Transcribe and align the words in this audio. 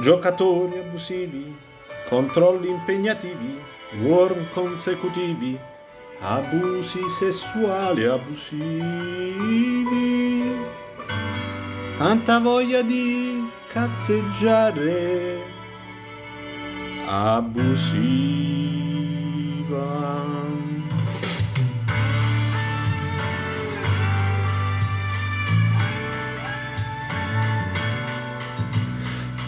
Giocatori 0.00 0.78
abusivi, 0.80 1.56
controlli 2.08 2.68
impegnativi, 2.68 3.60
worm 4.02 4.44
consecutivi, 4.52 5.56
abusi 6.20 7.08
sessuali 7.08 8.04
abusivi. 8.04 8.62
Tanta 11.96 12.40
voglia 12.40 12.82
di 12.82 13.48
cazzeggiare 13.68 15.38
abusiva. 17.06 18.44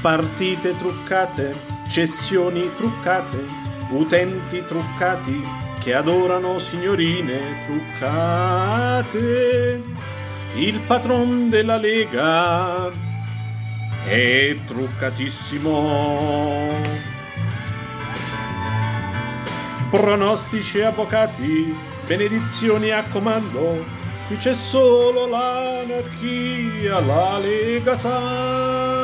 Partite 0.07 0.77
truccate, 0.77 1.53
cessioni 1.89 2.71
truccate, 2.76 3.44
utenti 3.90 4.64
truccati 4.64 5.44
che 5.81 5.94
adorano 5.94 6.61
signorine 6.61 7.40
truccate. 7.67 9.82
Il 10.54 10.79
patron 10.86 11.48
della 11.48 11.76
Lega 11.76 12.89
è 14.04 14.57
truccatissimo. 14.64 16.68
Pronostici 19.90 20.82
avvocati, 20.82 21.76
benedizioni 22.07 22.90
a 22.90 23.03
comando, 23.11 23.84
qui 24.29 24.36
c'è 24.36 24.54
solo 24.54 25.26
l'anarchia, 25.26 27.00
la 27.00 27.40
Lega 27.40 27.96
Sas, 27.96 28.96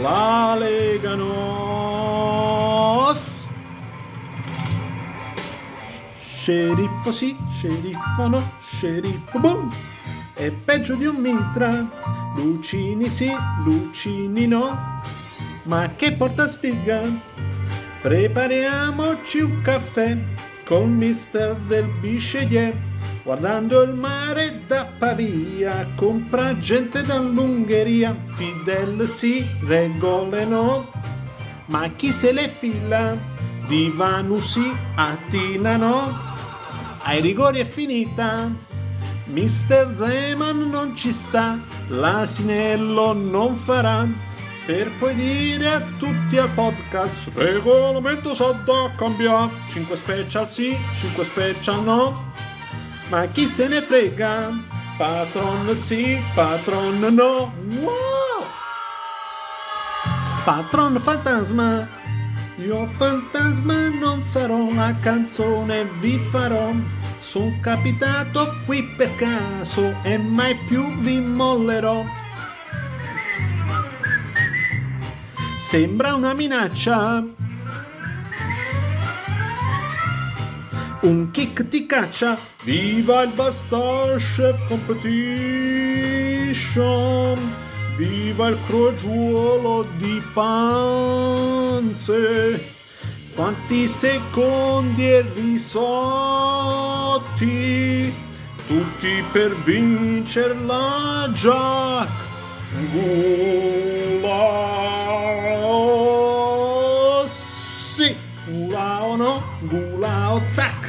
la 0.00 0.56
Lega 0.58 1.14
Nos. 1.14 1.78
Sceriffo 6.18 7.12
sì, 7.12 7.36
sceriffo 7.50 8.26
no, 8.28 8.42
sceriffo 8.60 9.38
boom, 9.38 9.68
è 10.34 10.50
peggio 10.50 10.94
di 10.94 11.04
un 11.04 11.16
mitra, 11.16 11.86
Lucini 12.36 13.08
sì, 13.08 13.30
Lucini 13.64 14.46
no, 14.46 15.00
ma 15.64 15.90
che 15.94 16.12
porta 16.12 16.48
sfiga? 16.48 17.02
Prepariamoci 18.00 19.40
un 19.40 19.60
caffè 19.60 20.16
con 20.64 20.90
mister 20.90 21.54
del 21.66 21.84
Bichelier, 22.00 22.72
guardando 23.22 23.82
il 23.82 23.92
mare 23.92 24.62
da 24.66 24.86
Pavia, 24.98 25.86
compra 25.94 26.56
gente 26.58 27.02
dall'Ungheria, 27.02 28.16
Fidel 28.32 29.06
sì, 29.06 29.46
regole 29.66 30.44
no, 30.44 30.90
ma 31.66 31.88
chi 31.94 32.12
se 32.12 32.32
le 32.32 32.48
fila? 32.48 33.16
Divanu 33.66 34.40
sì, 34.40 34.72
Attina 34.94 35.76
no, 35.76 36.18
ai 37.02 37.20
rigori 37.20 37.60
è 37.60 37.66
finita. 37.66 38.68
Mister 39.26 39.94
Zeman 39.94 40.70
non 40.70 40.96
ci 40.96 41.12
sta, 41.12 41.56
l'asinello 41.88 43.12
non 43.12 43.54
farà, 43.54 44.04
per 44.66 44.90
poi 44.98 45.14
dire 45.14 45.68
a 45.68 45.80
tutti 45.98 46.36
al 46.36 46.50
podcast, 46.50 47.30
regolamento 47.34 48.34
sa 48.34 48.50
da 48.50 48.90
cambiare, 48.96 49.50
5 49.70 49.96
special 49.96 50.48
sì, 50.48 50.76
5 50.94 51.24
special 51.24 51.82
no, 51.84 52.32
ma 53.10 53.26
chi 53.26 53.46
se 53.46 53.66
ne 53.66 53.82
frega, 53.82 54.50
patron 54.96 55.74
sì, 55.74 56.16
patron 56.34 56.98
no, 56.98 57.52
wow! 57.80 58.46
Patron 60.44 60.98
fantasma, 61.00 61.86
io 62.56 62.86
fantasma 62.86 63.88
non 63.88 64.22
sarò, 64.22 64.72
la 64.72 64.94
canzone 65.00 65.84
vi 65.98 66.18
farò. 66.18 66.72
Sono 67.18 67.58
capitato 67.60 68.56
qui 68.64 68.82
per 68.96 69.14
caso 69.16 69.94
e 70.02 70.16
mai 70.16 70.56
più 70.66 70.84
vi 70.98 71.20
mollerò. 71.20 72.04
Sembra 75.58 76.14
una 76.14 76.32
minaccia. 76.32 77.22
Un 81.02 81.30
kick 81.30 81.68
ti 81.68 81.86
caccia. 81.86 82.36
Viva 82.62 83.22
il 83.22 83.30
Basta 83.30 84.16
Chef 84.18 84.58
Competition. 84.68 85.18
Viva 87.96 88.48
il 88.48 88.58
crogiuolo 88.66 89.86
di 89.96 90.22
panze. 90.34 90.62
Quanti 93.34 93.88
secondi 93.88 95.10
e 95.10 95.24
risotti. 95.34 95.80
Tutti 98.66 99.24
per 99.32 99.56
vincerla 99.64 101.30
Jack. 101.32 102.10
Gulao. 102.92 103.06
Sì. 107.26 108.14
Gulao 108.44 109.16
no. 109.16 109.42
Gulao 109.60 110.42
zac. 110.44 110.79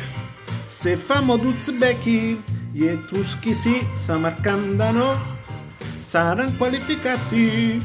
Se 0.82 0.98
famo 0.98 1.38
Duzbecchi, 1.38 2.42
gli 2.72 2.86
Etruschi 2.88 3.54
sì, 3.54 3.86
Samarcandano, 3.94 5.16
saranno 6.00 6.52
qualificati. 6.58 7.80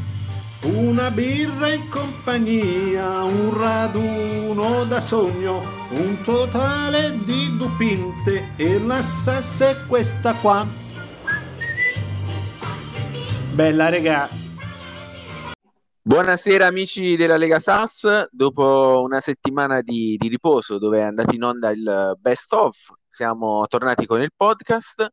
Una 0.63 1.11
birra 1.11 1.69
in 1.75 1.91
compagnia, 1.91 3.23
un 3.23 3.55
raduno 3.55 4.85
da 4.85 4.99
sogno, 4.99 5.63
un 5.91 6.23
totale 6.23 7.15
di 7.23 7.55
dupinte 7.59 8.53
e 8.57 8.79
la 8.79 9.03
sassa 9.03 9.69
è 9.69 9.77
questa 9.87 10.33
qua. 10.33 10.67
Bella 13.53 13.91
regà. 13.91 14.46
Buonasera 16.07 16.69
amici 16.69 17.17
della 17.17 17.37
Lega 17.37 17.59
Sass, 17.59 18.29
dopo 18.31 19.03
una 19.03 19.19
settimana 19.19 19.81
di, 19.81 20.17
di 20.17 20.29
riposo 20.29 20.79
dove 20.79 21.01
è 21.01 21.03
andato 21.03 21.35
in 21.35 21.43
onda 21.43 21.71
il 21.71 22.17
best 22.21 22.53
of, 22.53 22.77
siamo 23.09 23.67
tornati 23.67 24.07
con 24.07 24.21
il 24.21 24.31
podcast. 24.33 25.05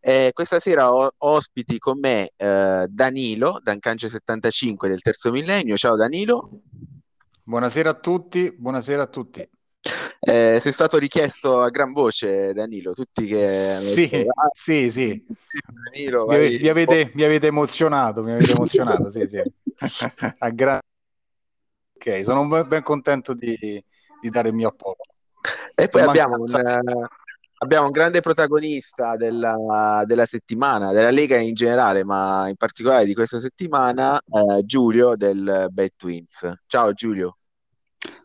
Eh, 0.00 0.30
questa 0.32 0.58
sera 0.58 0.92
ho 0.92 1.08
ospiti 1.18 1.78
con 1.78 2.00
me 2.00 2.32
eh, 2.34 2.84
Danilo, 2.88 3.60
Dancance75 3.64 4.88
del 4.88 5.02
terzo 5.02 5.30
millennio. 5.30 5.76
Ciao 5.76 5.94
Danilo. 5.94 6.50
Buonasera 7.44 7.90
a 7.90 7.94
tutti, 7.94 8.52
buonasera 8.58 9.02
a 9.02 9.06
tutti. 9.06 9.48
Eh, 10.18 10.58
sei 10.60 10.72
stato 10.72 10.98
richiesto 10.98 11.60
a 11.60 11.70
gran 11.70 11.92
voce, 11.92 12.52
Danilo, 12.52 12.92
tutti 12.92 13.24
che... 13.24 13.46
Sì, 13.46 14.08
detto, 14.08 14.30
ah, 14.30 14.50
sì, 14.52 14.90
sì. 14.90 15.24
Danilo, 15.92 16.24
vai- 16.24 16.58
mi 16.58 16.68
avete, 16.68 17.12
mi 17.14 17.22
avete 17.22 17.46
emozionato, 17.46 18.24
mi 18.24 18.32
avete 18.32 18.50
emozionato, 18.50 19.10
sì, 19.10 19.28
sì. 19.28 19.40
A 20.38 20.50
gra- 20.50 20.80
ok, 21.94 22.24
sono 22.24 22.46
ben, 22.46 22.68
ben 22.68 22.82
contento 22.82 23.34
di, 23.34 23.56
di 24.20 24.30
dare 24.30 24.48
il 24.48 24.54
mio 24.54 24.68
apporto. 24.68 25.12
E 25.74 25.88
poi 25.88 26.02
abbiamo 26.02 26.36
un, 26.38 26.54
eh, 26.54 27.08
abbiamo 27.58 27.86
un 27.86 27.92
grande 27.92 28.20
protagonista 28.20 29.16
della, 29.16 30.04
della 30.06 30.26
settimana, 30.26 30.92
della 30.92 31.10
Lega 31.10 31.36
in 31.36 31.54
generale, 31.54 32.04
ma 32.04 32.48
in 32.48 32.56
particolare 32.56 33.04
di 33.04 33.14
questa 33.14 33.40
settimana, 33.40 34.18
eh, 34.18 34.64
Giulio 34.64 35.16
del 35.16 35.68
Bad 35.70 35.90
Twins. 35.96 36.52
Ciao 36.66 36.92
Giulio. 36.92 37.38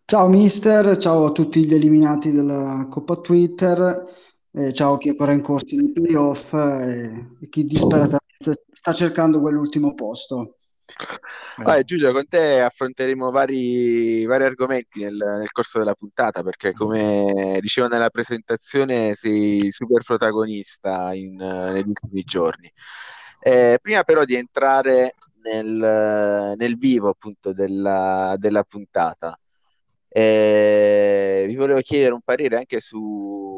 Ciao 0.05 0.27
mister, 0.27 0.97
ciao 0.97 1.25
a 1.25 1.31
tutti 1.31 1.65
gli 1.65 1.73
eliminati 1.73 2.31
della 2.31 2.87
Coppa 2.89 3.17
Twitter, 3.17 4.07
eh, 4.51 4.73
ciao 4.73 4.93
a 4.95 4.97
chi 4.97 5.07
è 5.07 5.11
ancora 5.11 5.33
in 5.33 5.41
corso 5.41 5.75
nei 5.75 5.91
playoff 5.91 6.53
eh, 6.53 7.35
e 7.39 7.47
chi 7.49 7.65
disperatamente 7.65 8.53
sta 8.73 8.93
cercando 8.93 9.39
quell'ultimo 9.39 9.93
posto. 9.93 10.55
Vai, 11.57 11.83
Giulio, 11.83 12.11
con 12.13 12.27
te 12.27 12.61
affronteremo 12.61 13.31
vari, 13.31 14.25
vari 14.25 14.43
argomenti 14.43 15.03
nel, 15.03 15.15
nel 15.15 15.51
corso 15.51 15.77
della 15.79 15.93
puntata, 15.93 16.41
perché 16.41 16.73
come 16.73 17.57
dicevo 17.61 17.87
nella 17.87 18.09
presentazione, 18.09 19.13
sei 19.13 19.71
super 19.71 20.03
protagonista 20.03 21.13
in, 21.13 21.39
eh, 21.39 21.71
negli 21.73 21.87
ultimi 21.87 22.23
giorni. 22.23 22.71
Eh, 23.41 23.77
prima 23.81 24.03
però 24.03 24.23
di 24.23 24.35
entrare 24.35 25.15
nel, 25.43 26.53
nel 26.57 26.77
vivo 26.77 27.09
appunto 27.09 27.53
della, 27.53 28.35
della 28.37 28.63
puntata, 28.63 29.37
eh, 30.07 31.45
vi 31.47 31.55
volevo 31.55 31.81
chiedere 31.81 32.13
un 32.13 32.21
parere 32.21 32.57
anche 32.57 32.81
su 32.81 33.48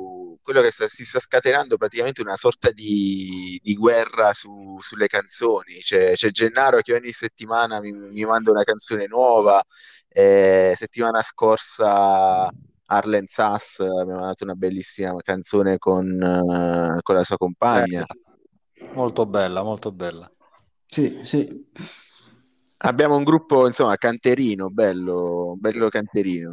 quello 0.42 0.62
che 0.62 0.72
sta- 0.72 0.88
si 0.88 1.06
sta 1.06 1.20
scatenando 1.20 1.78
praticamente 1.78 2.22
una 2.22 2.36
sorta 2.38 2.72
di, 2.72 3.60
di 3.62 3.74
guerra 3.76 4.34
su- 4.34 4.78
sulle 4.82 5.08
canzoni. 5.08 5.76
C'è, 5.80 6.14
c'è 6.14 6.30
Gennaro 6.32 6.80
che 6.82 6.94
ogni 6.94 7.12
settimana 7.12 7.80
mi, 7.80 7.92
mi 7.94 8.26
manda 8.26 8.52
una 8.52 8.64
canzone 8.64 9.08
nuova. 9.08 9.62
eh, 10.14 10.74
settimana 10.76 11.22
scorsa 11.22 12.50
Arlen 12.86 13.28
Sass 13.28 13.80
mi 13.80 14.12
ha 14.12 14.16
mandato 14.16 14.44
una 14.44 14.56
bellissima 14.56 15.14
canzone 15.22 15.78
con, 15.78 16.22
eh, 16.22 17.00
con 17.02 17.16
la 17.16 17.24
sua 17.24 17.38
compagna. 17.38 18.06
Bella, 18.06 18.94
molto 18.94 19.26
bella, 19.26 19.64
molto 19.64 19.92
bella. 19.92 20.30
Sì, 20.86 21.22
sì. 21.24 21.70
Abbiamo 22.84 23.16
un 23.16 23.24
gruppo, 23.24 23.68
insomma, 23.68 23.96
canterino, 23.96 24.68
bello, 24.68 25.56
bello 25.58 25.88
canterino. 25.90 26.52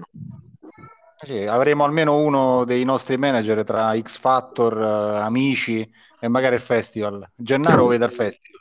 Sì, 1.24 1.44
avremo 1.44 1.84
almeno 1.84 2.20
uno 2.20 2.64
dei 2.64 2.84
nostri 2.84 3.16
manager 3.16 3.64
tra 3.64 3.98
X 4.00 4.18
Factor, 4.18 4.76
uh, 4.76 5.24
amici 5.24 5.88
e 6.20 6.28
magari 6.28 6.54
il 6.54 6.60
festival. 6.60 7.28
Gennaro 7.34 7.86
vede 7.86 8.04
al 8.04 8.12
festival. 8.12 8.60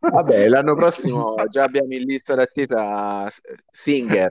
Vabbè, 0.00 0.48
l'anno 0.48 0.74
prossimo 0.74 1.34
già 1.50 1.64
abbiamo 1.64 1.92
in 1.92 2.04
lista 2.04 2.34
d'attesa 2.34 3.28
Singer 3.70 4.30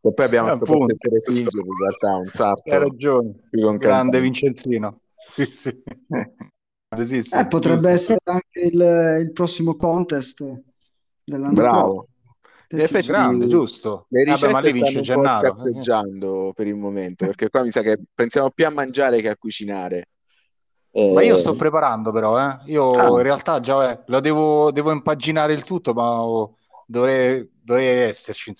e 0.00 0.12
poi 0.12 0.24
abbiamo 0.24 0.50
Appunto, 0.50 0.94
Singer 1.18 1.54
in 1.54 1.78
realtà 1.78 2.16
un 2.16 2.26
salto. 2.26 2.70
Hai 2.70 2.78
ragione, 2.78 3.34
grande 3.78 4.20
Vincenzino. 4.20 5.02
Sì, 5.14 5.44
sì. 5.52 5.80
sì, 7.04 7.22
sì 7.22 7.36
eh, 7.36 7.46
potrebbe 7.46 7.76
giusto. 7.76 7.88
essere 7.88 8.18
anche 8.24 8.60
il, 8.60 9.20
il, 9.20 9.32
prossimo 9.32 9.76
contest 9.76 10.44
dell'anno 11.22 11.54
Bravo. 11.54 12.08
In 12.72 12.80
effetti, 12.80 13.08
grande, 13.08 13.48
giusto. 13.48 14.06
Le 14.10 14.22
ricette 14.22 14.52
Vabbè, 14.52 14.52
ma 14.52 14.60
lì 14.60 14.72
vince 14.72 15.00
Gennaro. 15.00 15.56
scarseggiando 15.56 16.52
per 16.54 16.68
il 16.68 16.76
momento, 16.76 17.26
perché 17.26 17.50
qua 17.50 17.62
mi 17.62 17.70
sa 17.70 17.82
che 17.82 17.98
pensiamo 18.14 18.50
più 18.50 18.64
a 18.66 18.70
mangiare 18.70 19.20
che 19.20 19.28
a 19.28 19.36
cucinare. 19.36 20.08
Eh... 20.92 21.12
Ma 21.12 21.22
io 21.22 21.36
sto 21.36 21.54
preparando 21.54 22.12
però, 22.12 22.38
eh. 22.38 22.58
io 22.66 22.90
ah. 22.92 23.08
in 23.08 23.22
realtà 23.22 23.60
già 23.60 23.90
eh, 23.90 24.02
lo 24.06 24.20
devo, 24.20 24.70
devo, 24.70 24.92
impaginare 24.92 25.52
il 25.52 25.64
tutto, 25.64 25.92
ma 25.92 26.22
oh, 26.22 26.56
dovrei, 26.86 27.48
dovrei 27.60 28.08
esserci, 28.08 28.52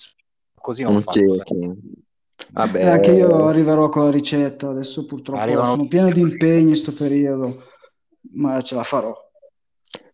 così 0.55 0.83
non 0.83 0.95
okay, 0.95 1.25
fatto. 1.25 1.53
Okay. 1.53 1.75
Vabbè. 2.51 2.79
Eh, 2.79 2.89
anche 2.89 3.11
io 3.11 3.45
arriverò 3.45 3.87
con 3.87 4.03
la 4.03 4.11
ricetta, 4.11 4.69
adesso 4.69 5.05
purtroppo 5.05 5.39
Arrivano... 5.39 5.75
sono 5.75 5.87
pieno 5.87 6.11
di 6.11 6.19
impegni 6.19 6.61
in 6.61 6.67
questo 6.67 6.93
periodo, 6.93 7.63
ma 8.33 8.61
ce 8.61 8.75
la 8.75 8.83
farò. 8.83 9.13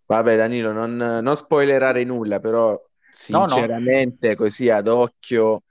Vabbè 0.05 0.37
Danilo, 0.37 0.71
non, 0.71 0.95
non 0.95 1.35
spoilerare 1.35 2.03
nulla, 2.03 2.39
però 2.39 2.79
sinceramente 3.17 4.27
no, 4.27 4.33
no. 4.33 4.37
così 4.37 4.69
ad 4.69 4.87
occhio... 4.87 5.63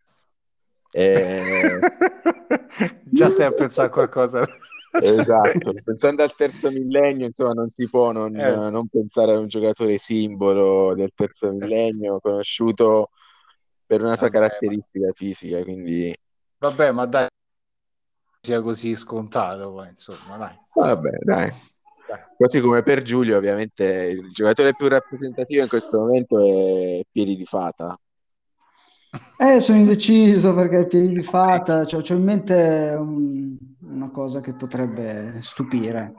Eh... 0.91 1.79
Già 3.05 3.31
stai 3.31 3.47
a 3.47 3.53
pensare 3.53 3.89
a 3.89 3.91
qualcosa. 3.91 4.47
esatto, 4.93 5.75
pensando 5.85 6.23
al 6.23 6.35
terzo 6.35 6.71
millennio, 6.71 7.27
insomma, 7.27 7.53
non 7.53 7.69
si 7.69 7.89
può 7.89 8.13
non, 8.13 8.35
eh. 8.37 8.71
non, 8.71 8.89
pensare 8.89 9.33
a 9.33 9.39
un 9.39 9.49
giocatore 9.49 9.99
simbolo 9.99 10.95
del 10.95 11.13
terzo 11.15 11.51
millennio, 11.53 12.21
conosciuto 12.21 13.11
per 13.87 14.03
una 14.03 14.17
sua 14.17 14.29
Vabbè, 14.29 14.49
caratteristica 14.49 15.07
ma... 15.07 15.13
fisica, 15.13 15.63
quindi... 15.63 16.15
Vabbè, 16.59 16.91
ma 16.91 17.07
dai, 17.07 17.29
sia 18.41 18.61
così 18.61 18.97
scontato, 18.97 19.73
poi, 19.73 19.89
insomma, 19.89 20.37
dai. 20.37 20.59
Vabbè, 20.75 21.11
dai. 21.21 21.53
Così 22.37 22.61
come 22.61 22.83
per 22.83 23.03
Giulio, 23.03 23.37
ovviamente, 23.37 23.85
il 23.85 24.29
giocatore 24.31 24.75
più 24.75 24.89
rappresentativo 24.89 25.63
in 25.63 25.69
questo 25.69 25.99
momento 25.99 26.39
è 26.39 27.03
Piedi 27.11 27.37
di 27.37 27.45
Fata. 27.45 27.99
Eh, 29.39 29.61
sono 29.61 29.79
indeciso 29.79 30.55
perché 30.55 30.77
il 30.77 30.87
piedi 30.87 31.09
di 31.09 31.23
fata, 31.23 31.85
cioè, 31.85 32.03
ho 32.03 32.15
in 32.15 32.23
mente 32.23 32.95
un, 32.99 33.57
una 33.83 34.11
cosa 34.11 34.41
che 34.41 34.55
potrebbe 34.55 35.39
stupire. 35.43 36.15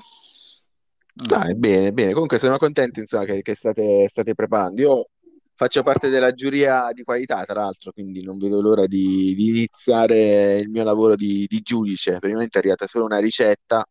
Dai, 1.13 1.55
bene, 1.55 1.91
bene. 1.91 2.13
Comunque 2.13 2.37
sono 2.37 2.57
contento 2.57 2.99
insomma, 2.99 3.25
che, 3.25 3.41
che 3.41 3.55
state, 3.55 4.07
state, 4.07 4.35
preparando. 4.35 4.81
Io 4.81 5.07
faccio 5.55 5.81
parte 5.81 6.09
della 6.09 6.31
giuria 6.31 6.89
di 6.93 7.03
qualità, 7.03 7.43
tra 7.43 7.61
l'altro, 7.61 7.91
quindi 7.91 8.23
non 8.23 8.37
vedo 8.37 8.61
l'ora 8.61 8.85
di, 8.85 9.33
di 9.35 9.47
iniziare 9.47 10.59
il 10.59 10.69
mio 10.69 10.83
lavoro 10.83 11.15
di, 11.15 11.45
di, 11.47 11.61
giudice. 11.61 12.19
Momento 12.21 12.57
è 12.57 12.59
arrivata 12.59 12.85
solo 12.85 13.05
una 13.05 13.19
ricetta. 13.19 13.83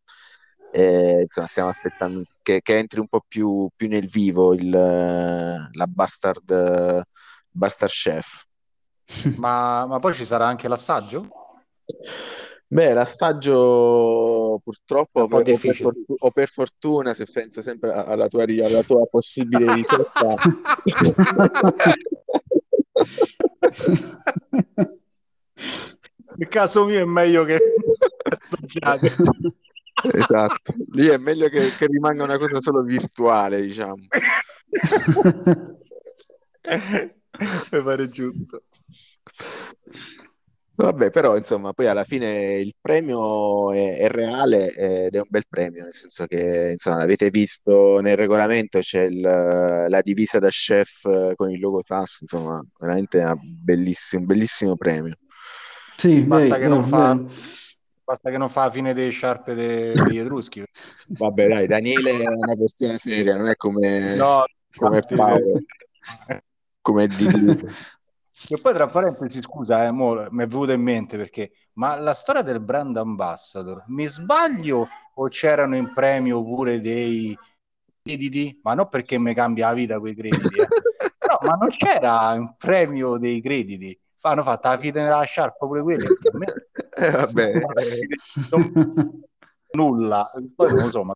E, 0.78 1.22
insomma, 1.22 1.46
stiamo 1.46 1.70
aspettando 1.70 2.22
che, 2.42 2.60
che, 2.60 2.76
entri 2.76 3.00
un 3.00 3.08
po' 3.08 3.24
più, 3.26 3.66
più 3.74 3.88
nel 3.88 4.10
vivo 4.10 4.52
il, 4.52 4.68
la 4.68 5.86
Bastard, 5.86 7.02
Bastard 7.50 7.90
Chef. 7.90 8.44
ma, 9.40 9.86
ma 9.86 9.98
poi 10.00 10.12
ci 10.12 10.26
sarà 10.26 10.46
anche 10.46 10.68
l'assaggio? 10.68 11.30
Beh, 12.66 12.92
l'assaggio 12.92 14.60
purtroppo 14.62 15.22
o 15.22 15.28
per, 15.28 15.56
fortuna, 15.56 15.94
o 16.18 16.30
per, 16.30 16.50
fortuna, 16.50 17.14
se 17.14 17.24
penso 17.24 17.62
sempre 17.62 17.94
alla 17.94 18.28
tua, 18.28 18.42
alla 18.42 18.82
tua 18.82 19.06
possibile 19.06 19.72
ricetta. 19.72 20.26
Nel 26.36 26.48
caso 26.48 26.84
mio 26.84 27.00
è 27.00 27.06
meglio 27.06 27.44
che 27.44 27.56
esatto, 30.12 30.74
lì 30.92 31.06
è 31.06 31.16
meglio 31.16 31.48
che, 31.48 31.60
che 31.76 31.86
rimanga 31.86 32.24
una 32.24 32.38
cosa 32.38 32.60
solo 32.60 32.82
virtuale, 32.82 33.62
diciamo. 33.62 33.96
Mi 37.70 37.82
pare 37.82 38.08
giusto. 38.08 38.62
Vabbè, 40.78 41.10
però 41.10 41.38
insomma, 41.38 41.72
poi 41.72 41.86
alla 41.86 42.04
fine 42.04 42.58
il 42.58 42.74
premio 42.78 43.72
è, 43.72 43.96
è 43.96 44.10
reale 44.10 44.74
ed 44.74 45.14
è 45.14 45.18
un 45.18 45.26
bel 45.26 45.46
premio, 45.48 45.84
nel 45.84 45.94
senso 45.94 46.26
che 46.26 46.72
insomma, 46.72 46.98
l'avete 46.98 47.30
visto 47.30 48.00
nel 48.00 48.16
regolamento, 48.16 48.80
c'è 48.80 49.04
il, 49.04 49.20
la 49.20 50.00
divisa 50.02 50.38
da 50.38 50.50
chef 50.50 51.34
con 51.34 51.50
il 51.50 51.60
logo 51.60 51.82
SAS, 51.82 52.20
insomma, 52.20 52.62
veramente 52.78 53.20
un 53.20 53.38
bellissimo, 53.40 54.26
bellissimo 54.26 54.76
premio. 54.76 55.14
Sì, 55.96 56.20
basta, 56.20 56.56
beh, 56.56 56.60
che 56.60 56.68
non 56.68 56.82
fa, 56.82 57.24
basta 58.06 58.30
che 58.30 58.38
non 58.38 58.48
fa 58.48 58.66
la 58.66 58.70
fine 58.70 58.94
delle 58.94 59.10
sciarpe 59.10 59.54
degli 59.54 59.92
Etruschi. 60.16 60.62
Vabbè, 61.08 61.46
dai, 61.48 61.66
Daniele 61.66 62.12
è 62.12 62.28
una 62.28 62.54
persona 62.54 62.96
seria, 62.98 63.36
non 63.36 63.48
è 63.48 63.56
come, 63.56 64.14
no, 64.14 64.44
come 64.76 65.02
Paolo, 65.02 65.60
come 66.80 67.06
di 67.08 67.26
Che 68.38 68.58
poi 68.60 68.74
tra 68.74 68.86
parentesi, 68.86 69.40
scusa, 69.40 69.86
eh, 69.86 69.92
mi 69.92 70.42
è 70.42 70.46
venuto 70.46 70.70
in 70.70 70.82
mente 70.82 71.16
perché, 71.16 71.52
ma 71.74 71.96
la 71.96 72.12
storia 72.12 72.42
del 72.42 72.60
brand 72.60 72.94
ambassador, 72.98 73.84
mi 73.86 74.06
sbaglio 74.06 74.88
o 75.14 75.28
c'erano 75.28 75.74
in 75.74 75.90
premio 75.90 76.44
pure 76.44 76.78
dei 76.78 77.36
crediti? 78.02 78.60
Ma 78.62 78.74
non 78.74 78.90
perché 78.90 79.18
mi 79.18 79.32
cambia 79.32 79.68
la 79.68 79.72
vita 79.72 79.98
quei 79.98 80.14
crediti, 80.14 80.60
eh. 80.60 80.68
no, 81.26 81.38
ma 81.48 81.54
non 81.54 81.70
c'era 81.70 82.32
un 82.32 82.54
premio 82.58 83.16
dei 83.16 83.40
crediti. 83.40 83.98
Fanno 84.26 84.42
fatta 84.42 84.70
la 84.70 84.78
fine 84.78 85.04
della 85.04 85.22
sciarpa 85.22 85.66
pure 85.66 85.82
quelli. 85.82 86.04
Me... 86.32 86.46
Eh, 86.98 87.10
vabbè. 87.10 87.52
Non... 88.50 89.22
Nulla. 89.70 90.32
Poi 90.54 90.72
non 90.72 90.82
lo 90.82 90.90
so, 90.90 91.04
ma 91.04 91.14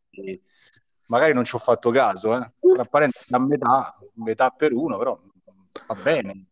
magari 1.07 1.33
non 1.33 1.45
ci 1.45 1.57
ho 1.57 1.59
fatto 1.59 1.91
caso, 1.91 2.37
eh. 2.37 2.53
Parentesi, 2.89 3.35
a 3.35 3.39
metà, 3.41 3.99
metà 4.15 4.51
per 4.51 4.73
uno, 4.73 4.97
però 4.97 5.19
va 5.89 5.95
bene. 5.97 6.47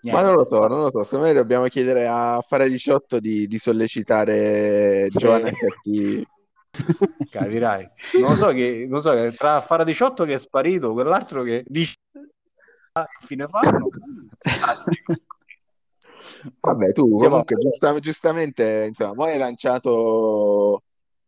Niente. 0.00 0.20
Ma 0.20 0.26
non 0.26 0.34
lo 0.34 0.44
so, 0.44 0.66
non 0.66 0.80
lo 0.80 0.90
so. 0.90 1.04
Secondo 1.04 1.26
me 1.26 1.34
dobbiamo 1.34 1.66
chiedere 1.66 2.08
a 2.08 2.40
Fare 2.40 2.68
18 2.68 3.20
di, 3.20 3.46
di 3.46 3.58
sollecitare 3.58 5.06
sì. 5.10 5.18
Giovanna 5.18 5.52
Cattivi. 5.52 6.26
Capirai. 7.30 7.88
Non 8.20 8.30
lo 8.30 8.36
so 8.36 8.48
che, 8.48 8.86
non 8.88 9.00
so 9.00 9.12
che 9.12 9.32
tra 9.36 9.60
Fara 9.60 9.84
18 9.84 10.24
che 10.24 10.34
è 10.34 10.38
sparito, 10.38 10.92
quell'altro 10.92 11.42
che 11.42 11.62
dice 11.64 11.94
ah, 12.92 13.06
fine 13.20 13.46
fanno. 13.46 13.88
Vabbè, 16.60 16.92
tu 16.92 17.08
comunque 17.08 17.56
giusta, 17.56 17.98
giustamente, 17.98 18.86
insomma, 18.88 19.26
hai 19.26 19.38
lanciato 19.38 20.82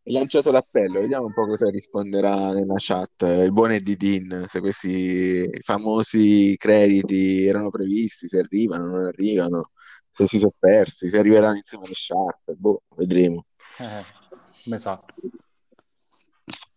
hai 0.06 0.12
lanciato 0.12 0.52
l'appello, 0.52 1.00
vediamo 1.00 1.26
un 1.26 1.32
po' 1.32 1.46
cosa 1.46 1.68
risponderà 1.68 2.52
nella 2.52 2.76
chat 2.76 3.22
il 3.22 3.52
buon 3.52 3.72
Eddie 3.72 3.96
Dean, 3.96 4.46
se 4.48 4.60
questi 4.60 5.48
famosi 5.62 6.54
crediti 6.56 7.44
erano 7.44 7.70
previsti, 7.70 8.28
se 8.28 8.38
arrivano, 8.38 8.86
non 8.86 9.04
arrivano, 9.04 9.70
se 10.08 10.28
si 10.28 10.38
sono 10.38 10.52
persi, 10.56 11.08
se 11.08 11.18
arriveranno 11.18 11.56
insieme 11.56 11.86
alle 11.86 11.94
sciarpe, 11.94 12.54
boh, 12.54 12.82
vedremo. 12.94 13.46
Eh, 13.78 14.78
sa. 14.78 15.02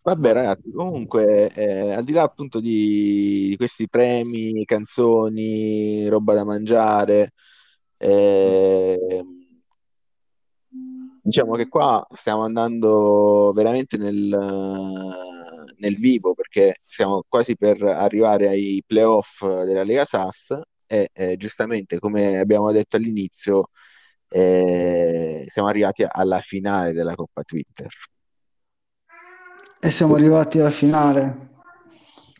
Vabbè 0.02 0.32
ragazzi, 0.32 0.70
comunque 0.72 1.52
eh, 1.52 1.92
al 1.92 2.02
di 2.02 2.12
là 2.12 2.22
appunto 2.22 2.58
di, 2.58 3.48
di, 3.50 3.56
questi 3.56 3.88
premi, 3.88 4.64
canzoni, 4.64 6.08
roba 6.08 6.34
da 6.34 6.44
mangiare, 6.44 7.32
eh, 8.02 9.24
diciamo 11.22 11.54
che 11.54 11.68
qua 11.68 12.04
stiamo 12.14 12.42
andando 12.42 13.52
veramente 13.54 13.98
nel, 13.98 14.36
nel 15.76 15.96
vivo 15.96 16.34
perché 16.34 16.76
siamo 16.86 17.22
quasi 17.28 17.56
per 17.56 17.82
arrivare 17.82 18.48
ai 18.48 18.82
playoff 18.86 19.44
della 19.64 19.84
Lega 19.84 20.04
SAS 20.04 20.58
e 20.86 21.10
eh, 21.12 21.36
giustamente 21.36 21.98
come 21.98 22.38
abbiamo 22.38 22.72
detto 22.72 22.96
all'inizio 22.96 23.68
eh, 24.30 25.44
siamo 25.46 25.68
arrivati 25.68 26.06
alla 26.08 26.38
finale 26.38 26.92
della 26.92 27.14
Coppa 27.14 27.42
Twitter. 27.42 27.88
E 29.80 29.90
siamo 29.90 30.14
arrivati 30.14 30.60
alla 30.60 30.70
finale. 30.70 31.48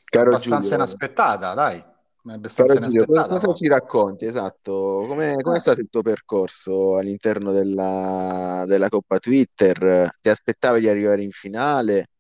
Caro 0.05 0.31
abbastanza 0.31 0.61
Giulio, 0.61 0.77
inaspettata, 0.77 1.55
dai. 1.55 1.83
Caro 2.23 2.79
Giulio, 2.81 3.07
cosa, 3.07 3.27
cosa 3.27 3.53
ci 3.55 3.67
racconti? 3.67 4.27
Esatto, 4.27 5.07
come 5.09 5.33
è 5.33 5.37
eh. 5.37 5.61
stato 5.61 5.81
il 5.81 5.89
tuo 5.89 6.03
percorso 6.03 6.99
all'interno 6.99 7.51
della, 7.51 8.65
della 8.67 8.91
Coppa 8.91 9.19
Twitter? 9.19 10.11
Ti 10.21 10.29
aspettavi 10.29 10.81
di 10.81 10.89
arrivare 10.89 11.23
in 11.23 11.31
finale 11.31 12.11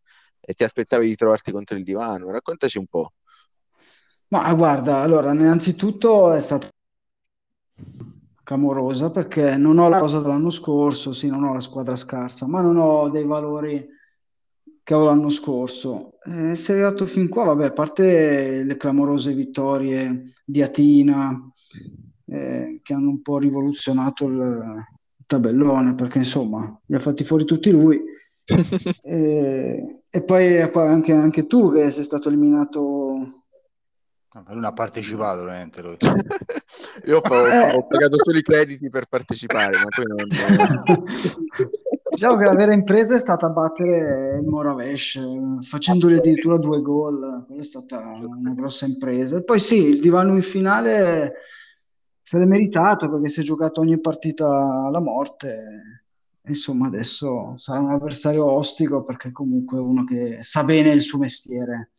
e 0.40 0.54
ti 0.54 0.64
aspettavi 0.64 1.06
di 1.06 1.14
trovarti 1.16 1.52
contro 1.52 1.76
il 1.76 1.84
divano? 1.84 2.30
Raccontaci 2.30 2.78
un 2.78 2.86
po'. 2.86 3.12
Ma 4.28 4.52
guarda, 4.54 5.00
allora, 5.00 5.32
innanzitutto 5.34 6.32
è 6.32 6.40
stata 6.40 6.68
clamorosa 8.42 9.10
perché 9.10 9.56
non 9.56 9.78
ho 9.78 9.88
la 9.90 9.98
cosa 9.98 10.20
dell'anno 10.20 10.50
scorso, 10.50 11.12
sì, 11.12 11.28
non 11.28 11.44
ho 11.44 11.52
la 11.52 11.60
squadra 11.60 11.94
scarsa, 11.94 12.46
ma 12.46 12.62
non 12.62 12.78
ho 12.78 13.10
dei 13.10 13.24
valori 13.24 13.86
che 14.90 14.96
avevo 14.96 15.10
l'anno 15.10 15.30
scorso. 15.30 16.18
Eh, 16.24 16.56
sei 16.56 16.80
arrivato 16.80 17.06
fin 17.06 17.28
qua, 17.28 17.44
vabbè, 17.44 17.66
a 17.66 17.72
parte 17.72 18.64
le 18.64 18.76
clamorose 18.76 19.32
vittorie 19.32 20.32
di 20.44 20.62
Atina, 20.62 21.30
eh, 22.26 22.80
che 22.82 22.92
hanno 22.92 23.10
un 23.10 23.22
po' 23.22 23.38
rivoluzionato 23.38 24.26
il 24.26 24.84
tabellone, 25.26 25.94
perché 25.94 26.18
insomma, 26.18 26.76
li 26.86 26.96
ha 26.96 26.98
fatti 26.98 27.22
fuori 27.22 27.44
tutti 27.44 27.70
lui. 27.70 28.02
e, 29.04 30.00
e 30.10 30.24
poi, 30.24 30.68
poi 30.70 30.88
anche, 30.88 31.12
anche 31.12 31.46
tu 31.46 31.72
che 31.72 31.88
sei 31.90 32.02
stato 32.02 32.28
eliminato 32.28 33.34
lui 34.46 34.54
non 34.54 34.64
ha 34.64 34.72
partecipato, 34.72 35.42
ovviamente. 35.42 35.82
Lui. 35.82 35.96
Io 37.06 37.18
ho, 37.18 37.46
eh. 37.46 37.74
ho, 37.74 37.86
pagato 37.86 38.16
solo 38.22 38.38
i 38.38 38.42
crediti 38.42 38.88
per 38.88 39.06
partecipare, 39.06 39.76
ma 39.76 39.84
poi 39.88 40.04
non. 40.06 40.26
diciamo 42.10 42.36
che 42.36 42.44
la 42.44 42.54
vera 42.54 42.72
impresa 42.72 43.14
è 43.14 43.18
stata 43.18 43.48
battere 43.48 44.38
il 44.40 44.46
Moravesh, 44.46 45.20
facendogli 45.62 46.14
addirittura 46.14 46.58
due 46.58 46.82
gol. 46.82 47.44
Quella 47.46 47.60
è 47.60 47.64
stata 47.64 47.98
una 47.98 48.52
grossa 48.52 48.86
impresa. 48.86 49.38
E 49.38 49.44
poi 49.44 49.58
sì, 49.58 49.88
il 49.88 50.00
divano 50.00 50.34
in 50.34 50.42
finale 50.42 51.34
se 52.22 52.38
l'è 52.38 52.44
meritato 52.44 53.10
perché 53.10 53.28
si 53.28 53.40
è 53.40 53.42
giocato 53.42 53.80
ogni 53.80 53.98
partita 54.00 54.46
alla 54.86 55.00
morte. 55.00 56.02
Insomma, 56.46 56.86
adesso 56.86 57.54
sarà 57.56 57.80
un 57.80 57.90
avversario 57.90 58.50
ostico 58.50 59.02
perché 59.02 59.30
comunque 59.30 59.78
è 59.78 59.80
uno 59.80 60.04
che 60.04 60.38
sa 60.42 60.64
bene 60.64 60.92
il 60.92 61.00
suo 61.00 61.18
mestiere. 61.18 61.92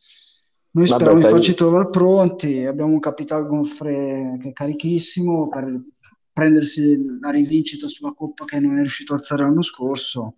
Noi 0.74 0.86
speriamo 0.86 1.18
di 1.18 1.26
farci 1.26 1.54
trovare 1.54 1.90
pronti, 1.90 2.64
abbiamo 2.64 2.92
un 2.92 2.98
Capital 2.98 3.46
Gonfre 3.46 4.38
che 4.40 4.48
è 4.48 4.52
carichissimo 4.52 5.48
per 5.48 5.80
prendersi 6.32 6.98
la 7.20 7.30
rivincita 7.30 7.86
sulla 7.88 8.12
Coppa 8.12 8.44
che 8.44 8.58
non 8.58 8.76
è 8.76 8.80
riuscito 8.80 9.12
a 9.12 9.16
alzare 9.16 9.42
l'anno 9.42 9.62
scorso. 9.62 10.34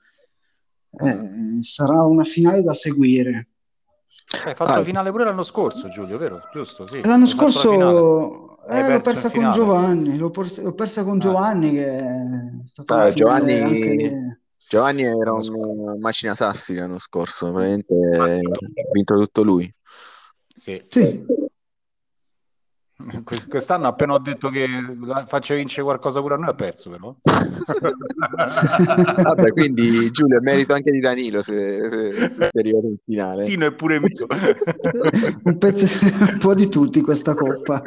Eh, 0.91 1.63
sarà 1.63 2.03
una 2.05 2.25
finale 2.25 2.63
da 2.63 2.75
seguire. 2.75 3.49
Hai 4.45 4.55
fatto 4.55 4.73
ah, 4.73 4.77
la 4.77 4.83
finale 4.83 5.11
pure 5.11 5.25
l'anno 5.25 5.43
scorso, 5.43 5.89
Giulio, 5.89 6.19
vero? 6.19 6.49
Giusto? 6.53 6.87
Sì. 6.89 7.03
L'anno 7.03 7.27
scorso 7.27 8.59
eh, 8.67 8.89
l'ho 8.91 9.01
persa 9.01 9.31
con 9.31 9.51
Giovanni, 9.51 10.17
l'ho, 10.17 10.31
persa, 10.31 10.63
l'ho 10.63 10.75
persa 10.75 11.05
con 11.05 11.17
ah. 11.17 11.21
Giovanni 11.21 11.73
che 11.73 11.99
è 11.99 12.67
stato 12.67 12.95
ah, 12.95 13.13
Giovanni... 13.13 13.61
Anche... 13.61 14.39
Giovanni 14.67 15.03
era 15.03 15.33
un 15.35 15.99
macina 16.01 16.35
sassi 16.35 16.75
l'anno 16.75 16.99
scorso, 16.99 17.53
veramente 17.53 17.95
ha 17.95 18.41
vinto 18.93 19.15
tutto 19.19 19.43
lui. 19.43 19.73
Sì. 20.49 20.83
sì. 20.89 21.23
Quest'anno 23.49 23.89
appena 23.89 24.13
ho 24.13 24.21
detto 24.21 24.51
che 24.51 24.69
faccio 25.27 25.57
vincere 25.57 25.83
qualcosa 25.83 26.21
pure 26.21 26.35
a 26.35 26.37
noi 26.37 26.51
ha 26.51 26.55
perso 26.55 26.91
però. 26.91 27.13
Vabbè, 29.23 29.51
quindi 29.51 30.13
Giulio 30.13 30.39
è 30.39 30.41
merito 30.41 30.75
anche 30.75 30.93
di 30.93 31.01
Danilo 31.01 31.43
se, 31.43 31.89
se, 31.91 32.31
se 32.31 32.49
è 32.53 32.59
arrivato 32.59 32.87
in 32.87 32.97
finale. 33.05 33.47
Tino 33.47 33.67
è 33.67 33.73
pure 33.73 33.99
mio. 33.99 34.27
un, 35.43 35.59
pezzo, 35.59 36.07
un 36.07 36.39
po' 36.39 36.55
di 36.55 36.69
tutti 36.69 37.01
questa 37.01 37.35
coppa. 37.35 37.83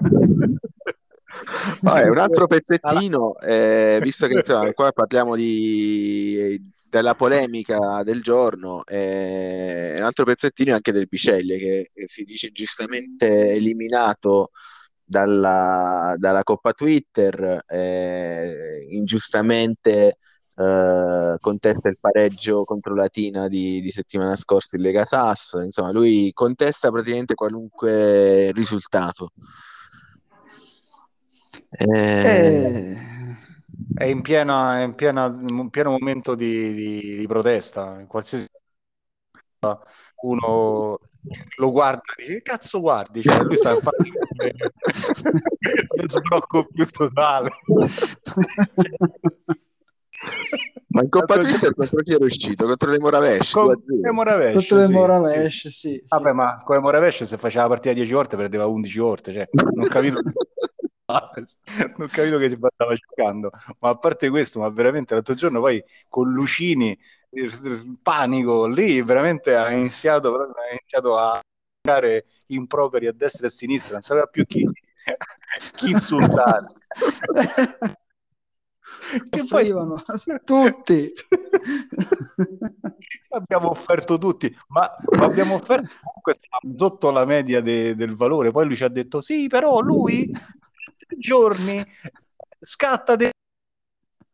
Vabbè, 1.82 2.10
un 2.10 2.18
altro 2.18 2.48
pezzettino, 2.48 3.38
eh, 3.40 4.00
visto 4.02 4.28
che 4.28 4.34
insomma, 4.34 4.74
qua 4.74 4.92
parliamo 4.92 5.38
di, 5.38 6.62
della 6.90 7.16
polemica 7.16 8.04
del 8.04 8.22
giorno, 8.22 8.84
eh, 8.86 9.96
un 9.96 10.04
altro 10.04 10.26
pezzettino 10.26 10.72
è 10.72 10.74
anche 10.74 10.92
del 10.92 11.08
Biceglie 11.08 11.58
che, 11.58 11.92
che 11.94 12.08
si 12.08 12.24
dice 12.24 12.52
giustamente 12.52 13.54
eliminato 13.54 14.52
dalla, 15.08 16.16
dalla 16.18 16.44
Coppa 16.44 16.74
Twitter, 16.74 17.64
eh, 17.66 18.86
ingiustamente 18.90 20.18
eh, 20.54 21.36
contesta 21.40 21.88
il 21.88 21.98
pareggio 22.00 22.66
contro 22.66 22.94
Latina 22.94 23.48
di, 23.48 23.80
di 23.80 23.92
settimana 23.92 24.36
scorsa 24.36 24.76
in 24.76 24.82
Lega 24.84 25.06
Sass, 25.06 25.60
insomma 25.64 25.92
lui 25.92 26.32
contesta 26.34 26.92
praticamente 26.92 27.36
qualunque 27.36 28.52
risultato. 28.52 29.30
Eh... 31.70 33.16
È 33.94 34.06
in, 34.06 34.22
piena, 34.22 34.80
è 34.80 34.84
in, 34.84 34.96
piena, 34.96 35.26
in 35.26 35.70
pieno 35.70 35.92
momento 35.92 36.36
di, 36.36 36.74
di, 36.74 37.18
di 37.18 37.28
protesta, 37.28 38.04
qualsiasi 38.08 38.48
uno 40.22 41.00
lo 41.58 41.72
guarda 41.72 42.02
e 42.18 42.22
dice 42.22 42.34
che 42.34 42.42
cazzo 42.42 42.80
guardi? 42.80 43.22
Cioè, 43.22 43.42
lui 43.42 43.56
sta 43.56 43.76
facendo 43.76 44.20
sblocco 46.08 46.68
più 46.74 46.86
totale. 46.86 47.50
Ma 50.90 51.02
in 51.02 51.10
Coppa 51.10 51.38
Twitter 51.38 51.74
contro 51.76 52.02
chi 52.02 52.14
era 52.14 52.26
uscito? 52.26 52.66
Contro 52.66 52.90
le 52.90 53.00
Moravesh? 53.00 53.52
Con 53.52 53.76
le 53.86 54.12
Moravesh, 54.12 54.54
contro 54.54 54.82
sì, 54.82 54.88
le 54.88 54.94
Moravesh, 54.94 55.62
sì. 55.62 55.70
sì, 55.70 56.04
Vabbè, 56.08 56.32
ma 56.32 56.62
con 56.64 56.76
le 56.76 56.82
Moravesh 56.82 57.24
se 57.24 57.38
faceva 57.38 57.64
la 57.64 57.70
partita 57.70 57.94
10 57.94 58.14
volte 58.14 58.36
perdeva 58.36 58.66
11 58.66 59.00
volte, 59.00 59.34
cioè, 59.34 59.48
non 59.52 59.88
capito 59.88 60.20
non 61.98 62.08
capito 62.10 62.38
che 62.38 62.50
ci 62.50 62.58
stava 62.58 62.94
giocando. 62.94 63.50
Ma 63.80 63.90
a 63.90 63.98
parte 63.98 64.30
questo 64.30 64.60
ma 64.60 64.70
veramente 64.70 65.14
l'altro 65.14 65.36
giorno 65.36 65.62
poi 65.62 65.82
con 66.10 66.32
Lucini 66.32 66.98
panico 68.02 68.68
lì 68.68 69.02
veramente 69.02 69.56
ha 69.56 69.72
iniziato, 69.72 70.36
ha 70.36 70.70
iniziato 70.72 71.18
a 71.18 71.40
giocare 71.82 72.26
improperi 72.48 73.08
a 73.08 73.14
destra 73.14 73.46
e 73.46 73.50
a 73.50 73.52
sinistra 73.52 73.94
non 73.94 74.02
sapeva 74.02 74.26
più 74.26 74.46
chi, 74.46 74.66
chi 75.76 75.92
insultare. 75.92 76.68
Che 79.30 79.46
poi 79.48 79.72
tutti. 80.44 81.08
Abbiamo 83.30 83.70
offerto 83.70 84.18
tutti 84.18 84.54
ma, 84.70 84.92
ma 85.12 85.26
abbiamo 85.26 85.54
offerto 85.54 85.88
comunque 86.02 86.34
sotto 86.76 87.12
la 87.12 87.24
media 87.24 87.62
de, 87.62 87.96
del 87.96 88.16
valore. 88.16 88.52
Poi 88.52 88.66
lui 88.66 88.76
ci 88.76 88.84
ha 88.84 88.90
detto 88.90 89.22
sì 89.22 89.48
però 89.48 89.80
lui 89.80 90.30
giorni. 91.18 91.84
Scatta 92.60 93.16
de- 93.16 93.32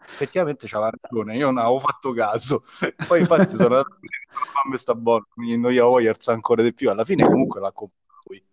effettivamente 0.06 0.68
c'aveva 0.68 0.92
ragione 0.92 1.36
io 1.36 1.48
non 1.48 1.58
avevo 1.58 1.80
fatto 1.80 2.14
caso. 2.14 2.64
Poi 3.08 3.22
infatti 3.22 3.56
sono 3.56 3.76
andato 3.76 3.96
a 3.96 4.62
fammi 4.62 4.78
sta 4.78 4.96
buono 4.96 5.28
mi 5.36 5.54
annoiavo 5.54 5.92
Warriors 5.92 6.28
ancora 6.30 6.62
di 6.62 6.74
più. 6.74 6.90
Alla 6.90 7.04
fine 7.04 7.26
comunque 7.26 7.60
l'ha 7.60 7.72
comprato 7.72 8.22
lui 8.26 8.44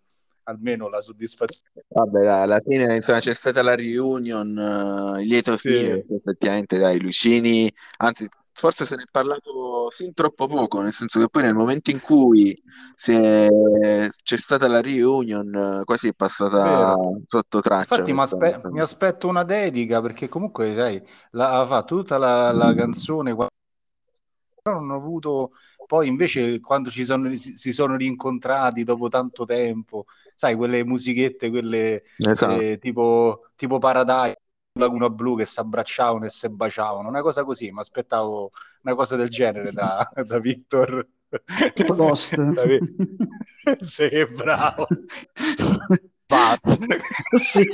almeno 0.45 0.89
la 0.89 1.01
soddisfazione. 1.01 1.85
Vabbè 1.89 2.27
alla 2.27 2.61
fine 2.61 2.97
insomma 2.97 3.21
c'è 3.21 3.35
stata 3.35 3.63
la 3.63 3.75
reunion 3.75 4.57
uh, 4.57 5.21
lieto 5.21 5.57
fine 5.57 6.05
sì. 6.07 6.15
effettivamente 6.15 6.79
dai 6.79 7.01
Lucini 7.01 7.73
anzi 7.99 8.29
forse 8.61 8.85
se 8.85 8.95
ne 8.95 9.05
è 9.05 9.11
parlato 9.11 9.91
sin 9.91 10.13
troppo 10.13 10.47
poco, 10.47 10.83
nel 10.83 10.93
senso 10.93 11.19
che 11.19 11.31
poi 11.31 11.45
nel 11.45 11.55
momento 11.55 11.91
in 11.91 11.99
cui 11.99 12.53
è, 13.07 13.49
c'è 14.23 14.37
stata 14.37 14.69
la 14.69 14.83
reunion 14.83 15.81
quasi 15.87 16.09
è 16.09 16.13
passata 16.13 16.63
Vero. 16.63 17.23
sotto 17.25 17.61
traccia. 17.61 17.95
Infatti 17.95 18.13
mi, 18.13 18.21
aspe- 18.21 18.61
mi, 18.65 18.81
aspetto 18.81 19.29
una 19.29 19.45
dedica 19.45 20.03
perché 20.03 20.29
comunque 20.29 20.75
sai, 20.75 21.03
la, 21.31 21.61
ha 21.61 21.67
fatto 21.67 21.97
tutta 21.97 22.19
la, 22.19 22.53
la 22.53 22.75
canzone 22.75 23.35
però 24.63 24.79
non 24.79 24.91
ho 24.91 24.97
avuto 24.97 25.53
poi 25.87 26.07
invece 26.07 26.61
quando 26.61 26.91
ci 26.91 27.03
sono, 27.03 27.31
si 27.31 27.73
sono 27.73 27.97
rincontrati 27.97 28.85
dopo 28.85 29.09
tanto 29.09 29.47
tempo 29.47 30.05
sai 30.37 30.55
quelle 30.55 30.85
musichette 30.85 31.49
quelle 31.49 32.03
esatto. 32.19 32.61
eh, 32.61 32.79
tipo, 32.79 33.47
tipo 33.57 33.79
Paradise 33.79 34.40
Laguna 34.73 35.11
Blu 35.11 35.37
che 35.37 35.47
si 35.47 35.59
abbracciavano 35.61 36.27
e 36.27 36.31
si 36.31 36.49
baciavano, 36.49 37.09
una 37.09 37.23
cosa 37.23 37.45
così, 37.45 37.71
mi 37.71 37.81
aspettavo 37.81 38.51
una 38.83 38.95
cosa 38.95 39.17
del 39.17 39.29
genere 39.29 39.73
da, 39.73 40.09
da 40.25 40.39
Victor. 40.39 41.07
Tipo 41.75 41.95
Ghost. 41.95 42.35
sì, 43.81 44.09
bravo. 44.35 44.87
Sì. 47.37 47.69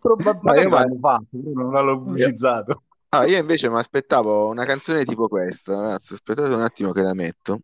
Probabilmente 0.00 0.68
l'hanno 0.68 0.98
fatto, 1.00 1.26
non 1.32 1.72
l'hanno 1.72 2.02
pubblicizzato. 2.02 2.82
Ah, 3.10 3.26
io 3.26 3.38
invece 3.38 3.70
mi 3.70 3.78
aspettavo 3.78 4.48
una 4.48 4.64
canzone 4.64 5.04
tipo 5.04 5.28
questa, 5.28 5.78
ragazzi, 5.80 6.14
aspettate 6.14 6.52
un 6.52 6.62
attimo 6.62 6.92
che 6.92 7.02
la 7.02 7.14
metto. 7.14 7.60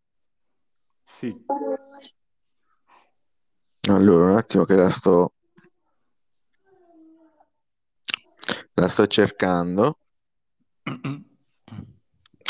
Sì. 1.10 1.34
Allora, 3.88 4.30
un 4.30 4.37
attimo 4.37 4.64
che 4.64 4.75
la 4.75 4.90
sto... 4.90 5.32
La 8.75 8.88
sto 8.88 9.06
cercando. 9.06 9.99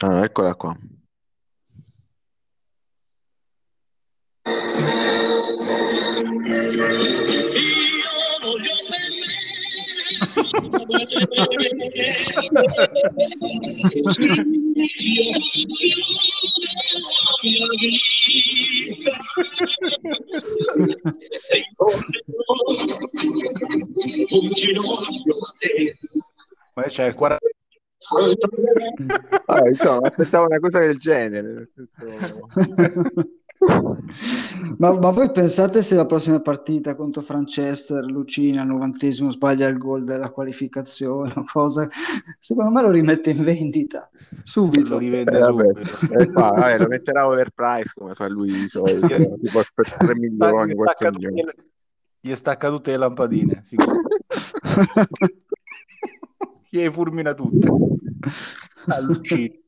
Allora, 0.03 0.25
eccola 0.25 0.55
qua. 0.55 0.77
Ma 26.75 26.83
c'è 26.85 27.07
il 27.07 27.15
40 27.15 27.47
Ah, 29.47 29.69
insomma, 29.69 30.09
aspettavo 30.09 30.47
una 30.47 30.59
cosa 30.59 30.79
del 30.79 30.99
genere. 30.99 31.53
nel 31.53 31.69
senso- 31.69 32.49
Ma, 34.79 34.99
ma 34.99 35.11
voi 35.11 35.31
pensate 35.31 35.83
se 35.83 35.95
la 35.95 36.07
prossima 36.07 36.41
partita 36.41 36.95
contro 36.95 37.21
Franchester, 37.21 38.03
Lucini 38.05 38.59
al 38.59 38.67
novantesimo 38.67 39.31
sbaglia 39.31 39.69
il 39.69 39.77
gol 39.77 40.05
della 40.05 40.31
qualificazione 40.31 41.35
o 41.37 41.45
cosa? 41.45 41.87
Secondo 42.39 42.71
me 42.71 42.81
lo 42.81 42.91
rimette 42.91 43.31
in 43.31 43.45
vendita 43.45 44.09
lo 44.11 44.41
subito. 44.45 44.97
rivende 44.97 45.37
Eh, 45.37 45.41
vabbè, 45.41 45.65
subito. 45.75 46.15
eh, 46.19 46.27
fa- 46.29 46.51
vabbè, 46.53 46.79
lo 46.79 46.87
metterà 46.89 47.27
overprice 47.27 47.93
come 47.95 48.15
fa 48.15 48.29
lui 48.29 48.51
di 48.51 48.69
solito, 48.69 49.07
tipo 49.39 49.63
per 49.75 49.87
3 49.99 50.15
milioni, 50.19 50.73
Gli 50.73 50.77
4 50.77 50.95
stacca, 50.97 51.11
milioni. 51.11 51.41
tutte 51.43 51.55
le, 51.57 51.65
gli 52.21 52.35
stacca 52.35 52.69
tutte 52.71 52.91
le 52.93 52.97
lampadine, 52.97 53.61
sicuro. 53.63 54.01
Gli 56.73 56.89
fulmina 56.89 57.35
tutte. 57.35 57.69
Ah, 58.87 59.01
Lucini. 59.01 59.59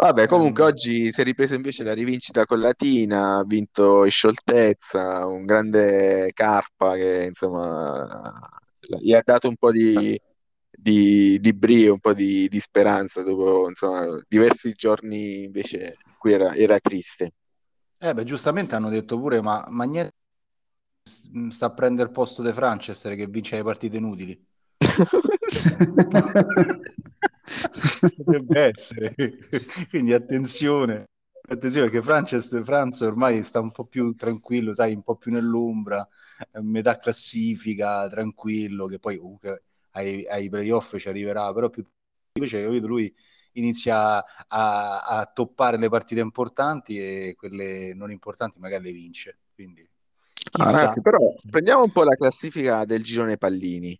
Vabbè, 0.00 0.28
comunque 0.28 0.64
oggi 0.64 1.12
si 1.12 1.20
è 1.20 1.24
ripresa 1.24 1.54
invece 1.54 1.84
la 1.84 1.92
rivincita 1.92 2.46
con 2.46 2.58
Latina, 2.58 3.36
ha 3.36 3.44
vinto 3.44 4.06
in 4.06 4.10
scioltezza, 4.10 5.26
un 5.26 5.44
grande 5.44 6.30
Carpa 6.32 6.94
che 6.94 7.26
insomma 7.28 8.40
gli 8.98 9.12
ha 9.12 9.20
dato 9.22 9.48
un 9.48 9.56
po' 9.56 9.70
di, 9.70 10.18
di, 10.70 11.38
di 11.38 11.52
brio, 11.52 11.92
un 11.92 12.00
po' 12.00 12.14
di, 12.14 12.48
di 12.48 12.60
speranza 12.60 13.22
dopo 13.22 13.68
insomma, 13.68 14.06
diversi 14.26 14.72
giorni 14.72 15.44
invece 15.44 15.98
in 16.06 16.14
cui 16.16 16.32
era, 16.32 16.54
era 16.54 16.78
triste. 16.78 17.34
Eh 17.98 18.14
beh, 18.14 18.24
giustamente 18.24 18.74
hanno 18.74 18.88
detto 18.88 19.18
pure, 19.18 19.42
ma, 19.42 19.66
ma 19.68 19.84
niente 19.84 20.14
sta 21.50 21.66
a 21.66 21.72
prendere 21.72 22.08
il 22.08 22.14
posto 22.14 22.40
di 22.40 22.54
Franchester 22.54 23.14
che 23.16 23.26
vince 23.26 23.56
le 23.56 23.64
partite 23.64 23.98
inutili. 23.98 24.46
Potrebbe 28.16 28.60
essere. 28.60 29.14
Quindi 29.88 30.12
attenzione. 30.12 31.04
Attenzione 31.48 31.90
perché 31.90 32.04
Frances, 32.04 32.62
Franz 32.62 33.00
ormai 33.00 33.42
sta 33.42 33.58
un 33.60 33.72
po' 33.72 33.84
più 33.84 34.12
tranquillo, 34.14 34.72
sai, 34.72 34.94
un 34.94 35.02
po' 35.02 35.16
più 35.16 35.32
nell'ombra, 35.32 36.06
metà 36.62 36.98
classifica, 36.98 38.06
tranquillo, 38.08 38.86
che 38.86 39.00
poi 39.00 39.16
comunque 39.16 39.64
ai, 39.92 40.24
ai 40.28 40.48
playoff 40.48 40.96
ci 40.96 41.08
arriverà, 41.08 41.52
però 41.52 41.68
più 41.68 41.82
invece 42.34 42.62
capito, 42.62 42.86
lui 42.86 43.12
inizia 43.54 44.24
a, 44.46 45.00
a 45.00 45.26
toppare 45.26 45.76
le 45.76 45.88
partite 45.88 46.20
importanti 46.20 46.98
e 46.98 47.34
quelle 47.36 47.94
non 47.94 48.12
importanti 48.12 48.60
magari 48.60 48.84
le 48.84 48.92
vince. 48.92 49.38
Quindi 49.52 49.88
Ah, 50.58 50.70
ragazzi, 50.70 51.00
però 51.00 51.18
prendiamo 51.48 51.82
un 51.82 51.90
po' 51.92 52.02
la 52.02 52.14
classifica 52.14 52.84
del 52.84 53.02
girone 53.02 53.36
pallini. 53.36 53.98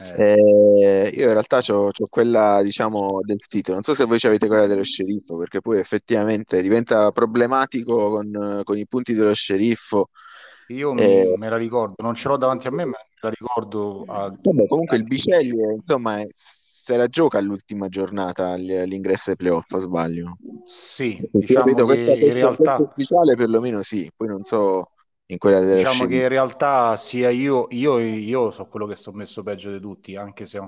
Eh, 0.00 0.22
Eh, 0.22 1.10
io 1.14 1.26
in 1.26 1.32
realtà 1.32 1.60
ho 1.72 1.90
quella, 2.08 2.62
diciamo, 2.62 3.20
del 3.22 3.40
sito. 3.40 3.72
Non 3.72 3.82
so 3.82 3.94
se 3.94 4.04
voi 4.04 4.18
avete 4.22 4.46
quella 4.46 4.66
dello 4.66 4.82
sceriffo, 4.82 5.36
perché 5.36 5.60
poi 5.60 5.78
effettivamente 5.78 6.60
diventa 6.62 7.10
problematico 7.10 8.10
con, 8.10 8.60
con 8.64 8.76
i 8.78 8.86
punti 8.86 9.14
dello 9.14 9.34
sceriffo. 9.34 10.10
io 10.68 10.92
Eh, 10.94 11.36
me 11.36 11.48
la 11.48 11.56
ricordo, 11.56 11.96
non 12.02 12.14
ce 12.14 12.28
l'ho 12.28 12.36
davanti 12.36 12.66
a 12.68 12.70
me, 12.70 12.84
ma 12.84 12.90
me 12.98 13.18
la 13.20 13.28
ricordo 13.30 14.04
a 14.06 14.32
vabbè, 14.42 14.66
comunque 14.68 14.96
il 14.96 15.04
Bicelli, 15.04 15.56
insomma, 15.74 16.20
è- 16.20 16.26
se 16.32 16.96
la 16.96 17.08
gioca 17.08 17.38
all'ultima 17.38 17.88
giornata 17.88 18.50
all- 18.52 18.70
all'ingresso 18.70 19.30
ai 19.30 19.36
playoff, 19.36 19.76
sbaglio? 19.78 20.38
Sì, 20.64 21.20
diciamo 21.32 21.82
che 21.84 21.84
questa, 21.84 22.12
in 22.12 22.32
questa, 22.32 22.32
realtà 22.32 22.76
ufficiale 22.76 23.34
perlomeno 23.36 23.82
sì, 23.82 24.10
poi 24.16 24.28
non 24.28 24.42
so 24.42 24.90
in 25.30 25.38
quella 25.38 25.60
dello 25.60 25.76
Diciamo 25.76 25.94
che 25.94 26.04
sceriffo. 26.04 26.22
in 26.22 26.28
realtà 26.28 26.96
sia 26.96 27.30
io, 27.30 27.66
io, 27.70 27.98
io 27.98 28.50
so 28.50 28.66
quello 28.66 28.86
che 28.86 28.96
sto 28.96 29.12
messo 29.12 29.42
peggio 29.42 29.70
di 29.70 29.80
tutti, 29.80 30.16
anche 30.16 30.46
se 30.46 30.60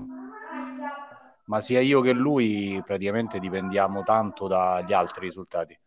ma 1.45 1.59
sia 1.59 1.81
io 1.81 1.99
che 2.01 2.13
lui 2.13 2.81
praticamente 2.85 3.37
dipendiamo 3.39 4.01
tanto 4.03 4.47
dagli 4.47 4.93
altri 4.93 5.27
risultati. 5.27 5.77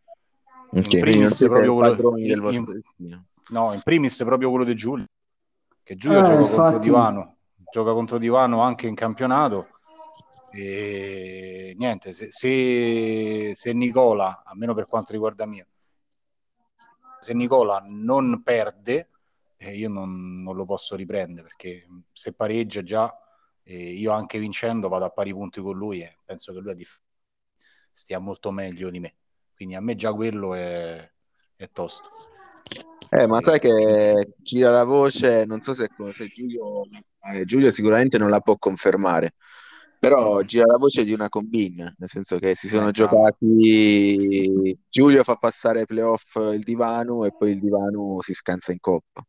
In 0.72 0.80
Ok, 0.80 0.98
quindi 1.00 1.20
non 1.20 1.28
primis 1.30 1.38
proprio 1.38 1.74
quello, 1.74 2.18
in- 2.18 2.40
vostro 2.40 2.74
in- 2.98 3.22
no, 3.50 3.72
in 3.72 3.80
primis 3.82 4.16
proprio 4.18 4.50
quello 4.50 4.64
di 4.64 4.74
Giulio, 4.74 5.06
che 5.82 5.96
Giulio 5.96 6.18
Eh, 6.20 6.22
gioca 6.24 6.36
contro 6.40 6.56
infatti, 6.56 6.78
Divano, 6.80 7.36
gioca 7.70 7.92
contro 7.92 8.18
Divano 8.18 8.60
anche 8.60 8.86
in 8.86 8.94
campionato 8.94 9.68
e 10.52 11.74
niente, 11.78 12.12
se, 12.12 12.28
se, 12.30 13.52
se 13.54 13.72
Nicola, 13.72 14.42
almeno 14.44 14.74
per 14.74 14.86
quanto 14.86 15.12
riguarda 15.12 15.46
me, 15.46 15.66
se 17.26 17.34
Nicola 17.34 17.82
non 17.88 18.42
perde, 18.44 19.08
eh, 19.56 19.74
io 19.74 19.88
non, 19.88 20.42
non 20.42 20.54
lo 20.54 20.64
posso 20.64 20.94
riprendere 20.94 21.48
perché 21.48 21.84
se 22.12 22.32
pareggia 22.32 22.84
già, 22.84 23.12
eh, 23.64 23.90
io 23.94 24.12
anche 24.12 24.38
vincendo 24.38 24.88
vado 24.88 25.06
a 25.06 25.10
pari 25.10 25.32
punti 25.32 25.60
con 25.60 25.76
lui 25.76 26.02
e 26.02 26.18
penso 26.24 26.52
che 26.52 26.60
lui 26.60 26.76
dif- 26.76 27.02
stia 27.90 28.20
molto 28.20 28.52
meglio 28.52 28.90
di 28.90 29.00
me. 29.00 29.16
Quindi 29.56 29.74
a 29.74 29.80
me 29.80 29.96
già 29.96 30.12
quello 30.12 30.54
è, 30.54 31.10
è 31.56 31.70
tosto. 31.72 32.08
Eh, 33.10 33.26
ma 33.26 33.42
sai 33.42 33.58
che 33.58 34.34
gira 34.36 34.70
la 34.70 34.84
voce, 34.84 35.44
non 35.46 35.62
so 35.62 35.74
se, 35.74 35.90
se 36.12 36.26
Giulio, 36.28 36.84
eh, 37.32 37.44
Giulio 37.44 37.72
sicuramente 37.72 38.18
non 38.18 38.30
la 38.30 38.40
può 38.40 38.56
confermare, 38.56 39.34
però 40.08 40.40
gira 40.42 40.66
la 40.66 40.78
voce 40.78 41.02
di 41.02 41.12
una 41.12 41.28
combine, 41.28 41.96
nel 41.98 42.08
senso 42.08 42.38
che 42.38 42.54
si 42.54 42.68
sono 42.68 42.86
Eh, 42.88 42.92
giocati, 42.92 44.78
Giulio 44.88 45.24
fa 45.24 45.34
passare 45.34 45.80
ai 45.80 45.86
playoff 45.86 46.36
il 46.36 46.62
divano 46.62 47.24
e 47.24 47.34
poi 47.36 47.50
il 47.50 47.58
divano 47.58 48.18
si 48.20 48.32
scansa 48.32 48.70
in 48.70 48.78
coppa. 48.78 49.26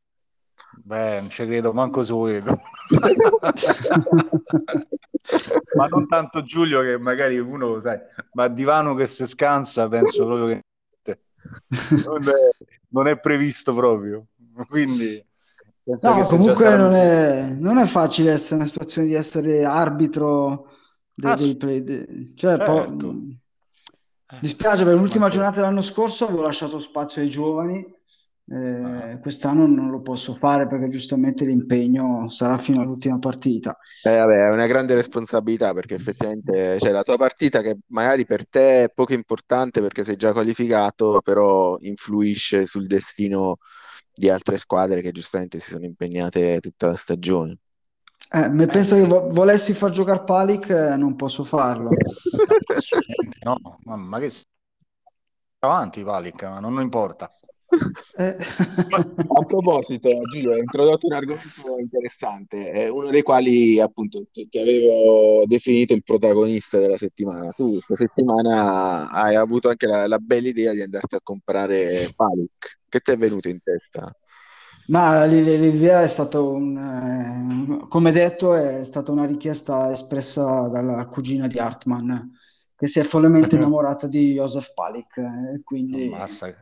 Beh, 0.83 1.21
non 1.21 1.31
ci 1.31 1.43
credo 1.45 1.73
manco 1.73 2.03
su 2.03 2.19
quello. 2.19 2.59
ma 5.75 5.87
non 5.87 6.07
tanto 6.07 6.43
Giulio 6.43 6.81
che 6.81 6.99
magari 6.99 7.39
uno, 7.39 7.81
sai, 7.81 7.97
ma 8.33 8.47
Divano 8.47 8.93
che 8.93 9.07
si 9.07 9.25
scansa, 9.25 9.87
penso 9.87 10.25
proprio 10.25 10.45
che 10.45 10.63
non 12.05 12.29
è, 12.29 12.51
non 12.89 13.07
è 13.07 13.19
previsto 13.19 13.73
proprio. 13.73 14.27
Quindi 14.67 15.25
penso 15.87 16.09
No, 16.09 16.23
comunque 16.27 16.75
non 16.75 16.93
è, 16.95 17.49
non 17.57 17.77
è 17.77 17.85
facile 17.85 18.31
essere 18.33 18.57
nella 18.57 18.67
situazione 18.69 19.07
di 19.07 19.13
essere 19.13 19.63
arbitro 19.65 20.67
dei, 21.13 21.31
Ah, 21.31 21.35
dei 21.35 21.55
play. 21.55 21.83
de- 21.83 22.33
cioè, 22.35 22.57
po- 22.57 22.63
certo. 22.85 23.11
mh, 23.13 23.37
Eh, 24.29 24.37
dispiace 24.41 24.83
perché 24.83 24.99
l'ultima 24.99 25.29
giornata 25.29 25.55
dell'anno 25.57 25.81
scorso 25.81 26.25
avevo 26.25 26.43
lasciato 26.43 26.79
spazio 26.79 27.21
ai 27.21 27.29
giovani, 27.29 27.85
Ah. 28.49 29.11
eh, 29.11 29.19
quest'anno 29.19 29.65
non 29.67 29.89
lo 29.89 30.01
posso 30.01 30.33
fare 30.33 30.67
perché 30.67 30.87
giustamente 30.87 31.45
l'impegno 31.45 32.29
sarà 32.29 32.57
fino 32.57 32.81
all'ultima 32.81 33.19
partita. 33.19 33.77
Eh, 34.03 34.17
vabbè, 34.17 34.47
è 34.47 34.51
una 34.51 34.67
grande 34.67 34.93
responsabilità 34.95 35.73
perché 35.73 35.95
effettivamente 35.95 36.79
cioè, 36.79 36.91
la 36.91 37.03
tua 37.03 37.17
partita 37.17 37.61
che 37.61 37.77
magari 37.87 38.25
per 38.25 38.47
te 38.47 38.83
è 38.85 38.89
poco 38.93 39.13
importante 39.13 39.81
perché 39.81 40.03
sei 40.03 40.15
già 40.15 40.31
qualificato, 40.33 41.19
però 41.23 41.77
influisce 41.81 42.65
sul 42.67 42.85
destino 42.87 43.57
di 44.17 44.29
altre 44.29 44.57
squadre 44.57 45.01
che 45.01 45.11
giustamente 45.11 45.59
si 45.59 45.71
sono 45.71 45.85
impegnate 45.85 46.59
tutta 46.59 46.87
la 46.87 46.95
stagione. 46.95 47.57
Eh, 48.31 48.47
me 48.49 48.67
Eh, 48.67 48.69
pensa 48.69 48.95
sì. 48.95 49.01
che 49.01 49.05
vo- 49.05 49.27
volessi 49.29 49.73
far 49.73 49.89
giocare 49.91 50.23
Palic, 50.23 50.69
eh, 50.69 50.95
non 50.97 51.15
posso 51.15 51.43
farlo. 51.43 51.91
No, 53.45 53.57
ma, 53.85 53.95
ma 53.95 54.19
che 54.19 54.29
avanti 55.59 56.03
Palic, 56.03 56.41
ma 56.45 56.59
non 56.59 56.81
importa. 56.81 57.31
Eh. 58.17 58.35
A 58.35 59.45
proposito, 59.45 60.09
Giulio, 60.31 60.53
hai 60.53 60.59
introdotto 60.59 61.07
un 61.07 61.13
argomento 61.13 61.77
interessante, 61.79 62.71
eh, 62.71 62.89
uno 62.89 63.09
dei 63.09 63.21
quali 63.21 63.79
appunto 63.79 64.25
ti, 64.31 64.47
avevo 64.59 65.43
definito 65.45 65.93
il 65.93 66.03
protagonista 66.03 66.79
della 66.79 66.97
settimana. 66.97 67.51
Tu 67.51 67.71
questa 67.71 67.95
settimana 67.95 69.09
hai 69.09 69.35
avuto 69.35 69.69
anche 69.69 69.87
la, 69.87 70.07
la 70.07 70.19
bella 70.19 70.47
idea 70.47 70.73
di 70.73 70.81
andarti 70.81 71.15
a 71.15 71.21
comprare 71.21 72.09
Palic. 72.15 72.79
Che 72.89 72.99
ti 72.99 73.11
è 73.11 73.17
venuto 73.17 73.49
in 73.49 73.59
testa? 73.61 74.11
Ma 74.87 75.25
l'idea 75.25 76.01
è 76.01 76.07
stata 76.07 76.39
un, 76.39 76.77
eh, 76.77 77.87
come 77.89 78.11
detto, 78.11 78.53
è 78.53 78.85
stata 78.85 79.11
una 79.11 79.25
richiesta 79.25 79.91
espressa 79.91 80.69
dalla 80.69 81.05
cugina 81.07 81.47
di 81.47 81.57
Hartmann, 81.57 82.09
che 82.75 82.87
si 82.87 82.99
è 82.99 83.03
follemente 83.03 83.55
innamorata 83.57 84.07
di 84.07 84.33
Josef 84.33 84.73
Palic, 84.73 85.17
eh, 85.17 85.61
quindi 85.63 86.05
Ammazza, 86.05 86.55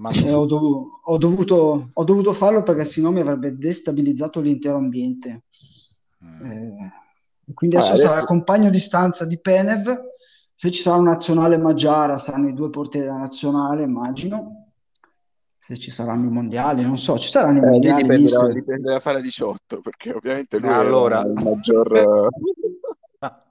ammazza 0.00 0.26
eh, 0.26 0.32
ho, 0.32 0.46
dovu- 0.46 1.00
ho 1.04 1.18
dovuto, 1.18 1.90
ho 1.92 2.04
dovuto 2.04 2.32
farlo 2.32 2.62
perché 2.62 2.84
sennò 2.84 3.10
mi 3.10 3.20
avrebbe 3.20 3.56
destabilizzato 3.56 4.40
l'intero 4.40 4.78
ambiente. 4.78 5.42
Mm. 6.24 6.50
Eh, 6.50 6.92
quindi 7.54 7.76
Ah, 7.76 7.80
adesso 7.80 7.96
sarà 7.96 8.12
adesso 8.12 8.26
compagno 8.26 8.70
di 8.70 8.78
stanza 8.78 9.26
di 9.26 9.38
Penev. 9.38 10.08
Se 10.54 10.70
ci 10.70 10.82
sarà 10.82 10.96
un 10.96 11.04
nazionale 11.04 11.56
Maggiara, 11.56 12.16
saranno 12.16 12.48
i 12.48 12.54
due 12.54 12.70
portieri 12.70 13.06
della 13.06 13.18
nazionale, 13.18 13.82
immagino. 13.82 14.56
Se 15.56 15.76
ci 15.76 15.90
saranno 15.90 16.26
i 16.26 16.32
mondiali, 16.32 16.82
non 16.82 16.98
so, 16.98 17.16
ci 17.18 17.28
saranno 17.28 17.58
i 17.58 17.62
eh, 17.62 17.66
mondiali, 17.66 18.02
dipende 18.02 18.30
da, 18.30 18.52
dipende 18.52 18.92
da 18.92 19.00
fare 19.00 19.22
18, 19.22 19.80
perché 19.80 20.12
ovviamente 20.12 20.58
lui 20.58 20.68
era 20.68 20.78
allora, 20.78 21.20
il 21.20 21.32
maggior... 21.42 22.28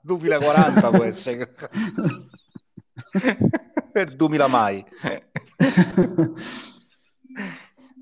dubila 0.02 0.38
40 0.38 0.90
può 0.90 1.04
essere. 1.04 1.52
Per 3.90 4.14
2000 4.14 4.46
mai. 4.46 4.84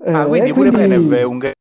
ah, 0.05 0.25
quindi 0.25 0.53
pure 0.53 0.69
quindi... 0.69 0.87
Penev 0.87 1.13
è 1.13 1.23
ungherese. 1.23 1.53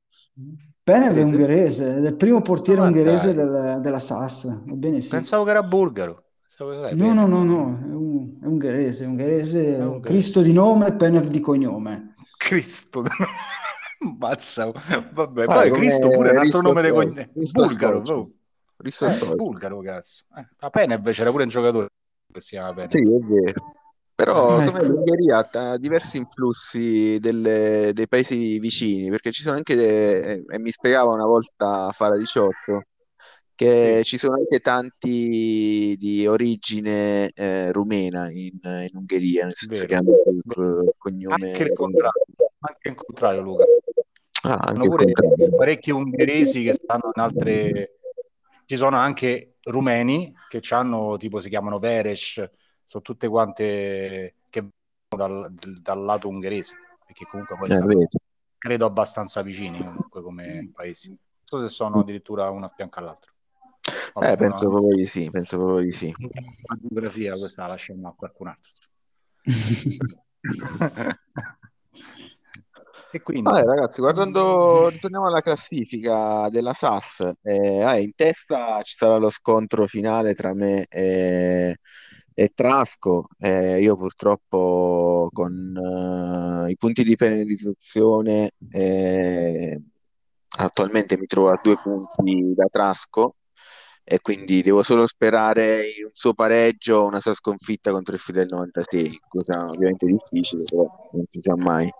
Penev 0.82 1.16
è 1.16 1.22
ungherese, 1.22 1.96
è 1.96 1.98
il 1.98 2.16
primo 2.16 2.40
portiere 2.40 2.80
ah, 2.80 2.84
ungherese 2.84 3.34
del, 3.34 3.80
della 3.82 3.98
SAS. 3.98 4.62
Ebbene 4.66 5.00
sì. 5.00 5.10
Pensavo 5.10 5.44
che 5.44 5.50
era 5.50 5.62
bulgaro. 5.62 6.22
No, 6.58 7.12
no, 7.12 7.26
no, 7.26 7.44
no, 7.44 7.78
è, 7.80 7.94
un, 7.94 8.38
è 8.42 8.46
ungherese, 8.46 9.04
ungherese, 9.04 9.76
è 9.76 9.84
ungherese. 9.84 10.08
Cristo 10.08 10.40
di 10.40 10.52
nome, 10.52 10.92
Penev 10.92 11.26
di 11.26 11.38
cognome. 11.38 12.14
Cristo 12.36 13.02
di 13.02 13.10
nome. 13.16 13.32
Mazza, 14.18 14.72
vabbè, 15.12 15.42
ah, 15.42 15.44
poi 15.44 15.70
Cristo 15.70 16.08
pure 16.08 16.30
è 16.30 16.32
un 16.32 16.38
altro 16.38 16.60
nome 16.62 16.82
di 16.82 16.90
cognome. 16.90 17.30
Bulgaro, 17.32 18.02
oh. 18.06 18.30
eh, 18.78 19.34
bulgaro, 19.34 19.80
cazzo. 19.80 20.24
Eh, 20.36 20.48
a 20.58 20.70
Penev 20.70 21.10
c'era 21.10 21.30
pure 21.30 21.44
un 21.44 21.48
giocatore 21.48 21.88
che 22.32 22.40
si 22.40 22.50
chiama 22.50 22.72
Penev. 22.72 22.90
Sì, 22.90 22.98
è 22.98 23.18
vero. 23.18 23.77
Però 24.18 24.58
ecco. 24.60 24.82
l'Ungheria 24.82 25.48
ha 25.48 25.78
diversi 25.78 26.16
influssi 26.16 27.20
delle, 27.20 27.92
dei 27.94 28.08
paesi 28.08 28.58
vicini, 28.58 29.10
perché 29.10 29.30
ci 29.30 29.42
sono 29.42 29.54
anche, 29.54 29.76
de, 29.76 30.44
e 30.44 30.58
mi 30.58 30.72
spiegava 30.72 31.14
una 31.14 31.24
volta 31.24 31.92
Fara 31.92 32.18
18, 32.18 32.82
che 33.54 33.98
sì. 33.98 34.04
ci 34.04 34.18
sono 34.18 34.34
anche 34.34 34.58
tanti 34.58 35.94
di 35.96 36.26
origine 36.26 37.30
eh, 37.32 37.70
rumena 37.70 38.28
in, 38.28 38.58
in, 38.60 38.90
Ungheria, 38.94 39.44
nel 39.44 39.54
senso 39.54 39.84
Vero. 39.84 39.86
che 39.86 39.94
hanno 39.94 40.10
il 40.34 40.94
cognome... 40.98 41.50
Anche 41.52 41.62
il 41.62 41.72
contrario, 41.72 42.22
anche 42.58 42.88
il 42.88 42.94
contrario 42.96 43.40
Luca. 43.40 43.64
Ah, 44.42 44.54
anche 44.54 44.88
pure 44.88 45.12
parecchi 45.56 45.92
ungheresi 45.92 46.64
che 46.64 46.72
stanno 46.72 47.12
in 47.14 47.22
altre... 47.22 47.98
Ci 48.64 48.76
sono 48.76 48.96
anche 48.96 49.58
rumeni 49.62 50.34
che 50.48 50.60
hanno, 50.70 51.16
tipo 51.18 51.40
si 51.40 51.48
chiamano 51.48 51.78
Veres, 51.78 52.50
sono 52.88 53.02
tutte 53.02 53.28
quante 53.28 54.34
che 54.48 54.68
dal, 55.14 55.52
dal 55.52 56.02
lato 56.02 56.28
ungherese, 56.28 56.74
perché 57.04 57.26
comunque 57.26 57.54
poi 57.58 57.68
eh, 57.70 58.08
credo 58.56 58.86
abbastanza 58.86 59.42
vicini 59.42 59.78
comunque 59.78 60.22
come 60.22 60.70
paesi. 60.72 61.08
Non 61.08 61.18
so 61.44 61.62
se 61.62 61.68
sono 61.68 62.00
addirittura 62.00 62.48
uno 62.48 62.64
a 62.64 62.72
fianco 62.74 62.98
all'altro. 62.98 63.32
Vabbè, 64.14 64.32
eh, 64.32 64.36
penso 64.38 64.64
no. 64.64 64.70
proprio 64.70 64.96
di 64.96 65.04
sì, 65.04 65.30
penso 65.30 65.58
proprio 65.58 65.84
di 65.84 65.92
sì. 65.92 66.10
La 66.18 66.78
geografia 66.80 67.36
questa 67.36 67.62
la 67.62 67.68
lasciamo 67.68 68.08
a 68.08 68.14
qualcun 68.14 68.48
altro. 68.48 68.72
e 73.12 73.20
quindi... 73.20 73.50
Vabbè, 73.50 73.64
ragazzi, 73.64 74.00
guardando, 74.00 74.90
torniamo 74.98 75.26
alla 75.26 75.42
classifica 75.42 76.48
della 76.48 76.72
SAS, 76.72 77.32
eh, 77.42 77.82
ah, 77.82 77.98
in 77.98 78.14
testa 78.14 78.80
ci 78.82 78.94
sarà 78.96 79.18
lo 79.18 79.28
scontro 79.28 79.86
finale 79.86 80.34
tra 80.34 80.54
me 80.54 80.86
e 80.88 81.80
e 82.40 82.52
Trasco, 82.54 83.26
eh, 83.40 83.80
io 83.80 83.96
purtroppo 83.96 85.28
con 85.32 85.74
uh, 85.74 86.68
i 86.68 86.76
punti 86.76 87.02
di 87.02 87.16
penalizzazione 87.16 88.52
eh, 88.70 89.82
attualmente 90.58 91.18
mi 91.18 91.26
trovo 91.26 91.50
a 91.50 91.58
due 91.60 91.74
punti 91.74 92.54
da 92.54 92.66
Trasco 92.70 93.34
e 94.04 94.20
quindi 94.20 94.62
devo 94.62 94.84
solo 94.84 95.08
sperare 95.08 95.88
in 95.88 96.04
un 96.04 96.10
suo 96.12 96.32
pareggio 96.32 96.98
o 96.98 97.06
una 97.06 97.18
sua 97.18 97.34
sconfitta 97.34 97.90
contro 97.90 98.14
il 98.14 98.20
Fidel 98.20 98.46
96, 98.48 99.20
cosa 99.28 99.66
ovviamente 99.66 100.06
difficile, 100.06 100.62
però 100.62 100.86
non 101.14 101.24
si 101.26 101.40
sa 101.40 101.56
mai. 101.56 101.90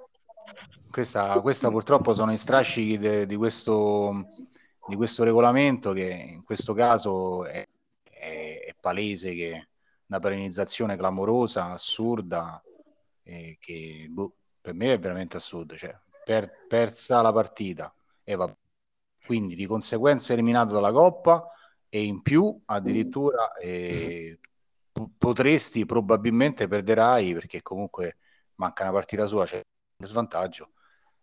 Questa, 0.88 1.40
questa 1.40 1.68
purtroppo 1.68 2.14
sono 2.14 2.32
i 2.32 2.38
strascichi 2.38 2.96
de, 2.96 3.26
di, 3.26 3.34
questo, 3.34 4.24
di 4.86 4.94
questo 4.94 5.24
regolamento 5.24 5.92
che 5.92 6.30
in 6.36 6.44
questo 6.44 6.74
caso 6.74 7.44
è, 7.44 7.64
è, 8.04 8.60
è 8.66 8.74
palese 8.80 9.34
che 9.34 9.68
una 10.08 10.18
perenizzazione 10.18 10.96
clamorosa, 10.96 11.70
assurda, 11.70 12.62
eh, 13.22 13.56
che 13.60 14.06
boh, 14.10 14.36
per 14.60 14.74
me 14.74 14.92
è 14.94 14.98
veramente 14.98 15.36
assurdo. 15.36 15.76
Cioè, 15.76 15.94
per, 16.24 16.66
persa 16.66 17.22
la 17.22 17.32
partita 17.32 17.94
e 18.24 18.34
va 18.34 18.54
quindi 19.24 19.54
di 19.54 19.66
conseguenza 19.66 20.32
eliminato 20.32 20.72
dalla 20.72 20.92
Coppa 20.92 21.46
e 21.88 22.02
in 22.02 22.22
più 22.22 22.54
addirittura 22.66 23.52
eh, 23.56 24.38
p- 24.92 25.10
potresti 25.18 25.84
probabilmente 25.84 26.66
perderai 26.66 27.32
perché 27.34 27.62
comunque 27.62 28.16
manca 28.56 28.84
una 28.84 28.92
partita 28.92 29.26
sua, 29.26 29.44
c'è 29.44 29.60
un 30.00 30.06
svantaggio 30.06 30.72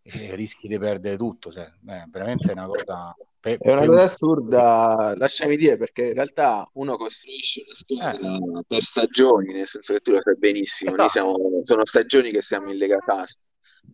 e 0.02 0.36
rischi 0.36 0.67
di 0.67 0.78
perdere 0.78 1.17
tutto. 1.17 1.52
Cioè, 1.52 1.65
è 1.65 2.04
veramente 2.08 2.52
una 2.52 2.67
cosa 2.67 3.15
per, 3.45 3.60
è 3.60 3.71
una 3.73 3.86
cosa 3.86 4.03
assurda, 4.05 5.13
lasciami 5.17 5.55
dire, 5.55 5.77
perché 5.77 6.08
in 6.08 6.13
realtà 6.13 6.67
uno 6.73 6.97
costruisce 6.97 7.62
una 7.63 7.75
squadra 7.75 8.34
eh. 8.34 8.63
per 8.67 8.81
stagioni, 8.81 9.53
nel 9.53 9.67
senso 9.67 9.93
che 9.93 9.99
tu 9.99 10.12
lo 10.12 10.19
sai 10.23 10.36
benissimo, 10.36 10.95
esatto. 10.95 11.03
noi 11.03 11.10
siamo, 11.12 11.60
sono 11.62 11.86
stagioni 11.86 12.31
che 12.31 12.41
siamo 12.41 12.71
in 12.71 12.77
Lega 12.77 12.97
Fast. 13.05 13.47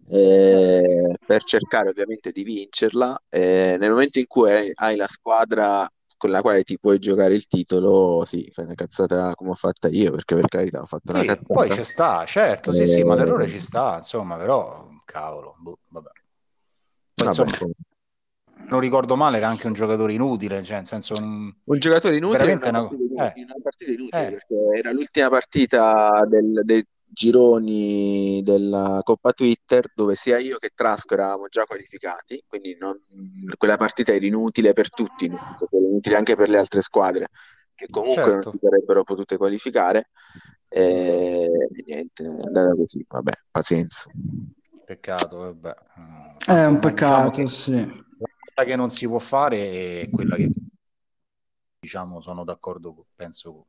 Eh, 0.08 1.18
per 1.26 1.44
cercare 1.44 1.90
ovviamente 1.90 2.32
di 2.32 2.44
vincerla 2.44 3.24
eh, 3.28 3.76
nel 3.78 3.92
momento 3.92 4.20
in 4.20 4.26
cui 4.26 4.50
hai, 4.50 4.72
hai, 4.74 4.96
la 4.96 5.08
squadra 5.08 5.90
con 6.18 6.30
la 6.30 6.42
quale 6.42 6.64
ti 6.64 6.80
puoi 6.80 6.98
giocare 6.98 7.34
il 7.34 7.46
titolo 7.46 8.24
sì, 8.26 8.50
fai 8.54 8.66
una 8.66 8.74
cazzata 8.74 9.34
come 9.36 9.50
ho 9.52 9.56
fatta 9.56 9.90
io 9.90 10.12
perché 10.12 10.36
per 10.36 10.48
carità 10.48 10.82
ho 10.82 10.86
fatto 10.86 11.12
una 11.12 11.26
cazzata 11.26 11.54
poi 11.54 11.72
ci 11.72 11.84
sta, 11.84 12.24
certo, 12.26 12.72
sì 12.72 12.88
sì, 12.88 13.04
ma 13.04 13.16
l'errore 13.16 13.50
ci 13.50 13.60
sta 13.60 13.96
insomma, 13.98 14.38
però 14.38 14.88
cavolo, 15.04 15.56
boh, 15.60 15.80
vabbè. 15.90 16.10
Poi, 17.14 17.26
vabbè. 17.26 17.42
Insomma, 17.42 17.74
non 18.70 18.80
ricordo 18.80 19.16
male, 19.16 19.38
era 19.38 19.48
anche 19.48 19.68
un 19.68 19.74
giocatore 19.74 20.14
inutile, 20.14 20.64
cioè, 20.64 20.78
nel 20.78 20.86
senso, 20.86 21.14
un, 21.22 21.54
un 21.64 21.80
giocatore 21.80 22.18
inutile 22.18 22.52
in 22.52 22.60
una, 22.62 22.88
partita, 22.88 23.34
eh. 23.34 23.42
una 23.42 23.56
partita 23.62 23.92
inutile, 23.92 24.28
eh. 24.28 24.32
perché 24.32 24.56
era 24.78 24.92
l'ultima 24.92 25.30
partita 25.30 26.26
del, 26.28 26.62
dei 26.64 26.86
gironi 27.14 28.42
della 28.44 29.02
Coppa 29.04 29.34
Twitter 29.34 29.92
dove 29.94 30.16
sia 30.16 30.38
io 30.38 30.58
che 30.58 30.72
Trasco 30.74 31.14
eravamo 31.14 31.48
già 31.50 31.66
qualificati, 31.66 32.44
quindi 32.48 32.78
non, 32.80 32.98
quella 33.58 33.78
partita 33.78 34.14
era 34.14 34.26
inutile 34.26 34.74
per 34.74 34.90
tutti, 34.90 35.28
nel 35.28 35.40
senso 35.40 35.66
che 35.66 35.76
era 35.76 35.88
inutile 35.88 36.16
anche 36.16 36.36
per 36.36 36.50
le 36.50 36.58
altre 36.58 36.82
squadre 36.82 37.28
che 37.76 37.88
comunque 37.90 38.24
certo. 38.24 38.52
non 38.52 38.54
si 38.54 38.60
sarebbero 38.62 39.04
potute 39.04 39.38
qualificare 39.38 40.10
e, 40.68 41.46
e 41.46 41.84
niente, 41.86 42.24
è 42.24 42.28
andata 42.28 42.76
così, 42.76 43.04
vabbè, 43.08 43.32
pazienza. 43.50 44.10
Peccato, 44.86 45.38
vabbè. 45.38 45.76
È 46.46 46.66
un 46.66 46.80
peccato, 46.80 47.30
diciamo 47.30 47.48
che... 47.48 47.48
sì 47.48 48.10
cosa 48.62 48.64
che 48.64 48.76
non 48.76 48.90
si 48.90 49.08
può 49.08 49.20
fare 49.20 50.02
è 50.02 50.10
quella 50.10 50.36
che 50.36 50.50
diciamo 51.80 52.22
sono 52.22 52.44
d'accordo, 52.44 53.08
penso 53.16 53.68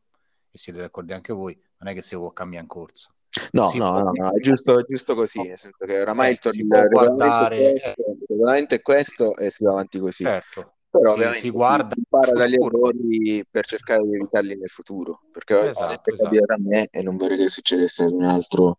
che 0.51 0.59
siete 0.59 0.81
d'accordo 0.81 1.15
anche 1.15 1.33
voi, 1.33 1.59
non 1.79 1.91
è 1.91 1.95
che 1.95 2.03
si 2.03 2.15
può 2.15 2.31
cambiare 2.33 2.65
in 2.65 2.69
corso. 2.69 3.15
No, 3.53 3.71
no, 3.75 3.99
no, 3.99 4.11
no, 4.13 4.31
è 4.37 4.41
giusto, 4.41 4.79
è 4.79 4.85
giusto 4.85 5.15
così, 5.15 5.41
nel 5.41 5.59
senso 5.59 5.87
che 5.87 6.01
oramai 6.01 6.29
eh, 6.29 6.33
il 6.33 6.39
torneo 6.39 6.89
guardare... 6.89 7.95
regolamento 8.29 8.75
è 8.75 8.83
questo 8.83 9.35
e 9.37 9.49
si 9.49 9.65
va 9.65 9.71
avanti 9.71 9.99
così. 9.99 10.25
Certo. 10.25 10.75
Però 10.91 11.05
si, 11.05 11.13
ovviamente 11.13 11.41
si 11.41 11.51
guarda 11.51 11.95
si 11.95 12.01
impara 12.01 12.33
dagli 12.33 12.55
errori 12.55 13.47
per 13.51 13.65
cercare 13.65 14.03
di 14.03 14.15
evitarli 14.15 14.59
nel 14.59 14.69
futuro, 14.69 15.23
perché 15.33 15.71
esatto, 15.71 16.13
esatto. 16.13 16.53
a 16.53 16.57
me 16.59 16.89
e 16.91 17.01
non 17.01 17.17
vorrei 17.17 17.39
che 17.39 17.49
succedesse 17.49 18.05
ad 18.05 18.13
un 18.13 18.25
altro... 18.25 18.77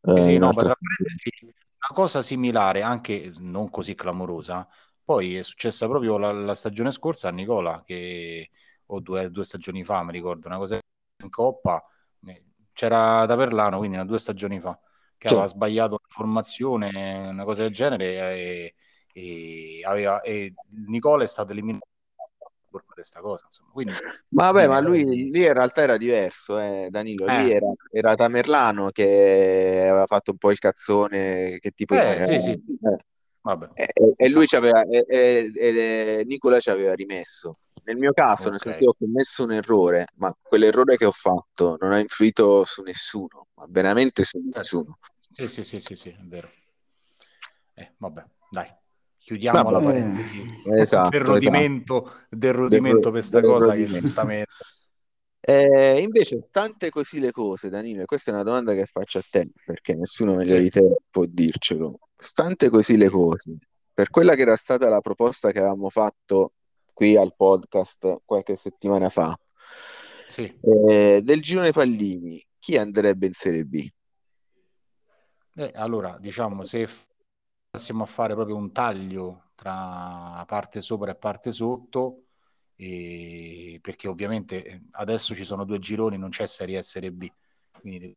Eh, 0.00 0.22
sì, 0.22 0.38
no, 0.38 0.50
tra 0.52 0.74
una 0.74 1.92
cosa 1.92 2.22
similare, 2.22 2.80
anche 2.80 3.30
non 3.36 3.68
così 3.68 3.94
clamorosa, 3.94 4.66
poi 5.10 5.38
è 5.38 5.42
successa 5.42 5.88
proprio 5.88 6.18
la, 6.18 6.30
la 6.30 6.54
stagione 6.54 6.92
scorsa 6.92 7.26
a 7.26 7.32
Nicola, 7.32 7.82
che, 7.84 8.48
o 8.86 9.00
due, 9.00 9.28
due, 9.28 9.42
stagioni 9.42 9.82
fa, 9.82 10.04
mi 10.04 10.12
ricordo, 10.12 10.46
una 10.46 10.56
cosa 10.56 10.78
in 11.24 11.30
Coppa, 11.30 11.84
c'era 12.72 13.26
da 13.26 13.36
Perlano, 13.36 13.78
quindi 13.78 13.96
una, 13.96 14.06
due 14.06 14.20
stagioni 14.20 14.60
fa, 14.60 14.78
che 15.18 15.26
sì. 15.26 15.34
aveva 15.34 15.48
sbagliato 15.48 15.98
una 15.98 16.06
formazione, 16.08 17.26
una 17.26 17.42
cosa 17.42 17.62
del 17.62 17.72
genere, 17.72 18.04
e, 18.36 18.74
e, 19.12 19.80
aveva, 19.82 20.20
e 20.20 20.54
Nicola 20.86 21.24
è 21.24 21.26
stato 21.26 21.50
eliminato 21.50 21.88
questa 22.94 23.20
cosa. 23.20 23.46
Insomma. 23.46 23.70
Quindi, 23.72 23.92
ma 24.28 24.52
vabbè, 24.52 24.68
ma 24.68 24.78
lui 24.78 25.04
lì 25.04 25.44
in 25.44 25.52
realtà 25.52 25.82
era 25.82 25.96
diverso, 25.96 26.60
eh, 26.60 26.86
Danilo. 26.88 27.26
Eh. 27.26 27.42
Lì 27.42 27.50
era, 27.50 27.66
era, 27.90 28.14
Tamerlano 28.14 28.90
che 28.90 29.88
aveva 29.88 30.06
fatto 30.06 30.30
un 30.30 30.38
po' 30.38 30.52
il 30.52 30.60
cazzone. 30.60 31.58
Che 31.58 31.72
tipo 31.72 31.94
eh, 31.94 32.20
di... 32.20 32.40
sì, 32.40 32.40
sì. 32.40 32.62
Eh. 33.42 33.88
E, 33.94 34.12
e, 34.16 34.28
lui 34.28 34.46
ci 34.46 34.56
aveva, 34.56 34.82
e, 34.82 35.04
e, 35.08 35.52
e, 35.54 36.24
Nicola 36.26 36.60
ci 36.60 36.68
aveva 36.70 36.94
rimesso. 36.94 37.52
Nel 37.86 37.96
mio 37.96 38.12
caso, 38.12 38.48
okay. 38.48 38.50
nel 38.50 38.60
senso 38.60 38.78
che 38.78 38.86
ho 38.86 38.94
commesso 38.98 39.44
un 39.44 39.52
errore, 39.52 40.06
ma 40.16 40.34
quell'errore 40.40 40.96
che 40.96 41.06
ho 41.06 41.12
fatto 41.12 41.76
non 41.80 41.92
ha 41.92 41.98
influito 41.98 42.64
su 42.64 42.82
nessuno, 42.82 43.48
ma 43.54 43.64
veramente 43.68 44.24
su 44.24 44.38
certo. 44.40 44.58
nessuno. 44.58 44.98
Sì, 45.16 45.48
sì, 45.48 45.64
sì, 45.64 45.80
sì, 45.80 45.96
sì, 45.96 46.08
è 46.10 46.22
vero. 46.24 46.50
Eh, 47.74 47.94
vabbè, 47.96 48.24
dai, 48.50 48.70
chiudiamo 49.16 49.62
vabbè. 49.62 49.72
la 49.72 49.80
parentesi 49.80 50.44
esatto, 50.76 51.08
del 51.08 51.20
rodimento, 51.22 52.04
esatto. 52.04 52.26
del 52.28 52.52
rodimento 52.52 53.00
per 53.00 53.10
questa 53.12 53.40
cosa 53.40 53.74
che 53.74 53.86
giustamente... 53.86 54.48
Eh, 55.42 56.00
invece, 56.00 56.44
tante 56.50 56.90
così 56.90 57.18
le 57.18 57.30
cose, 57.30 57.70
Danilo, 57.70 58.04
questa 58.04 58.30
è 58.30 58.34
una 58.34 58.42
domanda 58.42 58.74
che 58.74 58.84
faccio 58.84 59.18
a 59.18 59.24
te, 59.28 59.50
perché 59.64 59.94
nessuno 59.94 60.34
meglio 60.34 60.56
sì. 60.56 60.62
di 60.62 60.70
te 60.70 60.96
può 61.08 61.24
dircelo. 61.26 61.98
Stante 62.14 62.68
così 62.68 62.98
le 62.98 63.08
cose, 63.08 63.56
per 63.94 64.10
quella 64.10 64.34
che 64.34 64.42
era 64.42 64.56
stata 64.56 64.88
la 64.90 65.00
proposta 65.00 65.50
che 65.50 65.58
avevamo 65.58 65.88
fatto 65.88 66.52
qui 66.92 67.16
al 67.16 67.34
podcast 67.34 68.22
qualche 68.26 68.54
settimana 68.54 69.08
fa, 69.08 69.34
sì. 70.28 70.54
eh, 70.88 71.22
del 71.22 71.40
girone 71.40 71.72
Pallini, 71.72 72.46
chi 72.58 72.76
andrebbe 72.76 73.26
in 73.26 73.32
Serie 73.32 73.64
B? 73.64 73.88
Eh, 75.54 75.72
allora, 75.74 76.18
diciamo, 76.20 76.64
se 76.64 76.86
andassimo 77.72 78.02
a 78.02 78.06
fare 78.06 78.34
proprio 78.34 78.56
un 78.56 78.72
taglio 78.72 79.52
tra 79.54 80.44
parte 80.46 80.82
sopra 80.82 81.12
e 81.12 81.16
parte 81.16 81.52
sotto, 81.52 82.16
e 82.16 82.29
perché 83.80 84.08
ovviamente 84.08 84.64
eh, 84.64 84.82
adesso 84.92 85.34
ci 85.34 85.44
sono 85.44 85.64
due 85.64 85.78
gironi, 85.78 86.16
non 86.16 86.30
c'è 86.30 86.46
Serie 86.46 86.76
A 86.76 86.80
e 86.80 86.82
Serie 86.82 87.12
B, 87.12 87.28
quindi 87.78 88.16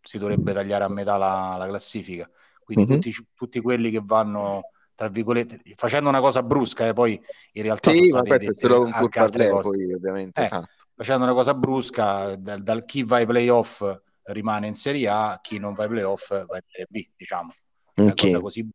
si 0.00 0.18
dovrebbe 0.18 0.52
tagliare 0.52 0.84
a 0.84 0.88
metà 0.88 1.16
la, 1.16 1.56
la 1.58 1.66
classifica. 1.66 2.28
Quindi 2.64 2.86
mm-hmm. 2.86 3.00
tutti, 3.00 3.26
tutti, 3.34 3.60
quelli 3.60 3.90
che 3.90 4.00
vanno, 4.02 4.70
tra 4.96 5.08
virgolette, 5.08 5.60
facendo 5.76 6.08
una 6.08 6.20
cosa 6.20 6.42
brusca, 6.42 6.84
e 6.84 6.88
eh, 6.88 6.92
poi 6.92 7.20
in 7.52 7.62
realtà 7.62 7.92
sì, 7.92 8.06
sono 8.06 8.24
state 8.24 8.46
dette 8.46 8.66
un 8.66 8.90
pur 8.90 9.08
parlé, 9.08 9.48
poi 9.48 9.92
ovviamente, 9.92 10.40
eh, 10.40 10.44
esatto. 10.44 10.68
Facendo 10.96 11.24
una 11.24 11.34
cosa 11.34 11.54
brusca, 11.54 12.34
dal, 12.36 12.62
dal, 12.62 12.84
chi 12.84 13.02
va 13.02 13.16
ai 13.16 13.26
playoff 13.26 13.84
rimane 14.24 14.66
in 14.66 14.74
Serie 14.74 15.08
A, 15.08 15.38
chi 15.40 15.58
non 15.58 15.74
va 15.74 15.84
ai 15.84 15.90
playoff 15.90 16.30
va 16.30 16.56
in 16.56 16.62
Serie 16.66 16.86
B, 16.88 17.08
diciamo. 17.14 17.52
Una 17.96 18.10
okay. 18.10 18.30
cosa 18.30 18.42
così. 18.42 18.68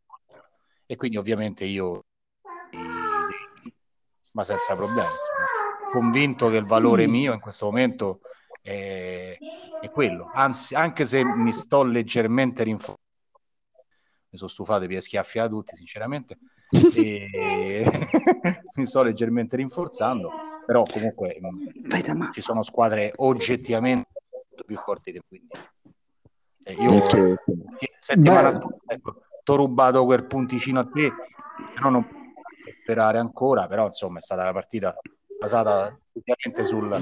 E 0.86 0.96
quindi 0.96 1.18
ovviamente 1.18 1.66
io 1.66 2.06
ma 4.32 4.44
senza 4.44 4.76
problemi. 4.76 5.08
Insomma. 5.08 5.92
Convinto 5.92 6.50
che 6.50 6.58
il 6.58 6.66
valore 6.66 7.08
mm. 7.08 7.12
mio 7.12 7.34
in 7.34 7.40
questo 7.40 7.66
momento 7.66 8.22
è, 8.62 9.38
è 9.82 9.90
quello. 9.92 10.30
Anzi, 10.34 10.76
anche 10.76 11.06
se 11.06 11.24
mi 11.24 11.52
sto 11.52 11.84
leggermente 11.84 12.64
rinforzando, 12.64 13.00
mi 14.30 14.38
sono 14.38 14.50
stufato 14.50 14.86
di 14.86 15.02
schiaffi 15.02 15.40
a 15.40 15.48
tutti, 15.48 15.76
sinceramente. 15.76 16.38
e... 16.96 17.86
mi 18.76 18.86
sto 18.86 19.04
leggermente 19.04 19.58
rinforzando, 19.58 20.32
però 20.66 20.84
comunque 20.84 21.38
mm, 21.40 22.32
ci 22.32 22.42
sono 22.42 22.64
squadre 22.64 23.12
oggettivamente 23.18 24.10
più 24.66 24.78
forti 24.78 25.12
di 25.12 25.22
quindi. 25.28 25.50
Eh, 26.64 26.74
io 26.74 27.08
settimana 27.98 28.52
scorsa 28.52 28.78
ecco, 28.86 29.24
ti 29.44 29.52
ho 29.52 29.56
rubato 29.56 30.06
quel 30.06 30.26
punticino 30.28 30.80
a 30.80 30.86
te, 30.86 31.12
però 31.74 31.90
non 31.90 32.21
sperare 32.82 33.20
ancora, 33.20 33.68
però 33.68 33.86
insomma 33.86 34.20
è 34.20 34.22
stata 34.22 34.42
una 34.42 34.54
partita 34.54 34.96
basata 35.40 35.98
ovviamente 36.14 36.66
sul 36.66 36.88
la 36.90 37.02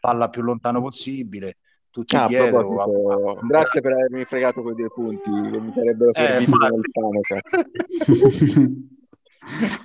palla 0.00 0.28
più 0.28 0.42
lontano 0.42 0.80
possibile. 0.80 1.56
Tutti 1.90 2.14
ah, 2.14 2.26
dietro, 2.28 2.80
a, 2.80 2.84
a... 2.84 3.46
Grazie 3.46 3.80
per 3.80 3.92
avermi 3.92 4.24
fregato 4.24 4.62
quei 4.62 4.74
due 4.74 4.88
punti 4.88 5.30
che 5.50 5.60
mi 5.60 5.72
sarebbero 5.74 6.10
eh, 6.10 6.14
serviti 6.14 6.52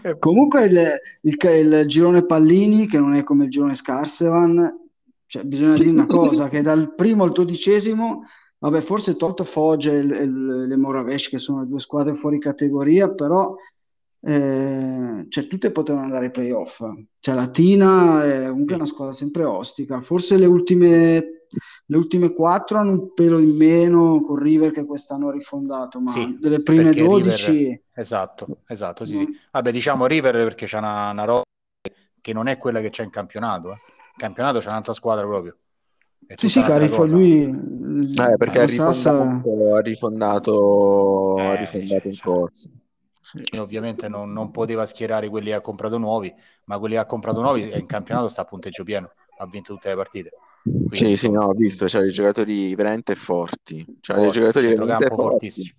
eh, 0.04 0.18
Comunque 0.20 0.66
il, 0.66 0.80
il, 1.22 1.38
il, 1.42 1.84
girone 1.88 2.26
Pallini, 2.26 2.88
che 2.88 3.00
non 3.00 3.16
è 3.16 3.24
come 3.24 3.46
il 3.46 3.50
girone 3.50 3.74
Scarsevan, 3.74 4.82
cioè, 5.26 5.44
bisogna 5.44 5.78
dire 5.78 5.90
una 5.90 6.06
cosa, 6.06 6.50
che 6.50 6.62
dal 6.62 6.94
primo 6.94 7.24
al 7.24 7.32
dodicesimo, 7.32 8.26
vabbè, 8.60 8.82
forse 8.82 9.16
tolto 9.16 9.44
Foggia 9.44 9.92
e, 9.92 10.00
e 10.00 10.28
le 10.28 10.76
Moravesh, 10.76 11.30
che 11.30 11.38
sono 11.38 11.62
le 11.62 11.68
due 11.68 11.80
squadre 11.80 12.14
fuori 12.14 12.38
categoria, 12.38 13.10
però 13.10 13.56
eh, 14.26 15.26
cioè 15.28 15.48
tutte 15.48 15.72
potevano 15.72 16.06
andare 16.06 16.26
ai 16.26 16.32
playoff. 16.32 16.82
Cioè 17.20 17.36
Latina 17.36 18.24
è 18.24 18.48
comunque 18.48 18.76
una 18.76 18.86
squadra 18.86 19.14
sempre 19.14 19.44
ostica. 19.44 20.00
Forse 20.00 20.38
le 20.38 20.46
ultime, 20.46 21.48
le 21.86 21.98
ultime 21.98 22.34
quattro 22.34 22.78
hanno 22.78 22.92
un 22.92 23.14
pelo 23.14 23.40
in 23.40 23.56
meno 23.56 24.22
con 24.22 24.38
River 24.38 24.72
che 24.72 24.86
quest'anno 24.86 25.28
ha 25.28 25.34
rifondato, 25.34 26.00
ma 26.00 26.12
sì, 26.12 26.38
delle 26.40 26.62
prime 26.62 26.94
12... 26.94 27.52
River... 27.52 27.82
Esatto, 27.94 28.60
esatto, 28.68 29.06
sì, 29.06 29.16
mm. 29.16 29.26
sì. 29.26 29.40
Vabbè, 29.52 29.72
diciamo 29.72 30.08
River 30.08 30.34
perché 30.44 30.66
c'è 30.66 30.78
una, 30.78 31.10
una 31.12 31.26
roba 31.26 31.44
che 32.22 32.34
non 32.34 32.48
è 32.48 32.58
quella 32.58 32.80
che 32.80 32.90
c'è 32.90 33.04
in 33.04 33.10
campionato. 33.10 33.72
Eh. 33.72 33.78
In 34.14 34.20
campionato 34.20 34.60
c'è 34.60 34.70
un'altra 34.70 34.94
squadra 34.94 35.26
proprio. 35.26 35.58
Sì, 36.36 36.48
sì, 36.48 36.62
Carifo, 36.62 37.06
lui... 37.06 37.44
Eh, 37.44 38.38
perché 38.38 38.62
ha 38.62 38.66
rifondato, 38.66 38.94
Sassa... 38.94 39.42
ha 39.76 39.82
rifondato, 39.82 41.38
eh, 41.38 41.46
ha 41.46 41.56
rifondato 41.56 42.08
in 42.08 42.18
corso. 42.22 42.70
Sì. 43.24 43.58
Ovviamente 43.58 44.10
non, 44.10 44.34
non, 44.34 44.52
poteva 44.52 44.86
schierare 44.86 45.30
quelli 45.30 45.48
che 45.48 45.54
ha 45.54 45.62
comprato 45.62 45.98
nuovi, 45.98 46.32
ma 46.66 46.78
quelli 46.78 46.96
che 46.96 47.00
ha 47.00 47.06
comprato 47.06 47.42
nuovi 47.42 47.72
in 47.74 47.86
campionato 47.86 48.28
sta 48.28 48.42
a 48.42 48.46
punteggio 48.46 48.84
pieno, 48.84 49.14
ha 49.38 49.48
vinto 49.48 49.74
tutte 49.74 49.88
le 49.88 49.96
partite. 49.96 50.32
Quindi, 50.64 50.98
sì, 50.98 51.16
sì, 51.16 51.30
no, 51.30 51.46
ho 51.46 51.54
visto, 51.54 51.86
c'ha 51.88 52.02
dei 52.02 52.12
giocatori 52.12 52.76
veramente 52.76 53.16
forti, 53.16 53.86
c'ha 54.02 54.16
dei 54.16 54.32
giocatori 54.32 54.68
veramente 54.68 55.08
forti. 55.08 55.22
fortissimi. 55.22 55.76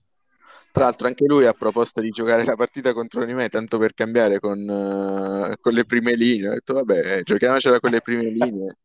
Tra 0.73 0.85
l'altro 0.85 1.07
anche 1.07 1.25
lui 1.27 1.47
ha 1.47 1.53
proposto 1.53 2.01
di 2.01 2.09
giocare 2.09 2.45
la 2.45 2.57
partita 2.57 2.95
contro 2.95 3.25
di 3.25 3.35
me, 3.35 3.49
tanto 3.49 3.79
per 3.79 3.93
cambiare 3.93 4.41
con, 4.41 4.59
uh, 4.59 5.55
con 5.61 5.73
le 5.73 5.85
prime 5.85 6.15
linee. 6.17 6.49
Ho 6.49 6.53
detto, 6.55 6.73
vabbè, 6.75 7.23
giochiamocela 7.23 7.79
con 7.79 7.91
le 7.91 8.01
prime 8.01 8.25
linee. 8.33 8.77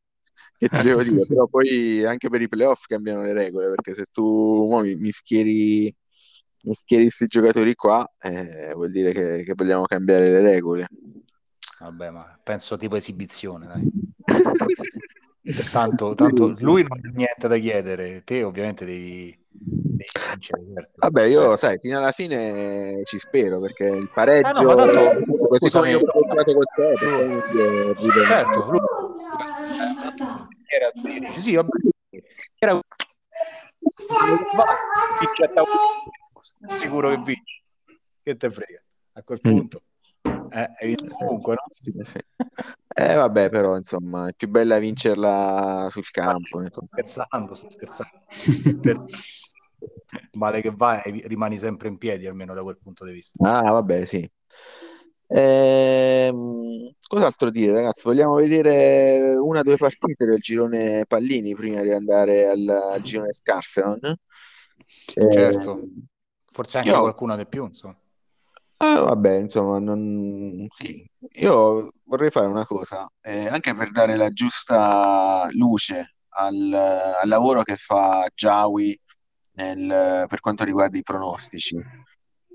che 0.58 0.68
ti 0.70 0.82
devo 0.84 1.02
dire? 1.02 1.26
Però 1.26 1.48
poi 1.48 2.06
anche 2.06 2.30
per 2.30 2.42
i 2.42 2.50
playoff 2.50 2.86
cambiano 2.86 3.24
le 3.24 3.34
regole, 3.34 3.70
perché 3.70 3.96
se 3.96 4.06
tu 4.12 4.68
mi, 4.82 4.96
mi 4.98 5.10
schieri 5.10 5.92
schieri 6.64 7.04
questi 7.04 7.28
giocatori 7.28 7.76
qua, 7.76 8.10
eh, 8.20 8.74
vuol 8.74 8.92
dire 8.92 9.12
che, 9.12 9.44
che, 9.44 9.54
vogliamo 9.56 9.86
cambiare 9.86 10.32
le 10.32 10.42
regole. 10.42 10.88
Vabbè, 11.80 12.10
ma 12.10 12.38
penso 12.44 12.78
tipo 12.78 12.96
esibizione, 12.96 13.68
dai. 13.68 13.90
tanto, 15.72 16.14
tanto 16.14 16.56
lui 16.60 16.86
non 16.88 17.00
ha 17.02 17.10
niente 17.14 17.48
da 17.48 17.58
chiedere, 17.58 18.24
te 18.24 18.44
ovviamente 18.44 18.86
devi, 18.86 19.38
devi 19.50 20.10
vincere. 20.32 20.64
Certo. 20.74 20.92
Vabbè, 20.96 21.24
io 21.24 21.56
sai, 21.56 21.80
fino 21.80 21.98
alla 21.98 22.12
fine 22.12 23.02
ci 23.06 23.18
spero 23.18 23.60
perché 23.60 23.86
il 23.86 24.10
pareggio, 24.14 24.48
ah, 24.48 24.62
no, 24.62 24.76
tanto, 24.76 25.48
così 25.48 25.70
come 25.70 25.92
io 25.92 26.00
ho 26.00 26.28
giocato 26.28 26.54
con 26.54 26.64
te, 26.76 26.94
lui, 27.98 28.12
certo, 28.28 28.66
lui 28.70 28.80
era, 30.68 30.92
dici, 30.94 31.40
sì, 31.40 31.56
vabbè, 31.56 31.70
era 32.60 32.80
va, 34.56 34.66
sicuro 36.76 37.10
che 37.10 37.18
vinci. 37.18 37.64
Che 38.22 38.36
te 38.36 38.50
frega? 38.50 38.84
A 39.14 39.24
quel 39.24 39.40
mm. 39.48 39.52
punto. 39.52 39.82
Eh, 40.52 40.86
vinto 40.86 41.08
comunque, 41.16 41.54
no? 41.54 41.64
Sì, 41.70 41.94
sì. 42.02 42.18
Eh, 42.88 43.14
vabbè, 43.14 43.50
però, 43.50 43.76
insomma, 43.76 44.28
è 44.28 44.34
più 44.34 44.50
bella 44.50 44.80
vincerla 44.80 45.88
sul 45.90 46.10
campo. 46.10 46.66
Sto 46.66 46.84
scherzando, 46.86 47.56
sto 47.56 47.70
scherzando. 47.70 48.24
per... 48.82 49.04
Male 50.34 50.62
che 50.62 50.72
vai, 50.76 51.02
rimani 51.26 51.58
sempre 51.58 51.88
in 51.88 51.98
piedi, 51.98 52.28
almeno 52.28 52.54
da 52.54 52.64
quel 52.64 52.78
punto 52.82 53.06
di 53.06 53.12
vista. 53.12 53.38
Ah, 53.48 53.72
vabbè, 53.72 54.06
sì. 54.06 54.30
Ehm, 55.28 56.92
cos'altro 57.08 57.52
dire, 57.52 57.74
ragazzi? 57.74 58.02
Vogliamo 58.04 58.36
vedere 58.36 59.36
una 59.36 59.60
o 59.60 59.64
due 59.64 59.78
partite 59.78 60.26
del 60.26 60.40
girone 60.40 61.06
Pallini 61.08 61.54
prima 61.54 61.82
di 61.84 61.92
andare 61.92 62.48
al, 62.48 62.68
al 62.68 63.02
girone 63.02 63.32
Scarseon? 63.32 64.18
Certo. 65.06 65.82
Eh, 66.60 66.64
Forse 66.64 66.78
anche 66.78 66.90
io... 66.90 67.00
qualcuna 67.00 67.36
di 67.36 67.48
più, 67.48 67.66
insomma. 67.66 67.98
Ah, 68.78 69.02
vabbè, 69.02 69.36
insomma, 69.36 69.80
non... 69.80 70.68
sì. 70.70 71.10
Io 71.42 71.94
vorrei 72.04 72.30
fare 72.32 72.48
una 72.48 72.66
cosa, 72.66 73.10
eh, 73.22 73.48
anche 73.48 73.76
per 73.76 73.92
dare 73.92 74.16
la 74.16 74.30
giusta 74.30 75.48
luce 75.52 76.16
al, 76.30 76.74
al 76.74 77.28
lavoro 77.28 77.64
che 77.64 77.76
fa 77.76 78.26
Jawi 78.34 78.98
nel, 79.54 80.26
per 80.28 80.40
quanto 80.40 80.64
riguarda 80.64 80.98
i 80.98 81.04
pronostici. 81.04 81.78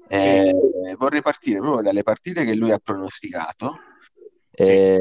Eh, 0.09 0.55
sì. 0.83 0.95
Vorrei 0.97 1.23
partire 1.23 1.59
proprio 1.59 1.83
dalle 1.83 2.03
partite 2.03 2.45
che 2.45 2.55
lui 2.55 2.71
ha 2.71 2.79
pronosticato 2.79 3.79
e, 4.57 5.01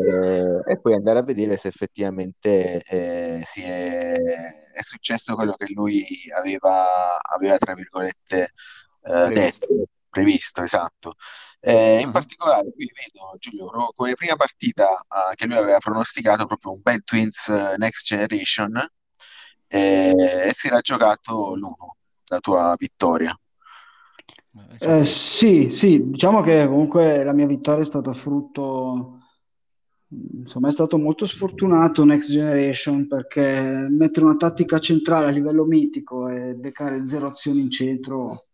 e 0.65 0.79
poi 0.81 0.93
andare 0.93 1.19
a 1.19 1.23
vedere 1.23 1.57
se 1.57 1.67
effettivamente 1.67 2.81
eh, 2.81 3.41
si 3.45 3.61
è, 3.61 4.13
è, 4.13 4.81
successo 4.81 5.35
quello 5.35 5.53
che 5.53 5.67
lui 5.73 6.03
aveva, 6.35 7.19
aveva 7.21 7.57
tra 7.57 7.75
virgolette, 7.75 8.53
eh, 9.03 9.31
previsto. 9.31 9.67
detto, 9.67 9.89
previsto, 10.09 10.63
esatto. 10.63 11.15
Eh, 11.59 11.99
in 12.01 12.07
mhm. 12.07 12.11
particolare, 12.11 12.73
qui 12.73 12.91
vedo 12.93 13.37
Giulio, 13.39 13.93
come 13.95 14.15
prima 14.15 14.35
partita 14.35 14.83
uh, 14.85 15.33
che 15.33 15.45
lui 15.45 15.55
aveva 15.55 15.77
pronosticato 15.77 16.45
proprio 16.45 16.73
un 16.73 16.81
Bad 16.81 17.03
Twins 17.03 17.47
uh, 17.47 17.77
Next 17.77 18.05
Generation 18.05 18.85
eh, 19.67 20.13
e 20.47 20.51
si 20.53 20.67
era 20.67 20.81
giocato 20.81 21.55
l'uno, 21.55 21.95
la 22.25 22.39
tua 22.39 22.75
vittoria. 22.77 23.33
Eh, 24.79 25.03
sì, 25.03 25.69
sì, 25.69 26.09
diciamo 26.09 26.41
che 26.41 26.67
comunque 26.67 27.23
la 27.23 27.33
mia 27.33 27.47
vittoria 27.47 27.81
è 27.81 27.85
stata 27.85 28.13
frutto, 28.13 29.19
insomma, 30.09 30.67
è 30.67 30.71
stato 30.71 30.97
molto 30.97 31.25
sfortunato 31.25 32.03
Next 32.03 32.29
Generation 32.29 33.07
perché 33.07 33.87
mettere 33.89 34.25
una 34.25 34.35
tattica 34.35 34.79
centrale 34.79 35.27
a 35.27 35.31
livello 35.31 35.65
mitico 35.65 36.27
e 36.27 36.55
beccare 36.55 37.05
zero 37.05 37.27
azioni 37.27 37.61
in 37.61 37.71
centro 37.71 38.47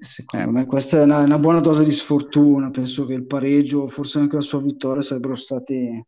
Secondo 0.00 0.50
me 0.50 0.66
questa 0.66 1.00
è 1.00 1.02
una, 1.02 1.18
una, 1.18 1.38
buona 1.38 1.60
dose 1.60 1.84
di 1.84 1.92
sfortuna. 1.92 2.70
Penso 2.70 3.06
che 3.06 3.14
il 3.14 3.26
pareggio, 3.26 3.86
forse 3.86 4.18
anche 4.18 4.36
la 4.36 4.40
sua 4.40 4.60
vittoria, 4.60 5.02
sarebbero 5.02 5.36
stati 5.36 6.04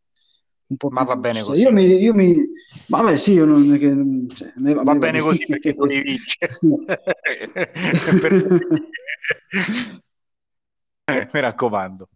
un 0.67 0.77
po' 0.77 0.91
Ma 0.91 1.03
va 1.03 1.17
bene 1.17 1.43
così. 1.43 1.61
Io 1.61 1.73
mi, 1.73 1.85
io 1.85 2.15
mi... 2.15 2.37
Vabbè, 2.87 3.17
sì, 3.17 3.33
io 3.33 3.45
non... 3.45 3.79
Che, 3.79 4.35
cioè, 4.35 4.53
me, 4.57 4.75
va, 4.75 4.83
me 4.83 4.99
bene 4.99 5.21
va 5.21 5.27
così 5.27 5.45
perché 5.47 5.75
tu 5.75 5.85
li 5.85 6.01
vinci. 6.01 6.39
mi 11.33 11.41
raccomando. 11.41 12.09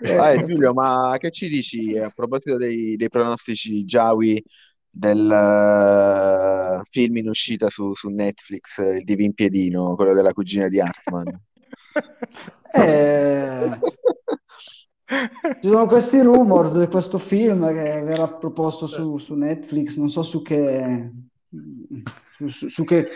Eh, 0.00 0.42
Giulio, 0.44 0.72
ma 0.72 1.16
che 1.18 1.30
ci 1.30 1.48
dici 1.48 1.96
a 1.98 2.10
proposito 2.14 2.56
dei, 2.56 2.96
dei 2.96 3.08
pronostici 3.08 3.84
Jawi 3.84 4.42
del 4.94 6.78
uh, 6.78 6.84
film 6.88 7.16
in 7.16 7.28
uscita 7.28 7.68
su, 7.68 7.94
su, 7.94 8.08
Netflix, 8.10 8.78
il 8.78 9.02
Divin 9.02 9.34
Piedino, 9.34 9.96
quello 9.96 10.14
della 10.14 10.32
cugina 10.32 10.68
di 10.68 10.80
Hartman. 10.80 11.40
eh... 12.74 13.78
Ci 15.60 15.68
sono 15.68 15.84
questi 15.84 16.20
rumor 16.20 16.70
di 16.70 16.86
questo 16.86 17.18
film 17.18 17.66
che 17.68 18.00
verrà 18.02 18.26
proposto 18.28 18.86
su, 18.86 19.18
su 19.18 19.34
Netflix, 19.34 19.98
non 19.98 20.08
so 20.08 20.22
su 20.22 20.40
che, 20.40 21.10
su, 22.48 22.68
su, 22.68 22.84
che 22.84 23.10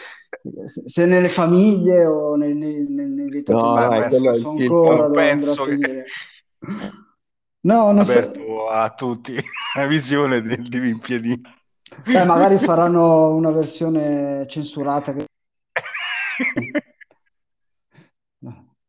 se 0.65 1.07
nelle 1.07 1.31
famiglie 1.31 2.05
o 2.05 2.37
nei, 2.37 2.55
nei, 2.55 2.85
nei 2.87 3.29
vita 3.29 3.53
no, 3.53 3.75
no, 3.75 4.35
so 4.35 4.51
ancora 4.51 5.11
penso 5.11 5.65
che 5.65 6.05
no, 7.61 7.85
non 7.85 7.99
aperto 7.99 8.41
so... 8.41 8.69
a 8.69 8.91
tutti 8.91 9.35
la 9.75 9.87
visione 9.87 10.43
del 10.43 10.69
Divin 10.69 10.99
Piedino 10.99 11.58
eh, 12.07 12.25
magari 12.25 12.59
faranno 12.59 13.35
una 13.35 13.51
versione 13.51 14.47
censurata 14.49 15.13
che... 15.13 15.25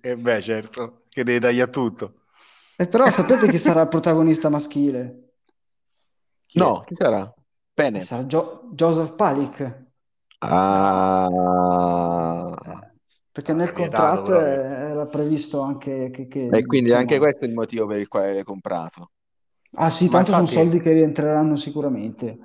e 0.02 0.10
eh 0.10 0.16
beh 0.16 0.42
certo 0.42 1.04
che 1.10 1.24
devi 1.24 1.40
tagliare 1.40 1.72
tutto 1.72 2.20
eh, 2.82 2.88
però 2.88 3.10
sapete 3.10 3.50
chi 3.50 3.58
sarà 3.58 3.82
il 3.82 3.90
protagonista 3.90 4.48
maschile? 4.48 5.32
Chi 6.46 6.60
no, 6.60 6.82
è? 6.82 6.86
chi 6.86 6.96
sarà? 6.96 7.30
Bene. 7.74 8.00
Sarà 8.00 8.26
Gio- 8.26 8.70
Joseph 8.72 9.16
Palik. 9.16 9.88
Ah. 10.38 11.28
Perché 13.34 13.52
nel 13.52 13.74
contratto 13.74 14.40
era 14.40 15.06
previsto 15.08 15.60
anche 15.60 16.10
che, 16.10 16.30
che... 16.30 16.48
E 16.48 16.66
quindi 16.66 16.94
anche 16.94 17.18
questo 17.18 17.44
è 17.44 17.50
il 17.50 17.54
motivo 17.54 17.86
per 17.86 18.00
il 18.00 18.08
quale 18.08 18.34
l'hai 18.34 18.44
comprato. 18.46 19.12
Ah 19.74 19.90
sì, 19.90 20.08
tanto 20.08 20.32
infatti... 20.32 20.54
sono 20.54 20.64
soldi 20.64 20.80
che 20.80 20.94
rientreranno 20.94 21.58
sicuramente. 21.58 22.38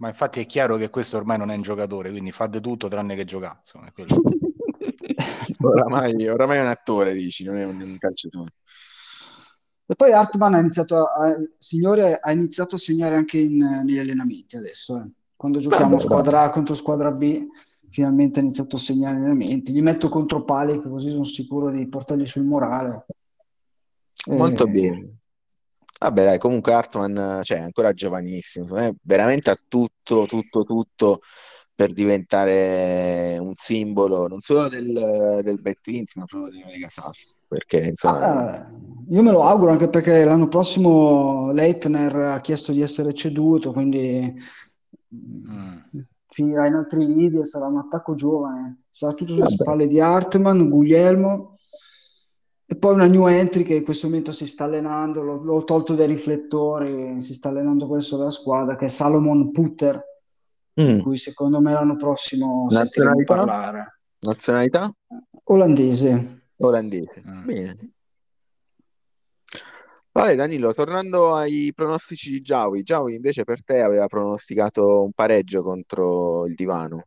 Ma 0.00 0.08
infatti 0.08 0.40
è 0.40 0.46
chiaro 0.46 0.76
che 0.76 0.88
questo 0.88 1.18
ormai 1.18 1.36
non 1.36 1.50
è 1.50 1.54
un 1.54 1.60
giocatore, 1.60 2.10
quindi 2.10 2.32
fa 2.32 2.46
di 2.46 2.60
tutto 2.60 2.88
tranne 2.88 3.16
che 3.16 3.24
giocare. 3.24 3.60
Oramai, 5.62 6.26
oramai, 6.26 6.56
è 6.56 6.62
un 6.62 6.68
attore, 6.68 7.12
dici, 7.12 7.44
non 7.44 7.58
è 7.58 7.66
un, 7.66 7.78
un 7.82 7.98
calciatore. 7.98 8.50
E 9.84 9.94
poi 9.94 10.12
Hartman 10.12 10.54
ha 10.54 10.58
iniziato 10.58 11.04
a, 11.04 11.36
signore, 11.58 12.18
ha 12.18 12.32
iniziato 12.32 12.76
a 12.76 12.78
segnare 12.78 13.14
anche 13.14 13.38
in, 13.38 13.58
negli 13.58 13.98
allenamenti 13.98 14.56
adesso. 14.56 14.96
Eh. 14.96 15.10
Quando 15.36 15.58
giochiamo 15.58 15.96
Beh, 15.96 16.02
squadra 16.02 16.42
A 16.42 16.50
contro 16.50 16.74
squadra 16.74 17.10
B, 17.10 17.46
finalmente 17.90 18.38
ha 18.38 18.42
iniziato 18.42 18.76
a 18.76 18.78
segnare 18.78 19.16
negli 19.16 19.24
allenamenti. 19.24 19.72
Li 19.72 19.82
metto 19.82 20.08
contro 20.08 20.44
Pali, 20.44 20.80
che 20.80 20.88
così 20.88 21.10
sono 21.10 21.24
sicuro 21.24 21.70
di 21.70 21.86
portargli 21.88 22.26
sul 22.26 22.44
morale. 22.44 23.04
Molto 24.28 24.66
e... 24.66 24.70
bene. 24.70 25.19
Vabbè, 26.02 26.24
dai, 26.24 26.38
comunque 26.38 26.72
Hartman 26.72 27.40
cioè, 27.42 27.58
è 27.58 27.60
ancora 27.60 27.92
giovanissimo, 27.92 28.74
è 28.76 28.90
veramente 29.02 29.50
ha 29.50 29.56
tutto, 29.68 30.24
tutto, 30.24 30.64
tutto 30.64 31.20
per 31.74 31.92
diventare 31.92 33.36
un 33.38 33.52
simbolo 33.54 34.26
non 34.26 34.40
solo 34.40 34.68
del, 34.68 35.40
del 35.42 35.60
Bad 35.60 35.76
Twins, 35.82 36.14
ma 36.16 36.24
proprio 36.24 36.50
della 36.50 36.70
Lega 36.70 36.88
Sass. 36.88 37.34
Perché 37.46 37.88
insomma. 37.88 38.18
Ah, 38.20 38.70
io 39.10 39.22
me 39.22 39.30
lo 39.30 39.42
auguro 39.44 39.72
anche 39.72 39.88
perché 39.88 40.24
l'anno 40.24 40.48
prossimo 40.48 41.52
Leitner 41.52 42.14
ha 42.16 42.40
chiesto 42.40 42.72
di 42.72 42.80
essere 42.80 43.12
ceduto, 43.12 43.72
quindi 43.72 44.34
mm. 45.14 46.00
finirà 46.26 46.66
in 46.66 46.74
altri 46.74 47.06
lidi 47.06 47.38
e 47.38 47.44
sarà 47.44 47.66
un 47.66 47.78
attacco 47.78 48.14
giovane. 48.14 48.84
Sarà 48.90 49.12
tutto 49.12 49.32
sulle 49.32 49.48
spalle 49.48 49.86
di 49.86 50.00
Hartman, 50.00 50.68
Guglielmo. 50.70 51.49
E 52.72 52.76
poi 52.76 52.94
una 52.94 53.08
new 53.08 53.26
entry 53.26 53.64
che 53.64 53.74
in 53.74 53.82
questo 53.82 54.06
momento 54.06 54.30
si 54.30 54.46
sta 54.46 54.62
allenando, 54.62 55.22
l'ho, 55.22 55.42
l'ho 55.42 55.64
tolto 55.64 55.96
dai 55.96 56.06
riflettori, 56.06 57.20
si 57.20 57.34
sta 57.34 57.48
allenando 57.48 57.88
questo 57.88 58.16
della 58.16 58.30
squadra, 58.30 58.76
che 58.76 58.84
è 58.84 58.88
Salomon 58.88 59.50
Putter 59.50 60.00
mm. 60.80 60.94
di 60.94 61.02
cui 61.02 61.16
secondo 61.16 61.60
me 61.60 61.72
l'anno 61.72 61.96
prossimo 61.96 62.68
Nazionalità? 62.70 63.34
parlare. 63.34 64.00
Nazionalità? 64.20 64.88
Olandese. 65.46 66.44
Olandese, 66.58 67.24
mm. 67.26 67.44
bene. 67.44 67.90
Vabbè 70.12 70.36
Danilo, 70.36 70.72
tornando 70.72 71.34
ai 71.34 71.72
pronostici 71.74 72.30
di 72.30 72.40
Giaui, 72.40 72.84
Giaui 72.84 73.16
invece 73.16 73.42
per 73.42 73.64
te 73.64 73.80
aveva 73.80 74.06
pronosticato 74.06 75.02
un 75.02 75.10
pareggio 75.12 75.64
contro 75.64 76.46
il 76.46 76.54
divano. 76.54 77.06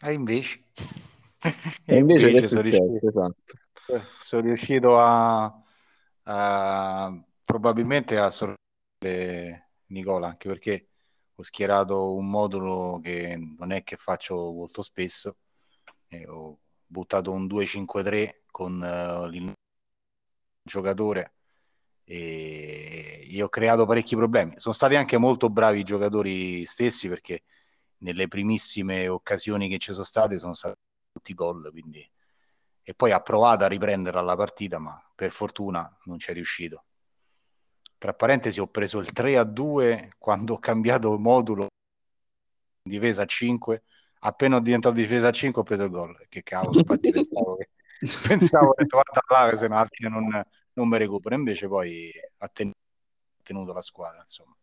E 0.00 0.12
invece? 0.12 0.60
E 1.84 1.96
invece, 1.96 2.28
invece 2.28 2.46
successo? 2.48 2.84
Riuscito, 2.84 3.08
esatto. 3.08 3.42
Sono 4.20 4.42
riuscito 4.42 4.98
a, 4.98 5.62
a 6.24 7.24
probabilmente 7.44 8.18
a 8.18 8.30
sorprendere 8.30 9.70
Nicola, 9.86 10.28
anche 10.28 10.48
perché 10.48 10.88
ho 11.34 11.42
schierato 11.42 12.14
un 12.14 12.28
modulo 12.28 13.00
che 13.02 13.38
non 13.58 13.72
è 13.72 13.82
che 13.84 13.96
faccio 13.96 14.52
molto 14.52 14.82
spesso, 14.82 15.36
e 16.08 16.26
ho 16.26 16.58
buttato 16.84 17.30
un 17.30 17.46
2-5-3 17.46 18.42
con 18.50 18.80
uh, 18.80 19.26
il 19.32 19.52
giocatore 20.62 21.34
e 22.04 23.22
io 23.26 23.46
ho 23.46 23.48
creato 23.48 23.84
parecchi 23.84 24.16
problemi. 24.16 24.54
Sono 24.56 24.74
stati 24.74 24.96
anche 24.96 25.18
molto 25.18 25.50
bravi 25.50 25.80
i 25.80 25.84
giocatori 25.84 26.64
stessi 26.64 27.08
perché 27.08 27.44
nelle 27.98 28.28
primissime 28.28 29.08
occasioni 29.08 29.68
che 29.68 29.78
ci 29.78 29.92
sono 29.92 30.04
state 30.04 30.38
sono 30.38 30.54
stati 30.54 30.78
tutti 31.18 31.34
gol, 31.34 31.70
quindi... 31.70 32.08
e 32.82 32.94
poi 32.94 33.12
ha 33.12 33.20
provato 33.20 33.64
a 33.64 33.68
riprendere 33.68 34.22
la 34.22 34.36
partita, 34.36 34.78
ma 34.78 35.00
per 35.14 35.30
fortuna 35.30 35.94
non 36.04 36.18
ci 36.18 36.30
è 36.30 36.34
riuscito. 36.34 36.84
Tra 37.98 38.14
parentesi 38.14 38.60
ho 38.60 38.68
preso 38.68 38.98
il 38.98 39.12
3 39.12 39.36
a 39.36 39.44
2 39.44 40.14
quando 40.18 40.54
ho 40.54 40.58
cambiato 40.58 41.18
modulo 41.18 41.66
difesa 42.82 43.22
a 43.22 43.26
5 43.26 43.82
appena 44.20 44.56
ho 44.56 44.60
diventato 44.60 44.94
difesa 44.94 45.28
a 45.28 45.32
5 45.32 45.60
ho 45.60 45.64
preso 45.64 45.84
il 45.84 45.90
gol. 45.90 46.26
Che 46.28 46.42
cavolo 46.42 46.78
infatti 46.78 47.10
pensavo 47.10 47.56
che 47.56 47.68
pensavo 48.26 48.72
che 48.72 48.84
guarda 48.84 49.20
là 49.28 49.56
se 49.56 49.68
no 49.68 49.76
alla 49.76 49.88
fine 49.90 50.08
non, 50.08 50.44
non 50.72 50.88
mi 50.88 50.98
recupero. 50.98 51.34
Invece 51.34 51.68
poi 51.68 52.10
ha 52.38 52.50
tenuto 53.42 53.72
la 53.72 53.82
squadra 53.82 54.20
insomma. 54.20 54.56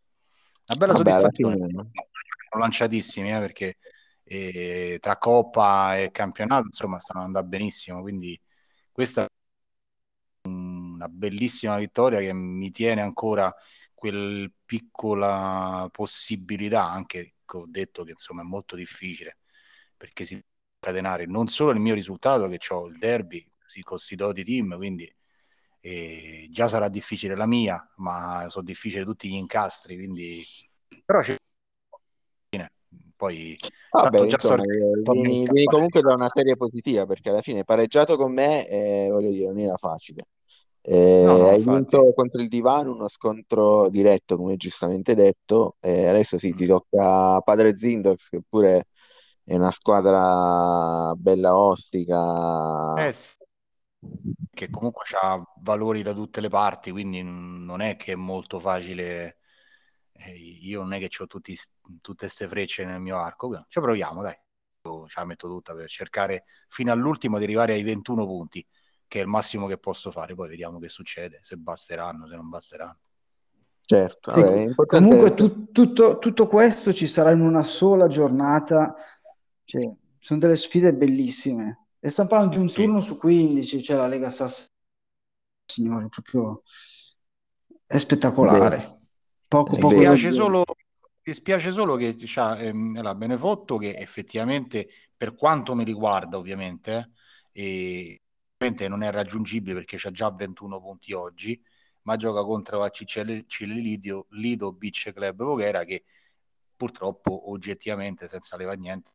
Una 0.67 0.77
bella 0.77 0.93
Vabbè, 0.93 1.11
soddisfazione. 1.11 1.57
sono 1.67 2.61
lanciatissimi 2.63 3.33
eh, 3.33 3.39
perché 3.39 3.77
eh, 4.25 4.97
tra 5.01 5.17
Coppa 5.17 5.97
e 5.97 6.11
campionato 6.11 6.65
insomma 6.65 6.99
stanno 6.99 7.25
andando 7.25 7.47
benissimo 7.47 8.01
quindi 8.01 8.39
questa 8.91 9.27
una 10.43 11.07
bellissima 11.09 11.77
vittoria 11.77 12.19
che 12.19 12.33
mi 12.33 12.71
tiene 12.71 13.01
ancora 13.01 13.53
quel 13.93 14.51
piccola 14.65 15.88
possibilità, 15.91 16.85
anche 16.89 17.35
che 17.45 17.57
ho 17.57 17.65
detto 17.67 18.03
che 18.03 18.11
insomma 18.11 18.41
è 18.41 18.45
molto 18.45 18.75
difficile 18.75 19.38
perché 19.97 20.25
si 20.25 20.35
deve 20.35 20.47
catenare 20.79 21.25
non 21.25 21.47
solo 21.47 21.71
il 21.71 21.79
mio 21.79 21.93
risultato 21.95 22.47
che 22.47 22.59
ho 22.69 22.88
il 22.88 22.97
derby 22.97 23.49
si 23.65 23.81
costituito 23.81 24.33
di 24.33 24.43
team, 24.43 24.75
quindi 24.77 25.13
eh, 25.81 26.47
già 26.51 26.67
sarà 26.67 26.89
difficile 26.89 27.35
la 27.35 27.45
mia, 27.45 27.83
ma 27.97 28.45
sono 28.49 28.63
difficili 28.63 29.03
tutti 29.03 29.29
gli 29.29 29.33
incastri, 29.33 29.95
quindi 29.95 30.43
però 31.03 31.21
c'è 31.21 31.35
poi 33.25 33.57
Vabbè, 33.89 34.19
insomma, 34.27 34.63
vieni, 34.63 35.47
vieni 35.47 35.65
comunque 35.65 36.01
da 36.01 36.13
una 36.13 36.29
serie 36.29 36.55
positiva 36.57 37.05
perché 37.05 37.29
alla 37.29 37.41
fine 37.41 37.63
pareggiato 37.63 38.17
con 38.17 38.33
me 38.33 38.67
eh, 38.67 39.09
voglio 39.09 39.29
dire 39.29 39.47
non 39.47 39.59
era 39.59 39.77
facile 39.77 40.27
eh, 40.88 41.23
no, 41.25 41.38
no, 41.38 41.47
hai 41.47 41.57
infatti. 41.57 41.77
vinto 41.77 42.13
contro 42.13 42.41
il 42.41 42.47
divano 42.47 42.93
uno 42.93 43.07
scontro 43.07 43.89
diretto, 43.89 44.38
come 44.38 44.55
giustamente 44.55 45.15
detto. 45.15 45.77
E 45.79 46.05
adesso 46.05 46.38
sì, 46.38 46.53
ti 46.53 46.67
tocca 46.67 47.41
Padre 47.41 47.75
Zindox, 47.75 48.29
che 48.29 48.41
pure 48.47 48.88
è 49.43 49.55
una 49.55 49.71
squadra 49.71 51.11
bella 51.15 51.57
ostica. 51.57 52.93
Eh 53.03 53.11
sì. 53.11 53.38
Che 54.53 54.69
comunque 54.69 55.03
ha 55.19 55.43
valori 55.61 56.03
da 56.03 56.13
tutte 56.13 56.39
le 56.39 56.49
parti, 56.49 56.91
quindi 56.91 57.23
non 57.23 57.81
è 57.81 57.95
che 57.95 58.11
è 58.11 58.15
molto 58.15 58.59
facile. 58.59 59.38
Io 60.61 60.82
non 60.82 60.93
è 60.93 60.99
che 60.99 61.09
ho 61.22 61.28
tutte 61.28 61.53
queste 62.16 62.47
frecce 62.47 62.86
nel 62.86 63.01
mio 63.01 63.18
arco. 63.18 63.66
Ci 63.68 63.80
proviamo, 63.80 64.22
dai. 64.22 64.38
Ce 64.82 65.13
la 65.16 65.26
metto 65.26 65.47
tutta 65.47 65.74
per 65.74 65.89
cercare 65.89 66.45
fino 66.68 66.91
all'ultimo 66.91 67.38
di 67.38 67.43
arrivare 67.43 67.74
ai 67.74 67.82
21 67.82 68.26
punti 68.26 68.66
che 69.07 69.20
è 69.20 69.22
il 69.24 69.28
massimo 69.28 69.68
che 69.68 69.78
posso 69.78 70.11
fare, 70.11 70.36
poi 70.36 70.49
vediamo 70.49 70.80
che 70.80 70.89
succede, 70.89 71.39
se 71.43 71.57
basteranno, 71.57 72.28
se 72.28 72.36
non 72.36 72.49
basteranno. 72.49 72.99
Certo, 73.82 74.34
sì, 74.34 74.41
vabbè, 74.41 74.74
comunque 74.88 75.32
tu, 75.32 75.72
tutto, 75.72 76.18
tutto, 76.18 76.47
questo 76.47 76.91
ci 76.91 77.07
sarà 77.07 77.32
in 77.32 77.41
una 77.41 77.61
sola 77.61 78.07
giornata, 78.07 78.95
cioè, 79.63 79.91
sono 80.20 80.39
delle 80.39 80.55
sfide 80.55 80.93
bellissime. 80.93 81.89
E 81.99 82.09
stiamo 82.09 82.30
parlando 82.30 82.55
di 82.55 82.61
un 82.61 82.70
sì. 82.70 82.84
turno 82.84 83.01
su 83.01 83.18
15, 83.18 83.82
cioè 83.84 83.97
la 83.97 84.07
Lega 84.07 84.30
Sass, 84.30 84.72
signori, 85.66 86.07
proprio 86.09 86.63
è 87.86 87.97
spettacolare. 87.97 88.78
Beh, 88.78 89.05
poco, 89.47 89.75
poco 89.77 89.95
spiace 89.95 90.31
solo, 90.31 90.63
mi 91.23 91.33
spiace 91.33 91.71
solo 91.71 91.95
che 91.95 92.15
c'ha 92.17 92.57
ehm, 92.57 93.01
la 93.01 93.15
Benefotto 93.15 93.77
che 93.77 93.95
effettivamente, 93.95 94.87
per 95.15 95.35
quanto 95.35 95.75
mi 95.75 95.83
riguarda 95.83 96.37
ovviamente, 96.37 97.11
eh, 97.51 98.19
non 98.87 99.03
è 99.03 99.11
raggiungibile 99.11 99.75
perché 99.75 99.97
c'ha 99.97 100.11
già 100.11 100.31
21 100.31 100.79
punti 100.79 101.13
oggi, 101.13 101.61
ma 102.03 102.15
gioca 102.15 102.43
contro 102.43 102.83
ACC 102.83 103.47
Lido, 103.59 104.27
Lido 104.31 104.71
Beach 104.71 105.11
Club 105.13 105.43
Voghera 105.43 105.83
che 105.83 106.03
purtroppo 106.75 107.51
oggettivamente 107.51 108.27
senza 108.27 108.57
leva 108.57 108.73
niente 108.73 109.11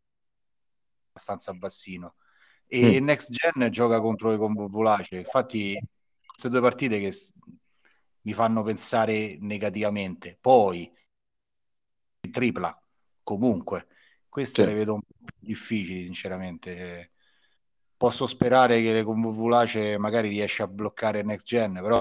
abbastanza 1.08 1.52
bassino. 1.52 2.14
E 2.66 3.00
mm. 3.00 3.04
Next 3.04 3.30
Gen 3.30 3.70
gioca 3.70 4.00
contro 4.00 4.30
le 4.30 4.36
convolvulacee 4.36 5.18
infatti 5.18 5.78
queste 6.26 6.48
due 6.48 6.60
partite 6.60 7.00
che 7.00 7.12
mi 8.22 8.32
fanno 8.32 8.62
pensare 8.62 9.36
negativamente 9.40 10.36
poi 10.40 10.92
tripla 12.30 12.82
comunque 13.22 13.86
queste 14.28 14.62
sì. 14.62 14.68
le 14.68 14.74
vedo 14.74 14.94
un 14.94 15.00
po' 15.00 15.14
difficili 15.38 16.04
sinceramente 16.04 17.12
posso 17.96 18.26
sperare 18.26 18.82
che 18.82 18.92
le 18.92 19.02
convolvulacee 19.02 19.98
magari 19.98 20.28
riesce 20.28 20.62
a 20.62 20.68
bloccare 20.68 21.22
Next 21.22 21.46
Gen 21.46 21.74
però 21.74 22.00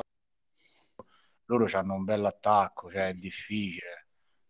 loro 1.45 1.67
hanno 1.73 1.93
un 1.95 2.03
bel 2.03 2.25
attacco 2.25 2.91
cioè 2.91 3.07
è 3.07 3.13
difficile 3.13 4.09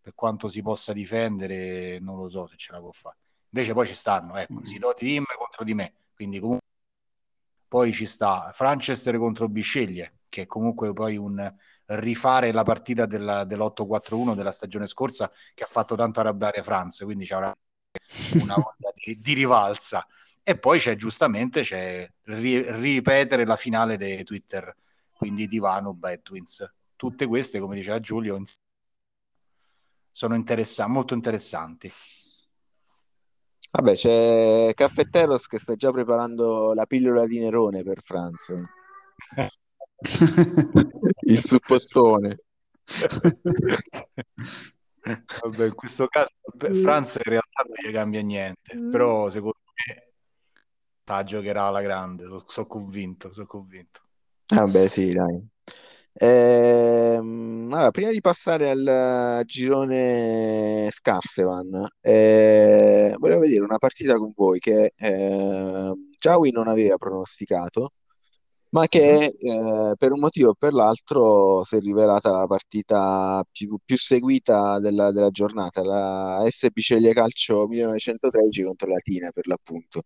per 0.09 0.15
quanto 0.15 0.47
si 0.47 0.63
possa 0.63 0.91
difendere, 0.91 1.99
non 1.99 2.17
lo 2.17 2.29
so 2.29 2.47
se 2.47 2.55
ce 2.57 2.71
la 2.71 2.79
può 2.79 2.91
fare. 2.91 3.17
Invece 3.51 3.73
poi 3.73 3.85
ci 3.85 3.93
stanno, 3.93 4.35
ecco, 4.37 4.53
mm. 4.53 4.63
si 4.63 4.79
doti 4.79 5.05
team 5.05 5.23
contro 5.37 5.63
di 5.63 5.73
me, 5.73 5.93
quindi 6.15 6.39
comunque 6.39 6.67
poi 7.67 7.93
ci 7.93 8.07
sta 8.07 8.51
Franchester 8.51 9.17
contro 9.17 9.47
Bisceglie, 9.47 10.18
che 10.29 10.43
è 10.43 10.45
comunque 10.45 10.93
poi 10.93 11.17
un 11.17 11.53
rifare 11.85 12.51
la 12.51 12.63
partita 12.63 13.05
della, 13.05 13.43
dell'8-4-1 13.43 14.35
della 14.35 14.51
stagione 14.51 14.87
scorsa 14.87 15.31
che 15.53 15.63
ha 15.63 15.67
fatto 15.67 15.95
tanto 15.95 16.19
arrabbiare 16.19 16.63
Franz, 16.63 16.99
quindi 16.99 17.25
c'è 17.25 17.35
una, 17.35 17.55
una 18.41 18.55
voglia 18.55 18.91
di, 18.93 19.19
di, 19.19 19.33
rivalsa. 19.33 20.05
E 20.43 20.57
poi 20.57 20.79
c'è 20.79 20.95
giustamente 20.95 21.61
c'è 21.61 22.09
ri, 22.23 22.71
ripetere 22.79 23.45
la 23.45 23.55
finale 23.55 23.97
dei 23.97 24.23
Twitter, 24.23 24.75
quindi 25.11 25.47
Divano 25.47 25.93
Bad 25.93 26.21
Twins. 26.21 26.73
Tutte 26.95 27.27
queste, 27.27 27.59
come 27.59 27.75
diceva 27.75 27.99
Giulio, 27.99 28.41
sono 30.11 30.35
interessa- 30.35 30.87
molto 30.87 31.13
interessanti. 31.13 31.91
Vabbè, 33.71 33.95
c'è 33.95 34.73
Caffetteros 34.73 35.45
che 35.47 35.59
sta 35.59 35.75
già 35.75 35.91
preparando 35.91 36.73
la 36.73 36.85
pillola 36.85 37.27
di 37.27 37.39
Nerone 37.39 37.83
per 37.83 38.01
Franz. 38.03 38.53
Il 41.21 41.39
suppostone. 41.39 42.39
Vabbè, 45.41 45.65
in 45.65 45.75
questo 45.75 46.07
caso 46.07 46.29
Franz 46.81 47.15
in 47.15 47.23
realtà 47.23 47.63
non 47.65 47.75
gli 47.81 47.93
cambia 47.93 48.21
niente, 48.21 48.77
però 48.91 49.29
secondo 49.29 49.57
me 49.85 50.11
la 51.05 51.23
giocherà 51.23 51.63
alla 51.63 51.81
grande, 51.81 52.25
sono 52.25 52.43
so 52.47 52.65
convinto, 52.67 53.31
sono 53.31 53.47
convinto. 53.47 54.01
Vabbè, 54.47 54.87
sì, 54.87 55.11
dai. 55.11 55.47
Ehm, 56.13 57.69
allora, 57.71 57.91
prima 57.91 58.11
di 58.11 58.19
passare 58.21 58.69
al 58.69 59.43
girone 59.45 60.89
Scarsevan, 60.91 61.87
eh, 62.01 63.15
volevo 63.17 63.39
vedere 63.39 63.63
una 63.63 63.77
partita 63.77 64.17
con 64.17 64.31
voi 64.35 64.59
che 64.59 64.93
eh, 64.95 65.93
Giawi 66.17 66.51
non 66.51 66.67
aveva 66.67 66.97
pronosticato, 66.97 67.93
ma 68.71 68.87
che 68.87 69.35
eh, 69.37 69.93
per 69.97 70.11
un 70.11 70.19
motivo 70.19 70.49
o 70.49 70.55
per 70.57 70.73
l'altro 70.73 71.63
si 71.63 71.77
è 71.77 71.79
rivelata 71.79 72.31
la 72.31 72.45
partita 72.45 73.43
più, 73.51 73.77
più 73.83 73.97
seguita 73.97 74.79
della, 74.79 75.11
della, 75.11 75.29
giornata, 75.29 75.83
la 75.83 76.45
SB 76.47 76.77
Ceglie 76.79 77.13
Calcio 77.13 77.67
1913 77.67 78.63
contro 78.63 78.89
Latina 78.89 79.31
per 79.31 79.47
l'appunto 79.47 80.03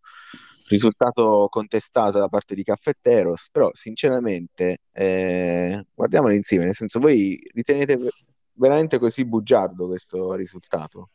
risultato 0.70 1.48
contestato 1.50 2.20
da 2.20 2.30
parte 2.30 2.56
di 2.56 2.64
Caffetteros, 2.64 3.50
però 3.52 3.70
sinceramente 3.74 4.80
eh, 4.92 5.86
guardiamolo 5.94 6.34
insieme, 6.34 6.66
nel 6.66 6.74
senso 6.74 7.00
voi 7.00 7.40
ritenete 7.54 8.00
veramente 8.54 8.98
così 8.98 9.26
bugiardo 9.26 9.88
questo 9.88 10.34
risultato? 10.34 11.10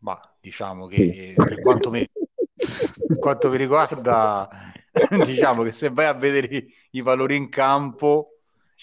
Ma 0.00 0.18
diciamo 0.40 0.86
che 0.86 1.34
sì. 1.36 1.42
per 1.42 1.60
quanto 1.60 1.90
mi, 1.90 2.06
quanto 3.18 3.50
mi 3.50 3.56
riguarda, 3.56 4.48
diciamo 5.26 5.62
che 5.62 5.72
se 5.72 5.90
vai 5.90 6.06
a 6.06 6.14
vedere 6.14 6.46
i, 6.54 6.74
i 6.92 7.00
valori 7.00 7.36
in 7.36 7.48
campo, 7.48 8.38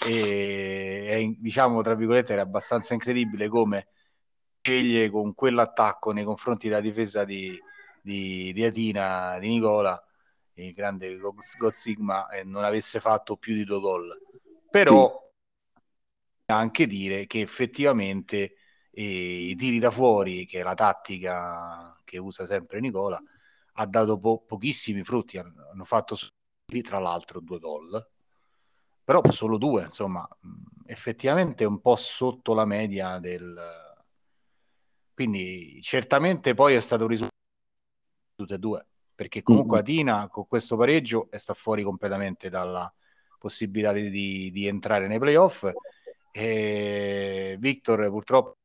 e, 0.06 1.08
è, 1.10 1.36
diciamo 1.40 1.82
tra 1.82 1.96
virgolette, 1.96 2.34
era 2.34 2.42
abbastanza 2.42 2.94
incredibile 2.94 3.48
come 3.48 3.88
sceglie 4.62 5.10
con 5.12 5.34
quell'attacco 5.36 6.12
nei 6.12 6.24
confronti 6.24 6.68
della 6.68 6.82
difesa 6.82 7.24
di, 7.24 7.58
di, 8.02 8.52
di 8.52 8.66
Atina, 8.66 9.38
di 9.40 9.50
Nicola, 9.50 10.02
il 10.54 10.74
grande 10.74 11.18
God 11.18 11.72
Sigma, 11.72 12.30
e 12.30 12.44
non 12.44 12.64
avesse 12.64 13.00
fatto 13.00 13.38
più 13.38 13.54
di 13.54 13.64
due 13.64 13.80
gol. 13.80 14.08
Però 14.70 15.32
sì. 15.34 16.52
anche 16.52 16.88
dire 16.88 17.28
che 17.28 17.42
effettivamente 17.42 18.56
eh, 18.92 19.50
i 19.50 19.56
tiri 19.56 19.80
da 19.80 19.92
fuori, 19.92 20.46
che 20.46 20.62
è 20.62 20.64
la 20.64 20.74
tattica 20.74 21.96
che 22.04 22.18
usa 22.18 22.46
sempre 22.46 22.80
Nicola, 22.80 23.22
ha 23.78 23.86
dato 23.86 24.20
po- 24.20 24.44
pochissimi 24.46 25.04
frutti, 25.04 25.38
hanno, 25.38 25.84
fatto 25.84 26.18
tra 26.82 27.00
l'altro 27.00 27.40
due 27.40 27.60
gol, 27.60 28.10
però 29.04 29.22
solo 29.32 29.58
due, 29.58 29.84
insomma, 29.84 30.28
effettivamente 30.86 31.64
un 31.66 31.80
po' 31.80 31.96
sotto 31.96 32.54
la 32.54 32.66
media 32.66 33.20
del... 33.20 33.84
Quindi 35.14 35.80
certamente 35.82 36.54
poi 36.54 36.76
è 36.76 36.82
stato 36.82 37.04
un 37.04 37.10
risultato 37.10 37.34
tutte 38.36 38.56
e 38.56 38.60
due, 38.60 38.86
perché 39.14 39.42
comunque 39.42 39.78
mm-hmm. 39.78 39.86
Atina 39.86 40.28
con 40.28 40.48
questo 40.48 40.76
pareggio 40.76 41.30
sta 41.32 41.54
fuori 41.54 41.84
completamente 41.84 42.50
dalla 42.50 42.94
possibilità 43.40 43.94
di, 43.94 44.52
di 44.52 44.68
entrare 44.68 45.08
nei 45.08 45.20
playoff 45.20 45.72
e 46.32 47.56
Victor 47.60 48.10
purtroppo 48.10 48.58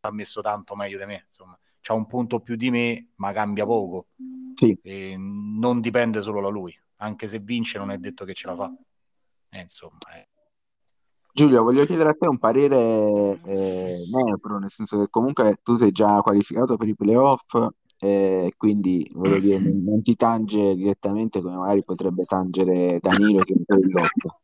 ha 0.00 0.12
messo 0.12 0.40
tanto 0.40 0.76
meglio 0.76 0.98
di 0.98 1.06
me, 1.06 1.24
insomma, 1.26 1.58
c'ha 1.86 1.94
un 1.94 2.06
punto 2.06 2.40
più 2.40 2.56
di 2.56 2.70
me, 2.70 3.10
ma 3.16 3.32
cambia 3.32 3.64
poco. 3.64 4.06
Sì. 4.54 4.76
E 4.82 5.14
non 5.16 5.80
dipende 5.80 6.20
solo 6.20 6.40
da 6.40 6.48
lui, 6.48 6.76
anche 6.96 7.28
se 7.28 7.38
vince 7.38 7.78
non 7.78 7.92
è 7.92 7.98
detto 7.98 8.24
che 8.24 8.34
ce 8.34 8.48
la 8.48 8.56
fa. 8.56 8.74
Eh, 9.50 9.60
insomma, 9.60 10.16
eh. 10.16 10.28
Giulio, 11.32 11.62
voglio 11.62 11.84
chiedere 11.84 12.08
a 12.08 12.16
te 12.18 12.26
un 12.26 12.38
parere 12.38 13.38
eh, 13.44 13.98
neutro, 14.10 14.58
nel 14.58 14.70
senso 14.70 14.98
che 14.98 15.08
comunque 15.10 15.60
tu 15.62 15.76
sei 15.76 15.92
già 15.92 16.20
qualificato 16.22 16.76
per 16.76 16.88
i 16.88 16.96
playoff 16.96 17.54
e 17.98 18.52
quindi 18.56 19.08
voglio 19.12 19.38
dire, 19.38 19.58
non 19.58 20.02
ti 20.02 20.16
tange 20.16 20.74
direttamente 20.74 21.40
come 21.40 21.56
magari 21.56 21.84
potrebbe 21.84 22.24
tangere 22.24 22.98
Danilo 23.00 23.42
che 23.44 23.54
è 23.64 23.74
il 23.74 23.90
lotto. 23.92 24.40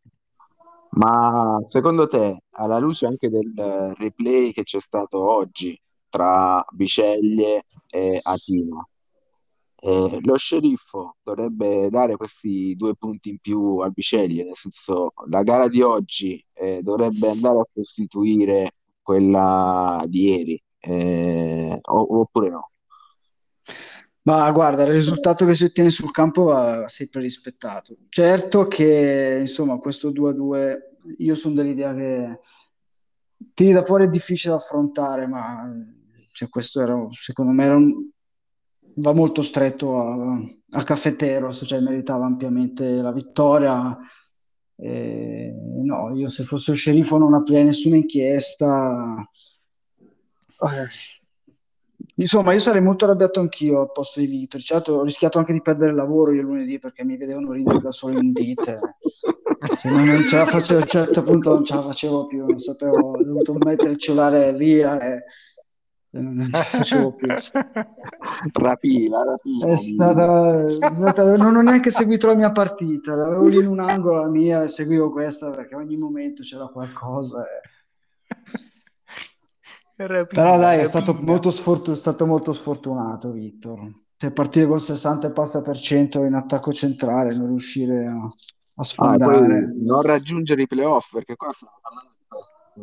Ma 0.91 1.59
secondo 1.65 2.07
te, 2.07 2.43
alla 2.51 2.79
luce 2.79 3.07
anche 3.07 3.31
del 3.31 3.53
replay 3.97 4.53
che 4.53 4.63
c'è 4.63 4.79
stato 4.79 5.29
oggi 5.29 5.77
tra 6.13 6.63
Biceglie 6.73 7.65
e 7.89 8.21
Atina, 8.23 8.87
eh, 9.77 10.19
lo 10.21 10.37
sceriffo 10.37 11.17
dovrebbe 11.23 11.89
dare 11.89 12.17
questi 12.17 12.77
due 12.77 12.95
punti 12.95 13.31
in 13.31 13.39
più 13.39 13.79
al 13.79 13.93
Biceglie, 13.93 14.45
nel 14.45 14.57
senso 14.57 15.15
la 15.31 15.43
gara 15.43 15.69
di 15.69 15.81
oggi 15.81 16.45
eh, 16.53 16.83
dovrebbe 16.83 17.31
andare 17.31 17.61
a 17.61 17.67
costituire 17.73 18.73
quella 19.01 20.05
di 20.07 20.29
ieri, 20.29 20.63
eh, 20.81 21.79
oppure 21.81 22.51
no? 22.51 22.71
Ma 24.25 24.49
guarda, 24.51 24.83
il 24.83 24.93
risultato 24.93 25.47
che 25.47 25.55
si 25.55 25.65
ottiene 25.65 25.91
sul 25.91 26.11
campo 26.11 26.45
va 26.45 26.87
sempre 26.89 27.23
rispettato. 27.23 27.97
Certo 28.11 28.67
che, 28.67 29.39
insomma, 29.41 29.79
questo 29.79 30.13
2-2, 30.13 30.79
io 31.19 31.35
sono 31.35 31.55
dell'idea 31.55 31.95
che 31.95 32.39
tiri 33.55 33.73
da 33.73 33.83
fuori 33.83 34.05
è 34.05 34.09
difficile 34.09 34.55
da 34.55 34.61
affrontare, 34.61 35.27
ma 35.27 35.75
cioè, 36.43 36.49
questo 36.49 36.81
era, 36.81 37.07
secondo 37.13 37.53
me, 37.53 37.65
era 37.65 37.77
un, 37.77 38.09
va 38.97 39.13
molto 39.13 39.43
stretto 39.43 39.99
a, 39.99 40.39
a 40.71 40.85
Caffetteros, 40.85 41.65
cioè 41.67 41.81
meritava 41.81 42.27
ampiamente 42.27 43.01
la 43.01 43.13
vittoria. 43.13 43.99
E, 44.77 45.55
no, 45.85 46.15
io 46.15 46.29
se 46.29 46.45
fossi 46.45 46.71
il 46.71 46.77
sceriffo 46.77 47.19
non 47.19 47.35
aprirei 47.35 47.65
nessuna 47.65 47.97
inchiesta. 47.97 49.29
Eh 50.61 51.11
Insomma, 52.17 52.53
io 52.53 52.59
sarei 52.59 52.83
molto 52.83 53.05
arrabbiato 53.05 53.41
anch'io 53.41 53.81
al 53.81 53.93
posto 53.93 54.21
di 54.21 54.27
Victor. 54.27 54.61
Certo, 54.61 54.95
ho 54.95 55.03
rischiato 55.03 55.39
anche 55.39 55.53
di 55.53 55.63
perdere 55.63 55.91
il 55.91 55.97
lavoro 55.97 56.33
io 56.33 56.43
lunedì 56.43 56.79
perché 56.79 57.05
mi 57.05 57.17
vedevano 57.17 57.53
ridere 57.53 57.81
da 57.81 57.91
solo 57.91 58.19
in 58.21 58.33
dite. 58.33 58.77
Se 59.77 59.89
non, 59.89 60.05
non 60.05 60.29
ce 60.29 60.37
la 60.37 60.47
facevo, 60.47 60.81
a 60.81 60.83
un 60.83 60.89
certo 60.89 61.23
punto 61.23 61.55
non 61.55 61.65
ce 61.65 61.75
la 61.75 61.83
facevo 61.83 62.27
più, 62.27 62.45
non 62.45 62.59
sapevo, 62.59 63.11
ho 63.11 63.25
dovuto 63.25 63.55
mettere 63.55 63.93
il 63.93 63.99
cellulare 63.99 64.53
via 64.53 65.01
e 65.01 65.25
non 66.21 66.45
ce 66.45 66.51
la 66.51 66.63
facevo 66.63 67.15
più. 67.15 67.27
Rapina, 68.53 69.25
rapina. 69.25 69.67
È 69.67 69.77
stata, 69.77 70.65
è 70.65 70.69
stata, 70.69 71.37
non 71.37 71.57
ho 71.57 71.63
neanche 71.63 71.91
seguito 71.91 72.27
la 72.27 72.35
mia 72.35 72.53
partita, 72.53 73.15
l'avevo 73.15 73.47
lì 73.47 73.59
in 73.59 73.67
un 73.67 73.81
angolo 73.81 74.21
la 74.21 74.29
mia 74.29 74.63
e 74.63 74.69
seguivo 74.69 75.11
questa 75.11 75.51
perché 75.51 75.75
ogni 75.75 75.97
momento 75.97 76.43
c'era 76.43 76.67
qualcosa. 76.67 77.45
E... 77.45 77.61
Rapina, 79.97 80.43
Però 80.43 80.59
dai, 80.59 80.81
è 80.81 80.87
stato 80.87 81.15
molto, 81.15 81.51
sfortun- 81.51 81.97
stato 81.97 82.27
molto 82.27 82.53
sfortunato 82.53 83.31
Victor. 83.31 83.81
Cioè, 84.17 84.33
partire 84.33 84.67
con 84.67 84.79
60 84.79 85.29
e 85.29 85.33
passa 85.33 85.63
per 85.63 85.79
cento 85.79 86.25
in 86.25 86.35
attacco 86.35 86.73
centrale, 86.73 87.35
non 87.35 87.49
riuscire 87.49 88.07
a, 88.07 88.29
a 88.77 88.85
sfondare. 88.85 89.59
Ah, 89.59 89.73
non 89.75 90.03
raggiungere 90.03 90.63
i 90.63 90.67
playoff, 90.67 91.13
perché 91.13 91.37
qua 91.37 91.53
stiamo 91.53 91.79
parlando 91.81 92.15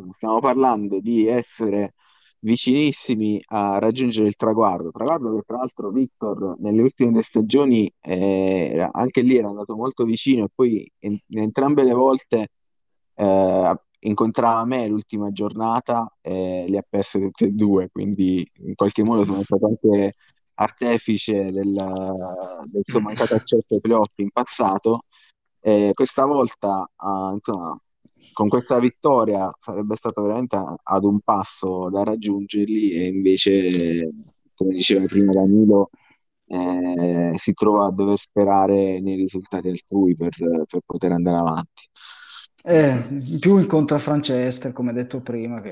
di, 0.03 0.13
stiamo 0.13 0.39
parlando 0.39 0.99
di 0.99 1.27
essere 1.27 1.93
vicinissimi 2.39 3.41
a 3.47 3.79
raggiungere 3.79 4.27
il 4.27 4.35
traguardo. 4.35 4.91
Traguardo 4.91 5.35
che 5.35 5.43
tra 5.45 5.57
l'altro 5.57 5.91
Victor 5.91 6.55
nelle 6.59 6.81
ultime 6.81 7.11
due 7.11 7.21
stagioni 7.21 7.91
eh, 8.01 8.89
anche 8.91 9.21
lì 9.21 9.37
era 9.37 9.49
andato 9.49 9.75
molto 9.75 10.03
vicino 10.03 10.45
e 10.45 10.49
poi 10.53 10.91
in, 10.99 11.17
in 11.27 11.39
entrambe 11.39 11.83
le 11.83 11.93
volte 11.93 12.49
eh, 13.15 13.75
incontrava 14.01 14.63
me 14.65 14.87
l'ultima 14.87 15.31
giornata 15.31 16.11
e 16.21 16.65
le 16.67 16.77
ha 16.77 16.85
perse 16.87 17.19
tutte 17.19 17.45
e 17.45 17.51
due, 17.51 17.89
quindi 17.91 18.47
in 18.65 18.75
qualche 18.75 19.03
modo 19.03 19.25
sono 19.25 19.43
stato 19.43 19.67
anche 19.67 20.11
artefice 20.53 21.51
del, 21.51 21.71
del 21.71 22.83
suo 22.83 22.99
mancato 23.01 23.35
accesso 23.35 23.75
ai 23.75 23.81
playoff 23.81 24.17
in 24.17 24.29
passato. 24.31 25.03
E 25.61 25.91
questa 25.93 26.25
volta, 26.25 26.89
uh, 26.97 27.33
insomma, 27.33 27.77
con 28.33 28.47
questa 28.47 28.79
vittoria 28.79 29.49
sarebbe 29.59 29.95
stato 29.95 30.21
veramente 30.21 30.57
ad 30.81 31.03
un 31.03 31.19
passo 31.21 31.89
da 31.89 32.03
raggiungerli 32.03 32.91
e 32.91 33.07
invece, 33.07 34.11
come 34.53 34.73
diceva 34.73 35.05
prima 35.05 35.31
Danilo, 35.31 35.89
eh, 36.47 37.35
si 37.37 37.53
trova 37.53 37.87
a 37.87 37.91
dover 37.91 38.17
sperare 38.17 38.99
nei 38.99 39.15
risultati 39.15 39.69
altrui 39.69 40.15
per, 40.15 40.31
per 40.37 40.81
poter 40.85 41.11
andare 41.11 41.37
avanti. 41.37 41.83
Eh, 42.63 43.07
in 43.09 43.39
più 43.39 43.57
incontra 43.57 43.99
Francesca, 43.99 44.73
come 44.73 44.93
detto 44.93 45.21
prima, 45.21 45.61
che 45.61 45.71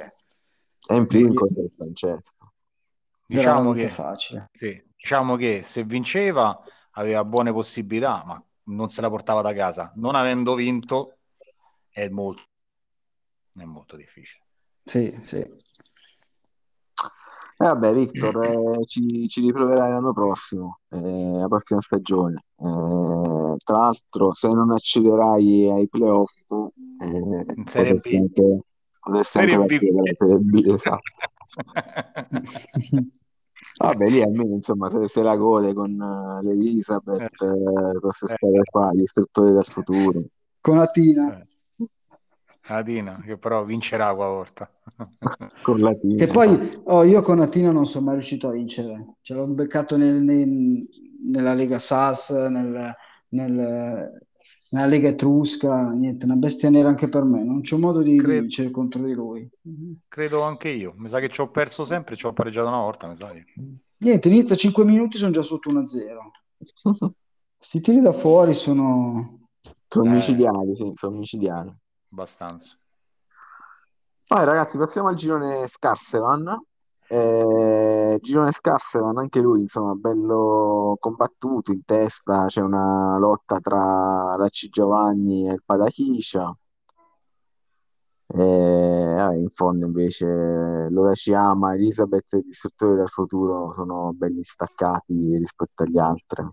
è 0.88 0.94
in 0.94 1.08
più 1.08 1.28
incontra 1.28 1.64
Francesca. 1.76 2.52
Diciamo 3.26 3.74
che, 3.74 3.90
facile. 3.90 4.50
Sì, 4.52 4.82
diciamo 4.96 5.36
che 5.36 5.62
se 5.64 5.84
vinceva 5.84 6.58
aveva 6.92 7.26
buone 7.26 7.52
possibilità, 7.52 8.24
ma 8.26 8.42
non 8.66 8.90
se 8.90 9.02
la 9.02 9.10
portava 9.10 9.42
da 9.42 9.54
casa. 9.54 9.92
Non 9.96 10.16
avendo 10.16 10.56
vinto 10.56 11.17
è 11.98 12.10
molto 12.10 12.44
è 13.58 13.64
molto 13.64 13.96
difficile. 13.96 14.44
Sì, 14.86 15.18
sì. 15.24 15.38
Eh, 17.60 17.66
vabbè, 17.66 17.92
Victor, 17.92 18.44
eh, 18.44 18.86
ci, 18.86 19.28
ci, 19.28 19.42
riproverai 19.42 19.90
l'anno 19.90 20.14
prossimo, 20.14 20.82
eh, 20.90 21.00
la 21.40 21.48
prossima 21.48 21.82
stagione. 21.82 22.44
Eh, 22.56 23.56
tra 23.64 23.78
l'altro, 23.78 24.32
se 24.34 24.48
non 24.50 24.72
accederai 24.72 25.72
ai 25.72 25.90
playoff, 25.90 26.30
eh, 26.52 27.54
in 27.56 27.66
Serie 27.66 27.96
B, 27.96 28.14
anche, 28.14 28.62
serie, 29.24 29.58
B. 29.58 29.80
serie 30.14 30.38
B, 30.46 30.68
esatto. 30.68 31.02
Vabbè, 33.78 34.08
lì 34.08 34.22
almeno 34.22 34.54
insomma 34.54 34.92
se, 34.92 35.08
se 35.08 35.24
la 35.24 35.36
gode 35.36 35.74
con 35.74 35.92
uh, 36.00 36.44
l'Elisabeth, 36.46 37.42
eh, 37.42 38.00
queste 38.00 38.28
squadre 38.28 38.62
qua, 38.70 38.92
gli 38.94 39.02
istruttori 39.02 39.52
del 39.54 39.66
futuro. 39.66 40.22
Con 40.62 40.78
Atina. 40.78 41.42
Atina, 42.68 43.22
che 43.26 43.38
però 43.38 43.64
vincerà 43.64 44.14
quella 44.14 44.30
volta. 44.30 44.70
con 45.64 45.80
Latina. 45.80 46.16
Che 46.16 46.32
poi 46.32 46.70
oh, 46.86 47.04
io 47.04 47.22
con 47.22 47.40
Atina 47.40 47.72
non 47.72 47.86
sono 47.86 48.06
mai 48.06 48.16
riuscito 48.16 48.50
a 48.50 48.52
vincere. 48.52 49.16
Ce 49.22 49.34
l'ho 49.34 49.46
beccato 49.48 49.96
nel, 49.98 50.16
nel, 50.16 50.88
nella 51.26 51.54
Lega 51.54 51.80
SAS, 51.80 52.32
nel, 52.32 52.94
nella 53.30 54.10
Lega 54.86 55.10
Etrusca, 55.10 55.92
niente, 55.92 56.26
una 56.26 56.36
bestia 56.36 56.70
nera 56.70 56.90
anche 56.90 57.08
per 57.08 57.24
me. 57.24 57.44
Non 57.44 57.62
c'è 57.62 57.78
modo 57.78 58.02
di, 58.02 58.18
credo, 58.18 58.42
vincere 58.42 58.72
contro 58.72 59.04
di 59.04 59.14
lui. 59.14 59.50
Credo 60.08 60.42
anche 60.42 60.70
io. 60.70 60.94
Mi 60.98 61.10
sa 61.10 61.20
che 61.20 61.30
ci 61.30 61.42
ho 61.42 61.50
perso 61.50 61.86
sempre, 61.86 62.16
ci 62.16 62.26
ho 62.26 62.34
pareggiato 62.34 62.68
una 62.68 62.82
volta, 62.82 63.08
mi 63.08 63.16
sa. 63.16 63.34
Niente, 64.00 64.28
inizia 64.28 64.56
5 64.56 64.84
minuti, 64.84 65.18
sono 65.18 65.32
già 65.32 65.42
sotto 65.42 65.72
1-0. 65.72 67.14
Questi 67.56 67.80
tiri 67.82 68.02
da 68.02 68.14
fuori 68.14 68.54
sono... 68.54 69.36
Sono 69.90 70.12
eh. 70.12 70.16
micidiali, 70.16 70.76
sì, 70.76 70.92
sono 70.96 71.18
micidiali 71.18 71.74
abbastanza. 72.12 72.76
Poi 74.28 74.44
ragazzi, 74.44 74.78
passiamo 74.78 75.08
al 75.08 75.16
girone 75.16 75.68
Scarsevan. 75.68 76.62
Eh, 77.10 78.20
girone 78.22 78.52
Scarsevan, 78.52 79.18
anche 79.18 79.40
lui, 79.40 79.62
insomma, 79.62 79.94
bello 79.94 80.98
combattuto 81.00 81.72
in 81.72 81.86
testa. 81.86 82.48
C'è 82.48 82.62
una 82.62 83.18
lotta 83.18 83.60
tra 83.62 84.36
Racci 84.36 84.68
Giovanni 84.68 85.48
e 85.48 85.54
il 85.54 85.64
Padachiscia. 85.66 86.54
Eh, 88.30 89.38
in 89.38 89.48
fondo 89.50 89.86
invece 89.86 90.90
Lora 90.90 91.14
Ciama, 91.14 91.74
Elisabeth 91.76 92.34
e 92.34 92.40
i 92.40 92.44
distruttori 92.44 92.98
del 92.98 93.08
futuro 93.08 93.72
sono 93.72 94.12
belli 94.14 94.44
staccati 94.44 95.38
rispetto 95.38 95.84
agli 95.84 95.98
altri. 95.98 96.46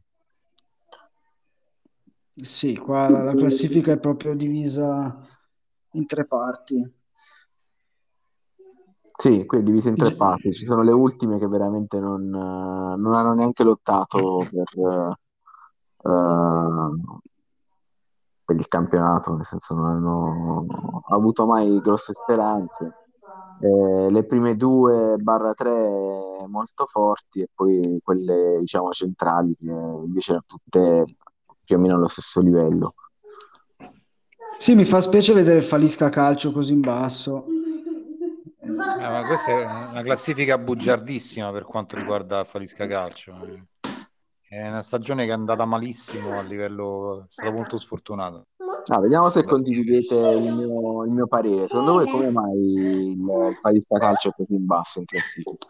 Sì, 2.30 2.76
qua 2.76 3.08
la 3.08 3.34
classifica 3.34 3.90
è 3.90 3.98
proprio 3.98 4.36
divisa 4.36 5.33
in 5.94 6.06
tre 6.06 6.26
parti. 6.26 7.02
Sì, 9.16 9.46
qui 9.46 9.58
è 9.58 9.62
diviso 9.62 9.88
in 9.88 9.94
tre 9.94 10.14
parti. 10.16 10.52
Ci 10.52 10.64
sono 10.64 10.82
le 10.82 10.92
ultime 10.92 11.38
che 11.38 11.46
veramente 11.46 12.00
non, 12.00 12.28
non 12.28 13.14
hanno 13.14 13.32
neanche 13.32 13.62
lottato 13.62 14.38
per, 14.50 15.18
uh, 16.02 17.20
per, 18.44 18.56
il 18.56 18.66
campionato, 18.66 19.36
nel 19.36 19.44
senso 19.44 19.74
non 19.74 19.86
hanno 19.86 21.02
avuto 21.10 21.46
mai 21.46 21.80
grosse 21.80 22.12
speranze. 22.12 22.92
Eh, 23.60 24.10
le 24.10 24.26
prime 24.26 24.56
due 24.56 25.16
barra 25.16 25.54
tre 25.54 26.44
molto 26.48 26.86
forti 26.86 27.40
e 27.40 27.48
poi 27.54 28.00
quelle 28.02 28.58
diciamo 28.58 28.90
centrali 28.90 29.54
che 29.56 29.70
invece 29.70 30.32
erano 30.32 30.46
tutte 30.46 31.16
più 31.62 31.76
o 31.76 31.78
meno 31.78 31.94
allo 31.94 32.08
stesso 32.08 32.40
livello. 32.40 32.94
Sì, 34.58 34.74
mi 34.74 34.84
fa 34.84 35.00
specie 35.00 35.32
vedere 35.32 35.60
Falisca 35.60 36.08
Calcio 36.08 36.52
così 36.52 36.72
in 36.72 36.80
basso. 36.80 37.46
Eh, 38.60 39.08
ma 39.08 39.24
questa 39.26 39.50
è 39.52 39.64
una 39.64 40.02
classifica 40.02 40.56
bugiardissima 40.56 41.50
per 41.52 41.64
quanto 41.64 41.96
riguarda 41.96 42.44
Falisca 42.44 42.86
Calcio. 42.86 43.36
È 44.48 44.68
una 44.68 44.82
stagione 44.82 45.24
che 45.24 45.30
è 45.30 45.34
andata 45.34 45.64
malissimo 45.64 46.38
a 46.38 46.42
livello, 46.42 47.22
è 47.22 47.26
stato 47.28 47.52
molto 47.52 47.76
sfortunato. 47.76 48.46
Ah, 48.86 49.00
vediamo 49.00 49.30
se 49.30 49.44
condividete 49.44 50.14
il 50.14 50.54
mio, 50.54 51.04
il 51.04 51.10
mio, 51.10 51.26
parere. 51.26 51.66
Secondo 51.66 51.94
voi 51.94 52.08
come 52.08 52.30
mai 52.30 52.56
il, 52.56 53.18
il 53.18 53.58
Falisca 53.60 53.98
Calcio 53.98 54.28
è 54.28 54.32
così 54.36 54.54
in 54.54 54.66
basso 54.66 55.00
in 55.00 55.06
classifica? 55.06 55.68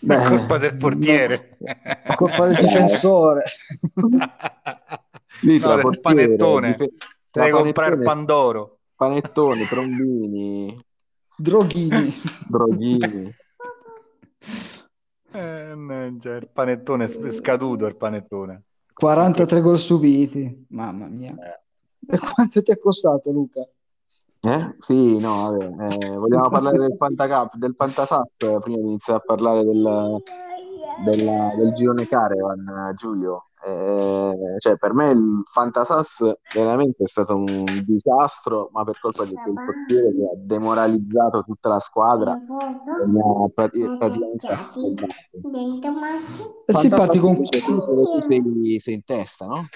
Beh, 0.00 0.22
è 0.22 0.28
colpa 0.28 0.58
del 0.58 0.76
portiere. 0.76 1.56
È 1.58 2.14
colpa 2.14 2.46
del 2.46 2.56
difensore. 2.56 3.42
Lì 5.42 5.58
no, 5.58 5.76
del 5.76 6.00
panettone. 6.00 6.74
Dif- 6.74 7.13
Devi 7.34 7.50
comprare 7.50 7.98
Pandoro. 7.98 8.78
Panettoni, 8.94 9.64
trombini. 9.66 10.84
Droghini. 11.36 12.14
Droghini. 12.48 13.34
Eh, 15.32 16.16
cioè, 16.20 16.36
il 16.36 16.48
panettone 16.52 17.04
è 17.06 17.30
scaduto 17.32 17.86
il 17.86 17.96
panettone. 17.96 18.62
43 18.92 19.60
gol 19.60 19.78
subiti. 19.78 20.66
Mamma 20.68 21.08
mia. 21.08 21.32
Eh. 21.32 22.14
E 22.14 22.18
quanto 22.34 22.62
ti 22.62 22.70
è 22.70 22.78
costato 22.78 23.32
Luca? 23.32 23.66
Eh? 24.40 24.76
Sì, 24.78 25.18
no, 25.18 25.56
vabbè. 25.56 25.94
Eh, 25.94 26.10
vogliamo 26.10 26.50
parlare 26.50 26.78
del 26.78 26.94
Fantacup, 26.96 27.56
del 27.56 27.74
Fantasat 27.76 28.60
prima 28.60 28.78
di 28.78 28.86
iniziare 28.86 29.18
a 29.18 29.22
parlare 29.24 29.64
del, 29.64 30.22
della, 31.04 31.52
del 31.56 31.72
girone 31.72 32.06
Caravan, 32.06 32.92
Giulio. 32.94 33.46
Eh, 33.66 34.34
cioè, 34.58 34.76
per 34.76 34.92
me 34.92 35.10
il 35.10 35.42
Fantasas 35.50 36.36
veramente 36.52 37.04
è 37.04 37.08
stato 37.08 37.34
un 37.34 37.64
disastro, 37.86 38.68
ma 38.72 38.84
per 38.84 38.98
colpa 39.00 39.24
di 39.24 39.32
quel 39.32 39.54
portiere 39.54 40.14
che 40.14 40.24
ha 40.24 40.36
demoralizzato 40.36 41.42
tutta 41.44 41.70
la 41.70 41.80
squadra 41.80 42.38
sì, 46.66 46.88
parti 46.88 47.18
con... 47.18 47.36
tu 47.36 48.20
sei, 48.20 48.78
sei 48.80 48.94
in 48.94 49.04
testa, 49.04 49.46
no? 49.46 49.66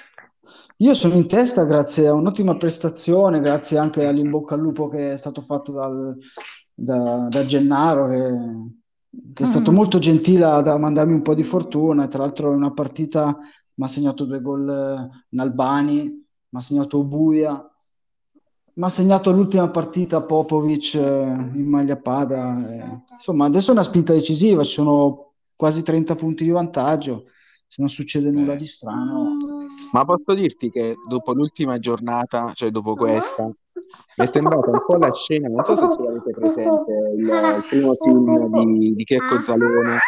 Io 0.79 0.95
sono 0.95 1.15
in 1.15 1.27
testa 1.27 1.65
grazie 1.65 2.09
a 2.09 2.13
un'ottima 2.13 2.57
prestazione, 2.57 3.41
grazie 3.41 3.79
anche 3.79 4.07
all'imbocca 4.07 4.55
al 4.55 4.61
lupo 4.61 4.89
che 4.89 5.13
è 5.13 5.17
stato 5.17 5.41
fatto 5.41 5.73
dal, 5.73 6.15
da, 6.75 7.27
da 7.29 7.45
Gennaro, 7.45 8.09
che, 8.09 9.33
che 9.33 9.43
è 9.43 9.47
stato 9.47 9.73
mm. 9.73 9.75
molto 9.75 9.99
gentile 9.99 10.45
a 10.45 10.79
mandarmi 10.79 11.15
un 11.15 11.23
po' 11.23 11.35
di 11.35 11.43
fortuna. 11.43 12.07
Tra 12.07 12.21
l'altro, 12.21 12.53
è 12.53 12.55
una 12.55 12.73
partita 12.73 13.37
mi 13.79 13.85
ha 13.85 13.89
segnato 13.89 14.25
due 14.25 14.41
gol 14.41 14.69
eh, 14.69 15.25
in 15.31 15.41
Albani, 15.41 16.03
mi 16.03 16.59
ha 16.59 16.61
segnato 16.61 17.05
Buia, 17.05 17.53
mi 18.75 18.85
ha 18.85 18.89
segnato 18.89 19.31
l'ultima 19.31 19.69
partita 19.71 20.21
Popovic 20.21 20.95
eh, 20.95 21.01
in 21.01 21.67
maglia 21.69 21.97
pada. 21.97 22.75
Eh. 22.75 23.03
Insomma, 23.13 23.47
adesso 23.47 23.71
è 23.71 23.75
una 23.75 23.85
spinta 23.85 24.13
decisiva, 24.13 24.65
ci 24.65 24.73
sono 24.73 25.33
quasi 25.55 25.83
30 25.83 26.17
punti 26.17 26.43
di 26.45 26.51
vantaggio, 26.51 27.27
se 27.69 27.77
non 27.79 27.89
succede 27.89 28.31
nulla 28.31 28.57
di 28.57 28.67
strano. 28.67 29.37
Ma 29.93 30.05
posso 30.05 30.35
dirti 30.35 30.71
che 30.71 30.97
dopo 31.09 31.33
l'ultima 31.33 31.79
giornata, 31.79 32.51
cioè 32.55 32.71
dopo 32.71 32.95
questa, 32.95 33.45
mi 33.45 33.55
è 34.17 34.27
sembrata 34.27 34.71
un 34.71 34.83
po' 34.85 34.97
la 34.97 35.13
scena, 35.13 35.49
non 35.49 35.63
so 35.63 35.77
se 35.77 35.95
ce 35.95 36.03
l'avete 36.03 36.31
presente, 36.33 36.93
il, 37.17 37.27
il 37.27 37.65
primo 37.69 37.95
film 37.95 38.65
di, 38.75 38.95
di 38.97 39.05
Checco 39.05 39.41
Zalone 39.43 39.99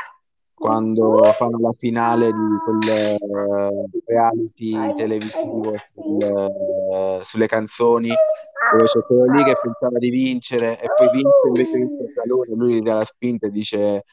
quando 0.61 1.23
fanno 1.33 1.59
la 1.59 1.73
finale 1.73 2.31
di 2.33 2.43
quel 2.63 3.17
uh, 3.19 3.91
reality 4.05 4.95
televisivo 4.95 5.75
sul, 5.95 6.23
uh, 6.23 7.23
sulle 7.25 7.47
canzoni 7.47 8.09
dove 8.09 8.85
c'è 8.85 9.01
quello 9.07 9.25
lì 9.33 9.43
che 9.43 9.57
pensava 9.59 9.99
di 9.99 10.11
vincere 10.11 10.79
e 10.79 10.87
poi 10.95 11.09
vince 11.13 11.47
invece 11.47 11.77
vince 11.79 12.03
il 12.03 12.13
calore 12.15 12.51
lui 12.55 12.75
gli 12.75 12.83
dà 12.83 12.97
la 12.97 13.05
spinta 13.07 13.47
e 13.47 13.51
dice 13.51 14.05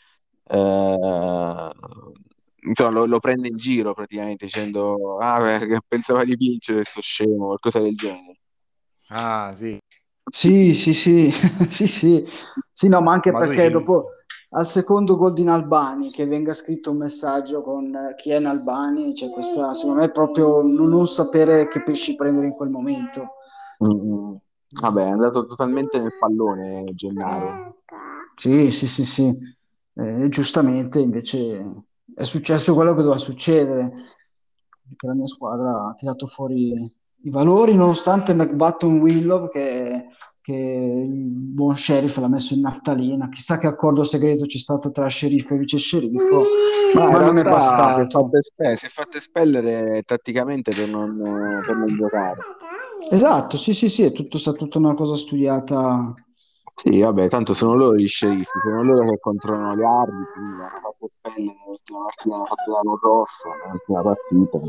uh, 0.48 1.70
insomma, 2.62 2.92
lo, 2.92 3.06
lo, 3.06 3.20
prende 3.20 3.50
in 3.50 3.58
giro 3.58 3.94
praticamente 3.94 4.46
dicendo 4.46 5.18
ah, 5.18 5.60
che 5.60 5.80
pensava 5.86 6.24
di 6.24 6.36
vincere 6.38 6.86
sto 6.86 7.02
scemo 7.02 7.48
qualcosa 7.48 7.80
del 7.80 7.96
genere. 7.96 8.40
Ah 9.10 9.52
sì. 9.54 9.78
Sì 10.32 10.74
sì 10.74 10.94
sì. 10.94 11.30
Sì 11.68 11.88
sì. 11.88 12.26
Sì 12.72 12.88
no 12.88 13.02
ma 13.02 13.12
anche 13.12 13.32
ma 13.32 13.40
perché 13.40 13.70
dopo 13.70 14.12
al 14.50 14.66
secondo 14.66 15.16
gol 15.16 15.34
di 15.34 15.48
Albani 15.48 16.10
che 16.10 16.26
venga 16.26 16.54
scritto 16.54 16.92
un 16.92 16.98
messaggio 16.98 17.62
con 17.62 17.94
eh, 17.94 18.16
chi 18.16 18.32
è 18.32 18.38
in 18.38 18.46
Albani, 18.46 19.14
c'è 19.14 19.30
questa, 19.30 19.74
secondo 19.74 20.02
me, 20.02 20.10
proprio 20.10 20.62
non, 20.62 20.88
non 20.88 21.08
sapere 21.08 21.68
che 21.68 21.84
pesci 21.84 22.16
prendere 22.16 22.48
in 22.48 22.54
quel 22.54 22.70
momento. 22.70 23.32
Mm-hmm. 23.84 24.36
Vabbè, 24.82 25.04
è 25.04 25.10
andato 25.10 25.46
totalmente 25.46 26.00
nel 26.00 26.18
pallone 26.18 26.92
Gennaro. 26.94 27.82
Sì, 28.36 28.72
sì, 28.72 28.88
sì, 28.88 29.04
sì. 29.04 29.38
Eh, 29.96 30.28
giustamente 30.30 31.00
invece 31.00 31.86
è 32.14 32.24
successo 32.24 32.74
quello 32.74 32.94
che 32.94 33.02
doveva 33.02 33.18
succedere, 33.18 33.94
che 34.96 35.08
la 35.08 35.14
mia 35.14 35.26
squadra 35.26 35.88
ha 35.88 35.94
tirato 35.96 36.26
fuori 36.28 36.96
i 37.24 37.30
valori, 37.30 37.76
nonostante 37.76 38.34
McButton 38.34 39.00
Willow 39.00 39.50
che 39.50 40.08
che 40.48 40.54
il 40.54 41.26
buon 41.26 41.76
sheriff 41.76 42.16
l'ha 42.20 42.30
messo 42.30 42.54
in 42.54 42.62
naftalina. 42.62 43.28
Chissà 43.28 43.58
che 43.58 43.68
accordo 43.68 44.06
segreto 44.06 44.46
c'è 44.46 44.58
stato 44.58 44.92
tra 44.92 45.06
sceriffo 45.08 45.54
e 45.54 45.58
vice 45.58 45.78
sceriffo, 45.78 46.42
ma, 46.96 47.10
ma 47.10 47.26
non 47.26 47.38
è 47.38 47.44
bastato. 47.44 48.30
Si 48.40 48.52
è, 48.56 48.88
fatto 48.88 49.18
espellere 49.18 50.04
tatticamente 50.04 50.72
per 50.74 50.88
non, 50.88 51.18
per 51.66 51.76
non, 51.76 51.88
giocare. 51.88 52.38
Esatto, 53.12 53.58
sì, 53.58 53.74
sì, 53.74 53.90
sì, 53.90 54.04
è 54.04 54.14
tutto, 54.14 54.38
sta 54.38 54.54
tutta 54.54 54.78
una 54.78 54.94
cosa 54.94 55.18
studiata. 55.18 56.14
Sì, 56.76 56.98
vabbè, 56.98 57.28
tanto 57.28 57.54
sono 57.54 57.76
loro 57.76 57.98
gli 57.98 58.08
sceriffi, 58.08 58.60
sono 58.64 58.84
loro 58.84 59.04
che 59.04 59.20
controllano 59.20 59.76
gli 59.76 59.84
arbitri, 59.84 60.34
quindi 60.34 60.62
hanno 60.62 60.80
fatto 60.82 61.06
espellere 61.08 61.58
nell'ultima 61.60 62.04
partita, 62.04 62.36
hanno 62.36 62.46
fatto 62.46 62.72
l'anno 62.72 63.00
rosso 63.02 63.50
nell'ultima 63.66 64.02
partita. 64.02 64.60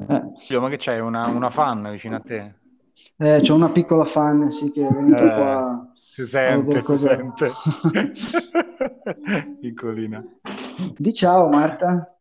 Eh. 0.00 0.58
Ma 0.58 0.68
che 0.70 0.76
c'hai, 0.78 1.00
una, 1.00 1.26
una 1.26 1.50
fan 1.50 1.90
vicino 1.90 2.16
a 2.16 2.20
te? 2.20 2.57
Eh, 3.20 3.40
c'è 3.40 3.52
una 3.52 3.68
piccola 3.68 4.04
fan, 4.04 4.48
sì, 4.48 4.70
che 4.70 4.86
è 4.86 4.92
venuta 4.92 5.24
eh, 5.24 5.34
qua. 5.34 5.92
Si 5.96 6.24
sente, 6.24 6.84
si 6.84 6.96
sente. 6.96 7.50
Piccolina. 9.60 10.24
Di 10.96 11.12
ciao 11.12 11.48
Marta. 11.48 12.16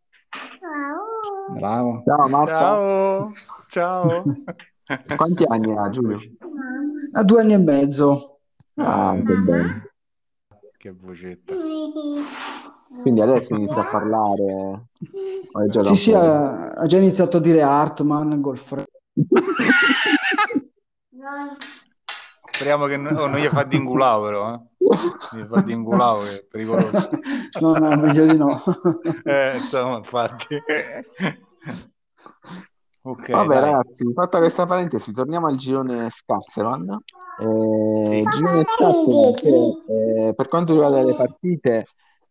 Ciao. 0.59 1.53
Bravo. 1.53 2.01
Ciao 2.03 2.27
Marta. 2.29 2.47
Ciao. 2.47 3.31
Ciao. 3.67 4.23
Quanti 5.15 5.43
anni 5.47 5.77
ha 5.77 5.87
Giulio? 5.91 6.17
Ha 7.11 7.23
due 7.23 7.41
anni 7.41 7.53
e 7.53 7.57
mezzo. 7.57 8.39
Ah, 8.77 9.13
che 9.13 9.35
bello. 9.35 9.81
Che 10.77 10.95
vocetta. 10.99 11.53
Quindi 13.01 13.21
adesso 13.21 13.53
inizia 13.53 13.81
a 13.81 13.85
parlare. 13.85 14.87
Sì, 15.83 15.95
sì, 15.95 16.13
ha, 16.13 16.71
ha, 16.71 16.87
già 16.87 16.97
iniziato 16.97 17.37
a 17.37 17.41
dire 17.41 17.61
Hartman, 17.61 18.41
Golfre. 18.41 18.85
Speriamo 22.51 22.86
che 22.86 22.97
non, 22.97 23.15
oh, 23.15 23.28
non 23.28 23.38
gli 23.38 23.47
fa 23.47 23.63
dingulao 23.63 24.21
però, 24.23 24.53
eh. 24.53 24.59
Gli 25.38 25.45
fa 25.45 25.61
dingulao 25.61 26.21
che 26.21 26.38
è 26.38 26.45
pericoloso. 26.45 27.09
No, 27.59 27.73
no, 27.73 27.95
meglio 27.95 28.25
di 28.25 28.38
no. 28.38 28.61
eh, 29.25 29.55
insomma, 29.55 29.97
infatti. 29.97 30.61
Okay, 33.01 33.36
Vabbè 33.36 33.59
dai. 33.59 33.71
ragazzi, 33.71 34.11
fatta 34.13 34.39
questa 34.39 34.65
parentesi, 34.65 35.13
torniamo 35.13 35.47
al 35.47 35.55
girone 35.55 36.09
Scarsevan. 36.09 36.93
Eh, 37.39 38.23
girone 38.34 38.63
Scarsevan 38.65 39.34
che, 39.34 40.28
eh, 40.28 40.34
per 40.34 40.47
quanto 40.49 40.73
riguarda 40.73 41.01
le 41.03 41.15
partite, 41.15 41.86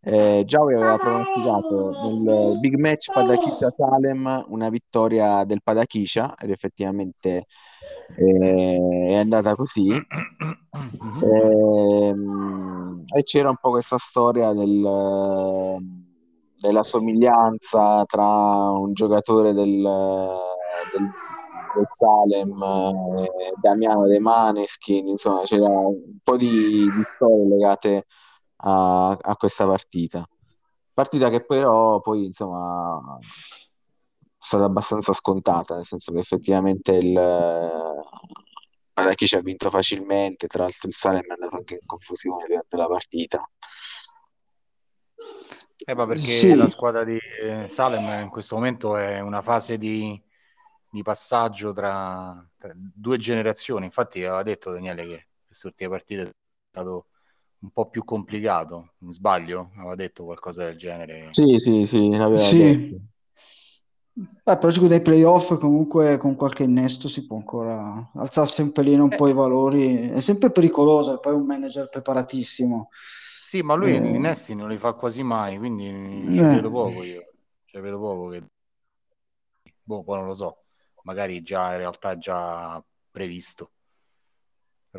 eh, 0.09 0.45
Giaui 0.47 0.75
aveva 0.75 0.99
pronosticato 0.99 1.91
nel 2.23 2.61
big 2.61 2.77
match 2.77 3.11
Padakisha-Salem 3.13 4.45
una 4.51 4.69
vittoria 4.69 5.43
del 5.43 5.65
Padakisha 5.65 6.37
ed 6.37 6.51
effettivamente 6.51 7.47
eh, 8.15 8.79
è 9.07 9.17
andata 9.17 9.57
così. 9.57 9.91
E, 9.91 9.99
ehm, 12.07 13.03
e, 13.17 13.23
c'era 13.25 13.49
un 13.49 13.57
po' 13.61 13.71
questa 13.71 13.99
storia 13.99 14.53
del, 14.53 15.77
della 16.61 16.85
somiglianza 16.85 18.05
tra 18.05 18.71
un 18.71 18.93
giocatore 18.93 19.55
del, 19.55 19.73
del, 19.73 21.11
del 21.75 21.85
Salem 21.85 22.63
e 23.25 23.29
Damiano 23.61 24.07
De 24.07 24.21
Maneskin, 24.21 25.09
insomma 25.09 25.41
c'era 25.43 25.67
un 25.67 26.19
po' 26.23 26.37
di, 26.37 26.89
di 26.97 27.03
storie 27.03 27.49
legate 27.49 28.05
a, 28.67 29.11
a 29.11 29.37
questa 29.37 29.67
partita. 29.67 30.29
Partita 30.93 31.31
che 31.31 31.45
però 31.45 32.01
poi 32.01 32.27
insomma 32.27 33.19
è 33.21 33.27
stata 34.39 34.65
abbastanza 34.65 35.13
scontata, 35.13 35.77
nel 35.77 35.85
senso 35.85 36.13
che 36.13 36.19
effettivamente 36.19 36.93
il 36.93 37.13
Madacchi 38.95 39.27
ci 39.27 39.37
ha 39.37 39.41
vinto 39.41 39.69
facilmente, 39.71 40.47
tra 40.47 40.65
l'altro 40.65 40.89
il 40.89 40.95
Salem 40.95 41.23
è 41.23 41.33
andato 41.33 41.57
anche 41.57 41.75
in 41.75 41.87
confusione 41.87 42.47
durante 42.47 42.77
la 42.77 42.87
partita. 42.87 43.51
Eh, 45.89 45.95
ma 45.95 46.07
perché 46.07 46.33
sì. 46.33 46.55
la 46.55 46.69
squadra 46.69 47.05
di 47.05 47.19
eh, 47.43 47.69
Salem 47.69 48.23
in 48.23 48.31
questo 48.31 48.55
momento 48.55 48.97
è 48.97 49.21
una 49.21 49.43
fase 49.43 49.77
di, 49.77 50.21
di 50.91 51.03
passaggio 51.03 51.73
tra, 51.73 52.43
tra, 52.57 52.73
due 52.75 53.19
generazioni. 53.19 53.85
Infatti 53.85 54.25
aveva 54.25 54.43
detto 54.43 54.73
Daniele 54.73 55.07
che 55.07 55.29
queste 55.47 55.67
ultime 55.67 55.91
partite 55.91 56.23
è 56.23 56.33
stato 56.71 57.09
un 57.67 57.71
po' 57.73 57.89
più 57.89 58.05
complicato, 58.05 58.93
non 58.99 59.13
sbaglio? 59.13 59.73
Aveva 59.77 59.97
detto 59.97 60.25
qualcosa 60.25 60.65
del 60.65 60.77
genere. 60.77 61.29
Sì, 61.33 61.59
sì, 61.59 61.85
sì, 61.85 62.17
l'aveva 62.17 62.39
sì. 62.39 62.59
detto. 62.59 63.01
Beh, 64.13 64.57
però 64.57 64.87
dei 64.87 65.03
playoff 65.03 65.59
comunque 65.59 66.17
con 66.17 66.37
qualche 66.37 66.63
innesto 66.63 67.09
si 67.09 67.27
può 67.27 67.37
ancora 67.37 68.13
alzarsi 68.15 68.63
un 68.63 68.73
pelino 68.73 69.05
un 69.05 69.13
eh. 69.13 69.17
po' 69.17 69.29
i 69.29 69.33
valori. 69.33 70.11
È 70.11 70.21
sempre 70.21 70.51
pericoloso, 70.51 71.17
è 71.17 71.21
poi 71.21 71.35
un 71.35 71.45
manager 71.45 71.89
preparatissimo. 71.89 72.89
Sì, 73.39 73.63
ma 73.63 73.75
lui 73.75 73.95
eh. 73.95 74.01
gli 74.01 74.15
innesti 74.15 74.55
non 74.55 74.69
li 74.69 74.79
fa 74.79 74.93
quasi 74.93 75.23
mai, 75.23 75.59
quindi 75.59 75.87
ci 76.31 76.39
eh. 76.39 76.43
vedo 76.43 76.71
poco 76.71 77.03
io. 77.03 77.33
Ci 77.65 77.81
vedo 77.81 77.99
poco 77.99 78.29
che... 78.29 78.45
Boh, 79.83 80.05
poi 80.05 80.19
non 80.19 80.29
lo 80.29 80.35
so. 80.35 80.63
Magari 81.03 81.43
già 81.43 81.73
in 81.73 81.79
realtà 81.79 82.13
è 82.13 82.17
già 82.17 82.83
previsto. 83.11 83.73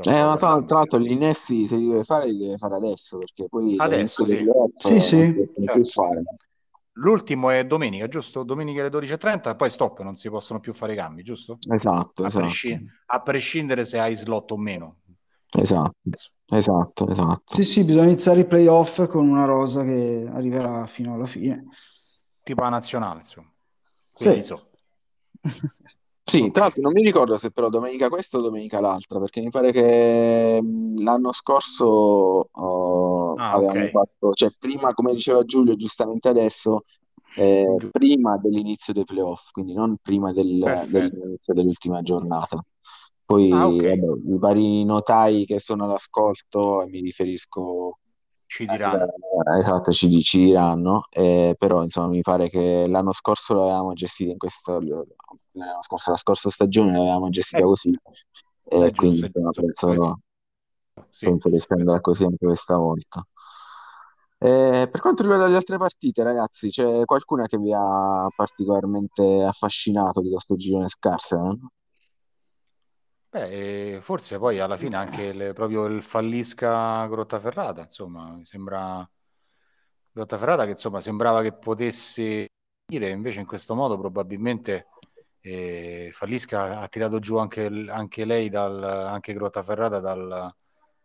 Però 0.03 0.15
eh, 0.15 0.23
ma 0.23 0.37
tra, 0.37 0.61
tra 0.63 0.77
l'altro 0.77 0.99
gli 0.99 1.11
innesti 1.11 1.67
se 1.67 1.75
li 1.75 1.87
deve 1.87 2.03
fare 2.03 2.27
li 2.27 2.37
deve 2.37 2.57
fare 2.57 2.75
adesso 2.75 3.17
perché 3.17 3.47
poi 3.47 3.75
adesso 3.77 4.25
sì. 4.25 4.45
sì, 4.77 4.99
sì. 4.99 5.33
Certo. 5.63 6.25
L'ultimo 6.99 7.51
è 7.51 7.63
domenica, 7.65 8.07
giusto? 8.07 8.43
Domenica 8.43 8.81
alle 8.81 8.89
12.30 8.89 9.55
poi 9.55 9.69
stop, 9.69 10.01
non 10.01 10.15
si 10.15 10.29
possono 10.29 10.59
più 10.59 10.73
fare 10.73 10.95
cambi, 10.95 11.21
giusto? 11.21 11.57
Esatto, 11.69 12.23
a, 12.23 12.27
esatto. 12.27 12.45
Presci- 12.45 12.85
a 13.05 13.21
prescindere 13.21 13.85
se 13.85 13.99
hai 13.99 14.15
slot 14.15 14.51
o 14.51 14.57
meno. 14.57 14.97
Esatto, 15.51 15.93
esatto, 16.47 17.07
esatto. 17.07 17.53
Sì, 17.53 17.63
sì, 17.63 17.83
bisogna 17.83 18.05
iniziare 18.05 18.39
i 18.39 18.45
playoff 18.47 19.05
con 19.07 19.29
una 19.29 19.45
rosa 19.45 19.83
che 19.83 20.27
arriverà 20.31 20.87
fino 20.87 21.13
alla 21.13 21.25
fine. 21.25 21.67
Tipo 22.41 22.61
la 22.61 22.69
nazionale, 22.69 23.19
insomma. 23.19 23.51
Quindi 24.13 24.41
sì. 24.41 24.47
so. 24.47 24.69
Sì, 26.29 26.51
tra 26.51 26.63
l'altro 26.63 26.81
non 26.81 26.91
mi 26.91 27.03
ricordo 27.03 27.37
se 27.37 27.51
però 27.51 27.69
domenica 27.69 28.09
questa 28.09 28.37
o 28.37 28.41
domenica 28.41 28.81
l'altra, 28.81 29.17
perché 29.17 29.39
mi 29.39 29.49
pare 29.49 29.71
che 29.71 30.59
l'anno 30.97 31.31
scorso 31.31 32.49
oh, 32.51 33.33
ah, 33.35 33.51
avevamo 33.51 33.79
okay. 33.79 33.91
fatto, 33.91 34.33
cioè 34.33 34.51
prima, 34.59 34.93
come 34.93 35.13
diceva 35.13 35.45
Giulio 35.45 35.77
giustamente 35.77 36.27
adesso, 36.27 36.83
eh, 37.37 37.77
prima 37.91 38.37
dell'inizio 38.37 38.91
dei 38.91 39.05
playoff, 39.05 39.51
quindi 39.51 39.73
non 39.73 39.95
prima 40.01 40.33
del, 40.33 40.59
dell'inizio 40.91 41.53
dell'ultima 41.53 42.01
giornata. 42.01 42.61
Poi 43.25 43.49
ah, 43.53 43.67
okay. 43.67 43.97
vabbè, 43.97 44.33
i 44.33 44.37
vari 44.37 44.83
notai 44.83 45.45
che 45.45 45.59
sono 45.59 45.85
all'ascolto, 45.85 46.85
mi 46.89 46.99
riferisco 46.99 47.99
ci 48.57 48.65
diranno. 48.65 49.05
Eh, 49.05 49.59
esatto, 49.59 49.91
ci, 49.91 50.21
ci 50.23 50.39
diranno, 50.39 51.03
eh, 51.11 51.55
però 51.57 51.83
insomma 51.83 52.07
mi 52.07 52.21
pare 52.21 52.49
che 52.49 52.87
l'anno 52.87 53.13
scorso 53.13 53.53
l'avevamo 53.53 53.93
gestita 53.93 54.31
in 54.31 54.37
questo, 54.37 54.79
l'anno 54.79 55.83
scorso, 55.83 56.11
la 56.11 56.17
scorsa 56.17 56.49
stagione 56.49 56.93
l'avevamo 56.93 57.29
gestita 57.29 57.61
eh, 57.61 57.65
così, 57.65 57.91
e 58.63 58.91
quindi 58.95 59.19
insomma, 59.19 59.51
penso, 59.51 60.19
sì, 61.09 61.25
penso 61.25 61.49
che 61.49 61.59
sia 61.59 62.01
così 62.01 62.23
anche 62.23 62.45
questa 62.45 62.77
volta. 62.77 63.27
Eh, 64.39 64.87
per 64.91 65.01
quanto 65.01 65.21
riguarda 65.23 65.47
le 65.47 65.55
altre 65.55 65.77
partite, 65.77 66.23
ragazzi, 66.23 66.69
c'è 66.69 67.05
qualcuna 67.05 67.45
che 67.45 67.57
vi 67.57 67.73
ha 67.73 68.27
particolarmente 68.35 69.43
affascinato 69.43 70.21
di 70.21 70.31
questo 70.31 70.55
girone 70.55 70.87
scarsa? 70.89 71.55
Eh? 73.45 73.91
Beh, 73.93 74.01
forse 74.01 74.37
poi 74.37 74.59
alla 74.59 74.77
fine 74.77 74.95
anche 74.95 75.23
il, 75.23 75.53
proprio 75.53 75.85
il 75.85 76.01
fallisca 76.01 77.05
Grottaferrata, 77.07 77.81
insomma, 77.81 78.31
mi 78.31 78.45
sembra 78.45 79.07
Grottaferrata 80.11 80.63
che 80.63 80.71
insomma 80.71 81.01
sembrava 81.01 81.41
che 81.41 81.53
potesse 81.53 82.47
dire, 82.85 83.09
invece 83.09 83.41
in 83.41 83.45
questo 83.45 83.75
modo 83.75 83.97
probabilmente 83.97 84.87
eh, 85.41 86.09
Fallisca 86.11 86.81
ha 86.81 86.87
tirato 86.87 87.19
giù 87.19 87.37
anche, 87.37 87.65
anche 87.87 88.25
lei, 88.25 88.49
dal, 88.49 88.81
anche 88.83 89.33
Grottaferrata 89.33 89.99
dal, 89.99 90.53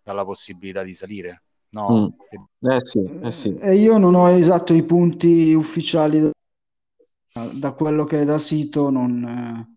dalla 0.02 0.24
possibilità 0.24 0.82
di 0.82 0.94
salire. 0.94 1.42
No? 1.70 2.12
Mm. 2.60 2.68
Eh 2.70 2.80
sì, 2.80 3.02
eh 3.22 3.32
sì. 3.32 3.54
E 3.54 3.76
io 3.76 3.98
non 3.98 4.14
ho 4.14 4.28
esatto 4.28 4.74
i 4.74 4.82
punti 4.82 5.54
ufficiali 5.54 6.30
da 7.52 7.72
quello 7.72 8.04
che 8.04 8.20
è 8.20 8.24
da 8.24 8.38
sito, 8.38 8.90
non, 8.90 9.71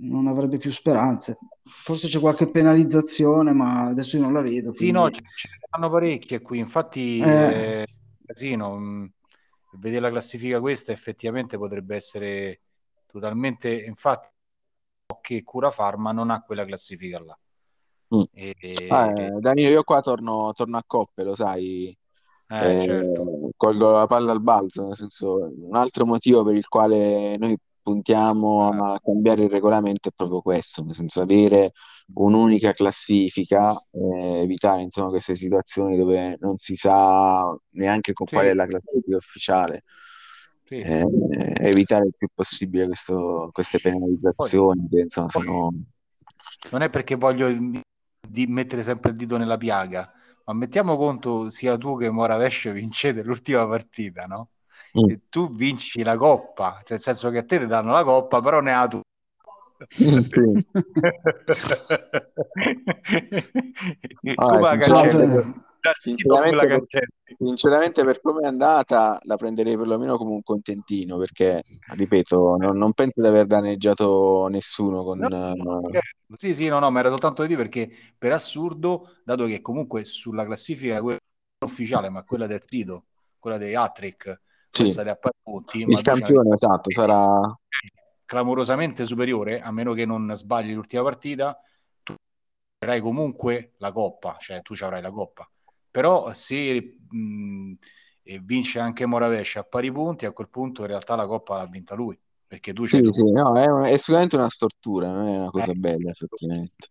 non 0.00 0.26
avrebbe 0.26 0.58
più 0.58 0.70
speranze. 0.70 1.38
Forse 1.64 2.08
c'è 2.08 2.18
qualche 2.18 2.50
penalizzazione, 2.50 3.52
ma 3.52 3.86
adesso 3.86 4.16
io 4.16 4.22
non 4.22 4.32
la 4.32 4.42
vedo. 4.42 4.74
Sì, 4.74 4.90
no, 4.90 5.10
ce 5.10 5.20
ne 5.22 5.28
stanno 5.66 5.90
parecchie 5.90 6.40
qui. 6.40 6.58
Infatti, 6.58 7.20
eh. 7.20 7.82
Eh, 7.82 7.86
casino, 8.24 8.78
mm, 8.78 9.04
vedere 9.78 10.00
la 10.00 10.10
classifica 10.10 10.60
questa 10.60 10.92
effettivamente 10.92 11.56
potrebbe 11.58 11.96
essere 11.96 12.60
totalmente. 13.06 13.70
Infatti, 13.70 14.28
che 15.20 15.42
Cura 15.42 15.70
Farma 15.70 16.12
non 16.12 16.30
ha 16.30 16.42
quella 16.42 16.64
classifica 16.64 17.22
là. 17.22 17.38
Mm. 18.14 18.22
E... 18.32 18.86
Ah, 18.88 19.12
eh, 19.18 19.30
Danilo, 19.38 19.70
io 19.70 19.82
qua 19.82 20.00
torno, 20.00 20.52
torno 20.54 20.76
a 20.76 20.84
coppe, 20.86 21.24
lo 21.24 21.34
sai. 21.34 21.96
Eh, 22.48 22.78
eh, 22.78 22.82
certo. 22.82 23.50
Colgo 23.56 23.90
la 23.92 24.06
palla 24.06 24.32
al 24.32 24.42
balzo, 24.42 24.88
nel 24.88 24.96
senso, 24.96 25.50
un 25.56 25.74
altro 25.74 26.04
motivo 26.04 26.44
per 26.44 26.54
il 26.54 26.68
quale 26.68 27.36
noi 27.38 27.56
puntiamo 27.82 28.68
a 28.68 29.00
cambiare 29.02 29.44
il 29.44 29.50
regolamento 29.50 30.08
è 30.08 30.12
proprio 30.14 30.40
questo, 30.40 30.82
nel 30.84 30.94
senso 30.94 31.20
avere 31.20 31.72
un'unica 32.14 32.72
classifica, 32.72 33.74
eh, 33.90 34.40
evitare 34.40 34.82
insomma 34.82 35.08
queste 35.08 35.34
situazioni 35.34 35.96
dove 35.96 36.36
non 36.40 36.56
si 36.56 36.76
sa 36.76 37.56
neanche 37.70 38.12
con 38.12 38.26
sì. 38.26 38.34
qual 38.34 38.46
è 38.46 38.54
la 38.54 38.66
classifica 38.66 39.16
ufficiale. 39.16 39.84
Sì. 40.64 40.80
Eh, 40.80 41.04
evitare 41.58 42.06
il 42.06 42.14
più 42.16 42.28
possibile 42.32 42.86
questo, 42.86 43.50
queste 43.52 43.78
penalizzazioni 43.80 44.80
poi, 44.80 44.88
che 44.88 45.00
insomma 45.00 45.28
sono... 45.30 45.72
Non 46.70 46.82
è 46.82 46.90
perché 46.90 47.16
voglio 47.16 47.48
di 48.26 48.46
mettere 48.46 48.82
sempre 48.82 49.10
il 49.10 49.16
dito 49.16 49.36
nella 49.36 49.56
piaga, 49.56 50.10
ma 50.44 50.52
mettiamo 50.54 50.96
conto 50.96 51.50
sia 51.50 51.76
tu 51.76 51.98
che 51.98 52.10
Moravesh 52.10 52.72
vincete 52.72 53.22
l'ultima 53.22 53.66
partita, 53.66 54.24
no? 54.24 54.48
Mm. 54.98 55.10
E 55.10 55.20
tu 55.28 55.48
vinci 55.48 56.02
la 56.02 56.16
coppa, 56.16 56.82
nel 56.88 57.00
senso 57.00 57.30
che 57.30 57.38
a 57.38 57.44
te 57.44 57.58
ti 57.58 57.66
danno 57.66 57.92
la 57.92 58.04
coppa, 58.04 58.40
però 58.40 58.60
ne 58.60 58.72
ha 58.72 58.86
tu. 58.88 59.00
Sì. 59.88 60.66
La 64.34 64.76
cancelli? 64.78 65.60
Sinceramente, 65.98 66.66
per, 66.66 67.08
sinceramente, 67.38 68.04
per 68.04 68.20
come 68.20 68.42
è 68.42 68.46
andata, 68.46 69.18
la 69.22 69.36
prenderei 69.36 69.76
perlomeno 69.76 70.16
come 70.16 70.30
un 70.30 70.42
contentino 70.42 71.18
perché, 71.18 71.62
ripeto, 71.94 72.56
non, 72.56 72.76
non 72.76 72.92
penso 72.92 73.20
di 73.20 73.26
aver 73.26 73.46
danneggiato 73.46 74.46
nessuno. 74.48 75.02
Con, 75.02 75.18
no, 75.18 75.54
no, 75.54 75.80
Sì, 76.34 76.54
sì, 76.54 76.68
no, 76.68 76.78
no, 76.78 76.88
ma 76.90 77.00
era 77.00 77.08
soltanto 77.08 77.42
di 77.42 77.48
dire 77.48 77.62
perché 77.62 77.90
per 78.16 78.30
assurdo, 78.30 79.16
dato 79.24 79.46
che 79.46 79.60
comunque 79.60 80.04
sulla 80.04 80.44
classifica 80.44 81.00
quella 81.00 81.18
ufficiale, 81.64 82.10
ma 82.10 82.22
quella 82.22 82.46
del 82.46 82.60
sito, 82.64 83.06
quella 83.40 83.58
dei 83.58 83.74
Hattrick, 83.74 84.40
sì. 84.72 84.82
questa 84.82 85.02
a 85.02 85.18
punti, 85.42 85.82
il 85.82 86.00
campione 86.02 86.52
esatto 86.52 86.90
sarà 86.90 87.58
clamorosamente 88.24 89.04
superiore, 89.04 89.60
a 89.60 89.70
meno 89.70 89.92
che 89.92 90.06
non 90.06 90.32
sbagli 90.34 90.72
l'ultima 90.72 91.02
partita, 91.02 91.60
tu 92.02 92.14
avrai 92.78 93.00
comunque 93.00 93.74
la 93.78 93.92
coppa, 93.92 94.36
cioè 94.40 94.62
tu 94.62 94.74
ci 94.74 94.84
avrai 94.84 95.02
la 95.02 95.10
coppa 95.10 95.46
però 95.92 96.32
se 96.32 96.96
mh, 97.10 97.72
vince 98.42 98.78
anche 98.78 99.04
Moravesce 99.04 99.58
a 99.58 99.62
pari 99.62 99.92
punti, 99.92 100.24
a 100.24 100.32
quel 100.32 100.48
punto 100.48 100.80
in 100.80 100.88
realtà 100.88 101.14
la 101.14 101.26
Coppa 101.26 101.58
l'ha 101.58 101.66
vinta 101.66 101.94
lui. 101.94 102.18
Perché 102.46 102.72
tu 102.72 102.86
sì, 102.86 103.00
sì, 103.10 103.32
no, 103.32 103.56
è, 103.56 103.92
è, 103.92 103.96
sicuramente 103.96 104.36
una 104.36 104.50
stortura, 104.50 105.10
non 105.10 105.26
è 105.26 105.36
una 105.38 105.50
cosa 105.50 105.70
eh. 105.70 105.74
bella 105.74 106.10
effettivamente. 106.10 106.88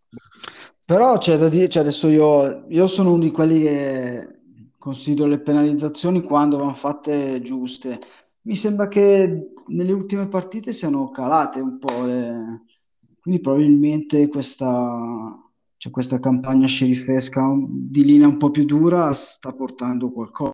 Però 0.86 1.18
c'è 1.18 1.36
da 1.36 1.48
dire, 1.48 1.68
cioè 1.68 1.82
adesso 1.82 2.08
io, 2.08 2.64
io 2.68 2.86
sono 2.88 3.12
uno 3.12 3.22
di 3.22 3.30
quelli 3.30 3.62
che 3.62 4.41
considero 4.82 5.28
le 5.28 5.38
penalizzazioni 5.38 6.22
quando 6.22 6.58
vanno 6.58 6.74
fatte 6.74 7.40
giuste. 7.40 8.00
Mi 8.42 8.56
sembra 8.56 8.88
che 8.88 9.52
nelle 9.68 9.92
ultime 9.92 10.26
partite 10.26 10.72
siano 10.72 11.08
calate 11.10 11.60
un 11.60 11.78
po', 11.78 12.02
le... 12.02 12.62
quindi 13.20 13.40
probabilmente 13.40 14.26
questa, 14.26 15.38
cioè 15.76 15.92
questa 15.92 16.18
campagna 16.18 16.66
sceriffesca 16.66 17.48
di 17.64 18.04
linea 18.04 18.26
un 18.26 18.38
po' 18.38 18.50
più 18.50 18.64
dura 18.64 19.12
sta 19.12 19.52
portando 19.52 20.10
qualcosa. 20.10 20.50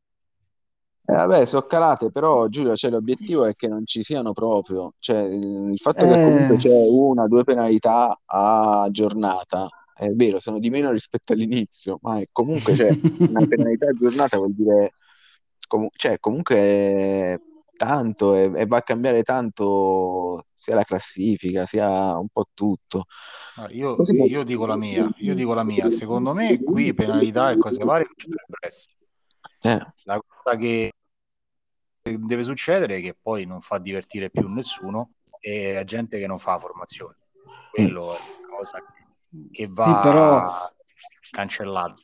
Eh, 1.07 1.14
vabbè, 1.14 1.47
sono 1.47 1.62
calate, 1.62 2.11
però 2.11 2.49
Giulio, 2.49 2.76
cioè, 2.76 2.91
l'obiettivo 2.91 3.47
è 3.47 3.55
che 3.55 3.66
non 3.66 3.87
ci 3.87 4.03
siano 4.03 4.35
proprio. 4.35 4.93
Cioè, 4.99 5.20
il, 5.20 5.70
il 5.70 5.79
fatto 5.79 6.05
eh... 6.05 6.07
che 6.07 6.22
comunque 6.22 6.57
c'è 6.59 6.87
una, 6.87 7.26
due 7.26 7.45
penalità 7.45 8.20
a 8.26 8.89
giornata, 8.91 9.70
è 9.99 10.11
vero, 10.13 10.39
sono 10.39 10.59
di 10.61 10.71
meno 10.71 10.91
rispetto 10.91 11.33
all'inizio, 11.33 11.99
ma 12.03 12.23
comunque 12.31 12.75
c'è 12.75 12.91
una 13.19 13.45
penalità 13.47 13.87
a 13.91 13.93
giornata 13.93 14.37
vuol 14.37 14.55
dire 14.55 14.93
com- 15.67 15.89
cioè, 15.93 16.19
comunque 16.21 17.41
tanto 17.77 18.35
e, 18.35 18.51
e, 18.55 18.67
va 18.67 18.79
a 18.79 18.83
cambiare 18.83 19.23
tanto 19.23 20.47
sia 20.55 20.75
la 20.75 20.85
classifica 20.85 21.67
sia 21.67 22.17
un 22.19 22.29
po' 22.29 22.47
tutto. 22.55 23.05
io, 23.71 23.97
io, 24.27 24.45
dico 24.45 24.67
la 24.67 24.77
mia, 24.77 25.09
io 25.19 25.35
dico 25.35 25.55
la 25.55 25.65
mia, 25.65 25.91
secondo 25.91 26.33
me 26.33 26.63
qui 26.63 26.95
penalità 26.95 27.51
e 27.51 27.57
cose 27.57 27.83
varie 27.85 28.07
non 28.07 28.15
ci 28.17 28.29
dovrebbero 28.29 28.67
essere. 28.67 28.97
Eh. 29.61 29.93
La 30.05 30.21
cosa 30.21 30.57
che 30.57 30.93
deve 32.03 32.45
succedere 32.45 32.97
è 32.97 33.01
che 33.01 33.17
poi 33.21 33.45
non 33.45 33.61
fa 33.61 33.79
divertire 33.79 34.31
più 34.31 34.49
nessuno 34.49 35.15
e 35.41 35.75
la 35.75 35.85
gente 35.85 36.19
che 36.19 36.27
non 36.27 36.39
fa 36.39 36.59
formazione. 36.59 37.17
Quello 37.73 38.15
è 38.15 38.21
una 38.39 38.57
cosa 38.57 38.79
che 38.79 38.98
va 39.68 39.85
sì, 39.85 40.09
però... 40.09 40.70
cancellato. 41.31 42.03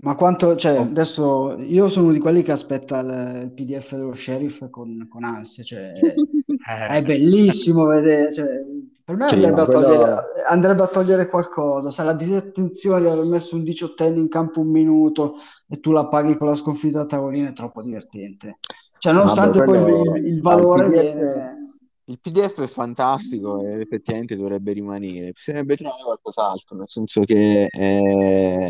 Ma 0.00 0.14
quanto, 0.14 0.56
cioè, 0.56 0.76
adesso 0.76 1.56
io 1.58 1.88
sono 1.88 2.12
di 2.12 2.18
quelli 2.18 2.42
che 2.42 2.52
aspetta 2.52 3.00
il, 3.00 3.42
il 3.44 3.52
PDF 3.52 3.94
dello 3.94 4.12
sheriff 4.12 4.68
con, 4.68 5.06
con 5.08 5.24
ansia, 5.24 5.64
cioè, 5.64 5.92
è 6.90 7.02
bellissimo 7.02 7.86
vedere, 7.86 8.30
cioè, 8.30 8.46
per 9.02 9.16
me 9.16 9.28
sì, 9.28 9.36
andrebbe, 9.36 9.60
a 9.62 9.64
togliere, 9.64 9.96
quello... 9.96 10.20
andrebbe, 10.48 10.82
a 10.82 10.86
togliere, 10.86 11.28
qualcosa, 11.28 11.90
se 11.90 12.02
la 12.02 12.12
disattenzione 12.12 13.00
di 13.00 13.06
aver 13.06 13.24
messo 13.24 13.56
un 13.56 13.62
diciottenne 13.62 14.18
in 14.18 14.28
campo 14.28 14.60
un 14.60 14.70
minuto 14.70 15.36
e 15.66 15.80
tu 15.80 15.92
la 15.92 16.08
paghi 16.08 16.36
con 16.36 16.48
la 16.48 16.54
sconfitta 16.54 17.00
a 17.00 17.06
tavolino 17.06 17.48
è 17.48 17.52
troppo 17.54 17.80
divertente. 17.80 18.58
Cioè, 18.98 19.14
nonostante 19.14 19.60
Vabbè, 19.60 19.70
quello... 19.70 20.02
poi 20.02 20.18
il, 20.18 20.26
il 20.26 20.40
valore... 20.42 20.86
Il 20.86 20.92
PDF, 20.92 21.02
viene... 21.02 21.75
il 22.06 22.18
PDF 22.20 22.62
è 22.62 22.66
fantastico 22.66 23.62
e 23.62 23.80
effettivamente 23.80 24.36
dovrebbe 24.36 24.72
rimanere, 24.72 25.32
bisognerebbe 25.32 25.76
trovare 25.76 26.02
qualcos'altro, 26.02 26.76
nel 26.76 26.88
senso 26.88 27.22
che... 27.22 27.66
È 27.68 28.68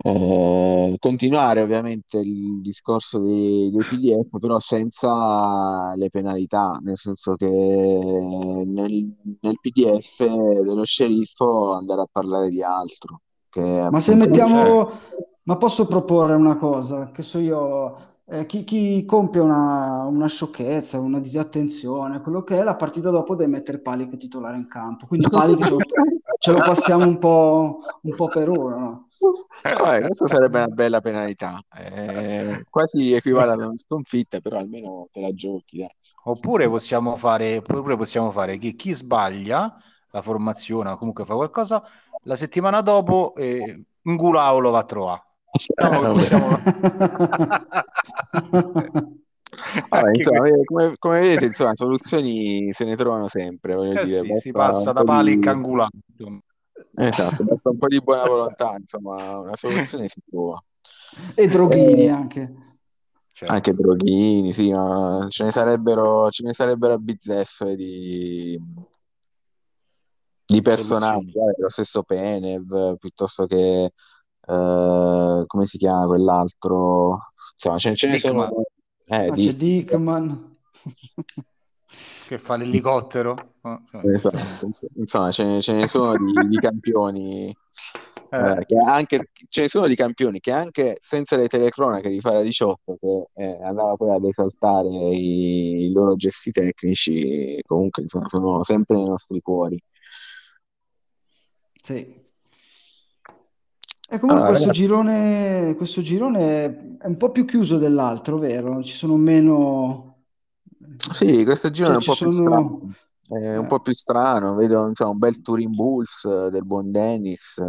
eh, 0.00 0.96
continuare 1.00 1.60
ovviamente 1.60 2.18
il 2.18 2.60
discorso 2.60 3.18
dei, 3.18 3.68
dei, 3.70 3.80
PDF, 3.80 4.38
però 4.38 4.60
senza 4.60 5.92
le 5.96 6.08
penalità, 6.08 6.78
nel 6.82 6.96
senso 6.96 7.34
che 7.34 7.46
nel, 7.46 9.16
nel 9.40 9.58
PDF 9.60 10.24
dello 10.62 10.84
sceriffo 10.84 11.74
andare 11.74 12.02
a 12.02 12.08
parlare 12.10 12.48
di 12.48 12.62
altro. 12.62 13.22
ma 13.56 13.98
se 13.98 14.14
mettiamo, 14.14 14.88
ma 15.42 15.56
posso 15.56 15.86
proporre 15.86 16.34
una 16.34 16.56
cosa, 16.56 17.10
che 17.10 17.22
so 17.22 17.40
io, 17.40 18.17
eh, 18.30 18.46
chi, 18.46 18.64
chi, 18.64 19.04
compie 19.06 19.40
una, 19.40 20.04
una, 20.04 20.28
sciocchezza, 20.28 20.98
una 20.98 21.18
disattenzione, 21.18 22.20
quello 22.20 22.42
che 22.42 22.58
è, 22.58 22.62
la 22.62 22.76
partita 22.76 23.10
dopo 23.10 23.34
deve 23.34 23.50
mettere 23.50 23.78
Palic 23.78 24.16
titolare 24.16 24.56
in 24.56 24.68
campo. 24.68 25.06
Quindi 25.06 25.28
Palic 25.30 25.64
ce, 25.64 25.70
lo, 25.70 25.76
ce 26.38 26.52
lo 26.52 26.58
passiamo 26.58 27.06
un 27.06 27.18
po', 27.18 27.80
un 28.02 28.14
po 28.14 28.28
per 28.28 28.50
ora. 28.50 28.76
No? 28.76 29.08
Eh, 29.62 30.00
questa 30.00 30.26
sarebbe 30.26 30.58
una 30.58 30.68
bella 30.68 31.00
penalità. 31.00 31.58
Eh, 31.74 32.64
quasi 32.68 33.12
equivale 33.14 33.52
a 33.52 33.54
una 33.54 33.78
sconfitta, 33.78 34.40
però 34.40 34.58
almeno 34.58 35.08
te 35.10 35.20
la 35.20 35.32
giochi. 35.32 35.78
Dai. 35.78 35.90
Oppure 36.24 36.68
possiamo 36.68 37.16
fare, 37.16 37.56
oppure 37.56 37.96
possiamo 37.96 38.30
fare 38.30 38.58
che 38.58 38.74
chi 38.74 38.92
sbaglia 38.92 39.74
la 40.10 40.20
formazione 40.20 40.90
o 40.90 40.96
comunque 40.98 41.24
fa 41.24 41.34
qualcosa, 41.34 41.82
la 42.24 42.36
settimana 42.36 42.82
dopo 42.82 43.34
eh, 43.36 43.84
Ngulao 44.02 44.58
lo 44.58 44.70
va 44.70 44.80
a 44.80 44.84
trovare. 44.84 45.27
Diciamo 45.52 46.12
possiamo... 46.12 46.60
Allora, 49.88 50.14
insomma, 50.14 50.48
come, 50.64 50.94
come, 50.98 51.20
vedete, 51.20 51.46
insomma, 51.46 51.74
soluzioni 51.74 52.72
se 52.72 52.84
ne 52.84 52.96
trovano 52.96 53.28
sempre. 53.28 53.74
Eh 53.74 54.04
dire, 54.04 54.24
sì, 54.24 54.36
si 54.38 54.50
passa 54.52 54.92
da 54.92 55.04
pali 55.04 55.38
di... 55.38 55.48
angolati. 55.48 55.98
Esatto, 56.94 57.44
basta 57.44 57.70
un 57.70 57.78
po' 57.78 57.88
di 57.88 58.00
buona 58.00 58.24
volontà, 58.26 58.74
insomma, 58.78 59.40
una 59.40 59.56
soluzione 59.56 60.08
si 60.08 60.20
trova. 60.28 60.62
E 61.34 61.48
droghini 61.48 62.04
eh, 62.04 62.10
anche. 62.10 62.54
Certo. 63.32 63.54
Anche 63.54 63.72
droghini, 63.72 64.52
sì, 64.52 64.72
ma 64.72 65.26
ce 65.28 65.44
ne 65.44 65.52
sarebbero, 65.52 66.28
ce 66.30 66.42
ne 66.44 66.52
sarebbero 66.52 66.94
a 66.94 66.98
bizzeffe 66.98 67.76
di, 67.76 68.60
di 70.44 70.60
personaggi, 70.60 71.38
eh, 71.38 71.54
lo 71.56 71.68
stesso 71.68 72.02
Penev, 72.02 72.96
piuttosto 72.98 73.46
che 73.46 73.92
eh, 74.48 75.44
come 75.46 75.66
si 75.66 75.78
chiama 75.78 76.06
quell'altro? 76.06 77.18
Insomma, 77.54 77.78
ce, 77.78 77.94
ce 77.94 78.08
ne 78.08 78.18
sono... 78.18 78.50
Eh, 79.04 79.26
Ah, 79.28 79.30
di- 79.30 79.44
c'è 79.46 79.54
Dickman. 79.54 80.56
che 82.26 82.38
fa 82.38 82.56
l'elicottero. 82.56 83.34
Oh, 83.62 83.78
insomma, 83.80 84.12
esatto. 84.12 84.70
Insomma, 84.96 85.30
ce 85.30 85.44
ne, 85.44 85.60
ce 85.62 85.72
ne 85.72 85.86
sono 85.86 86.14
di, 86.16 86.48
di 86.48 86.56
campioni. 86.56 87.46
eh, 88.30 88.50
eh, 88.50 88.64
che 88.66 88.76
anche, 88.86 89.30
ce 89.48 89.62
ne 89.62 89.68
sono 89.68 89.86
di 89.86 89.94
campioni 89.94 90.38
che 90.40 90.52
anche 90.52 90.98
senza 91.00 91.38
le 91.38 91.48
telecronache 91.48 92.10
di 92.10 92.20
fare 92.20 92.42
18 92.42 92.98
che 93.00 93.28
eh, 93.34 93.58
andava 93.62 93.96
poi 93.96 94.10
ad 94.10 94.24
esaltare 94.24 94.88
i, 94.88 95.84
i 95.86 95.92
loro 95.92 96.14
gesti 96.16 96.50
tecnici 96.50 97.58
comunque 97.66 98.02
insomma 98.02 98.28
sono 98.28 98.62
sempre 98.64 98.96
nei 98.96 99.06
nostri 99.06 99.40
cuori 99.40 99.82
Sì. 101.82 102.14
E 104.10 104.18
comunque 104.18 104.28
Allora, 104.30 104.46
questo 104.46 104.68
ragazzi, 104.68 104.80
girone, 104.80 105.74
questo 105.76 106.00
girone 106.00 106.96
è 106.98 107.06
un 107.06 107.16
po' 107.18 107.30
più 107.30 107.44
chiuso 107.44 107.76
dell'altro, 107.76 108.38
vero? 108.38 108.82
Ci 108.82 108.96
sono 108.96 109.16
meno... 109.16 110.22
sì, 111.12 111.44
questo 111.44 111.70
giro 111.70 111.88
è 111.88 111.90
Cioè 111.90 111.96
un 111.96 112.02
ci 112.02 112.08
po' 112.08 112.16
più 112.16 112.30
strano 112.30 112.80
sono... 113.26 113.40
è 113.40 113.56
un 113.58 113.64
eh, 113.64 113.68
po' 113.68 113.80
più 113.80 113.92
strano 113.92 114.54
vedo 114.54 114.88
insomma, 114.88 115.10
un 115.10 115.18
bel 115.18 115.42
Touring 115.42 115.74
Bulls 115.74 116.24
eh, 116.24 116.48
del 116.50 116.64
buon 116.64 116.90
Dennis 116.90 117.62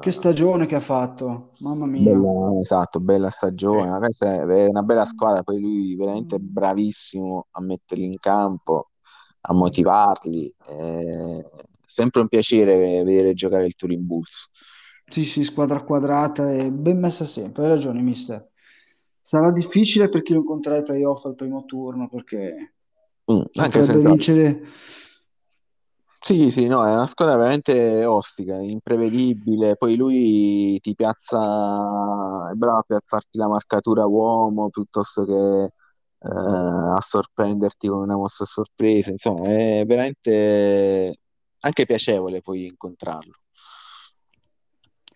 che 0.00 0.08
eh, 0.08 0.12
stagione 0.12 0.66
che 0.66 0.74
ha 0.74 0.80
fatto, 0.80 1.52
mamma 1.58 1.86
mia. 1.86 2.12
bella, 2.12 2.58
esatto, 2.58 2.98
bella 2.98 3.30
sì. 3.30 3.36
stagione 3.36 3.96
questa 3.98 4.32
è 4.32 4.38
è 4.40 4.66
una 4.66 4.82
bella 4.82 5.06
squadra 5.06 5.44
poi 5.44 5.60
lui 5.60 5.94
veramente 5.94 6.40
bravissimo 6.40 7.46
a 7.52 7.62
metterli 7.62 8.04
in 8.04 8.18
campo 8.18 8.88
a 9.46 9.52
motivarli. 9.52 10.54
È 10.58 11.44
sempre 11.86 12.20
un 12.20 12.28
piacere 12.28 13.04
vedere 13.04 13.34
giocare 13.34 13.66
il 13.66 13.74
Turin 13.74 14.06
Bulls. 14.06 14.50
Sì, 15.06 15.24
sì, 15.24 15.42
squadra 15.42 15.82
quadrata 15.82 16.50
e 16.52 16.70
ben 16.72 16.98
messa 16.98 17.24
sempre, 17.24 17.64
hai 17.64 17.68
ragione, 17.68 18.00
mister. 18.00 18.50
Sarà 19.20 19.50
difficile 19.52 20.08
per 20.08 20.22
chi 20.22 20.32
lo 20.32 20.40
incontrerà 20.40 20.78
ai 20.78 20.82
playoff 20.82 21.24
al 21.24 21.34
primo 21.34 21.64
turno 21.64 22.08
perché 22.08 22.74
Mm, 23.30 23.40
anche 23.54 23.82
senza... 23.82 24.08
vincere... 24.08 24.62
Sì, 26.20 26.50
sì, 26.50 26.66
no, 26.68 26.86
è 26.86 26.92
una 26.94 27.06
squadra 27.06 27.36
veramente 27.36 28.04
ostica, 28.06 28.56
imprevedibile. 28.56 29.76
Poi 29.76 29.94
lui 29.94 30.80
ti 30.80 30.94
piazza, 30.94 32.50
è 32.50 32.54
bravo 32.54 32.78
a 32.78 32.82
piazzarti 32.82 33.36
la 33.36 33.46
marcatura 33.46 34.06
uomo 34.06 34.70
piuttosto 34.70 35.22
che 35.24 35.64
eh, 35.64 36.28
a 36.28 36.98
sorprenderti 36.98 37.88
con 37.88 37.98
una 37.98 38.16
mossa 38.16 38.46
sorpresa. 38.46 39.10
Insomma, 39.10 39.48
è 39.48 39.84
veramente 39.86 41.18
anche 41.60 41.84
piacevole 41.84 42.40
poi 42.40 42.68
incontrarlo. 42.68 43.34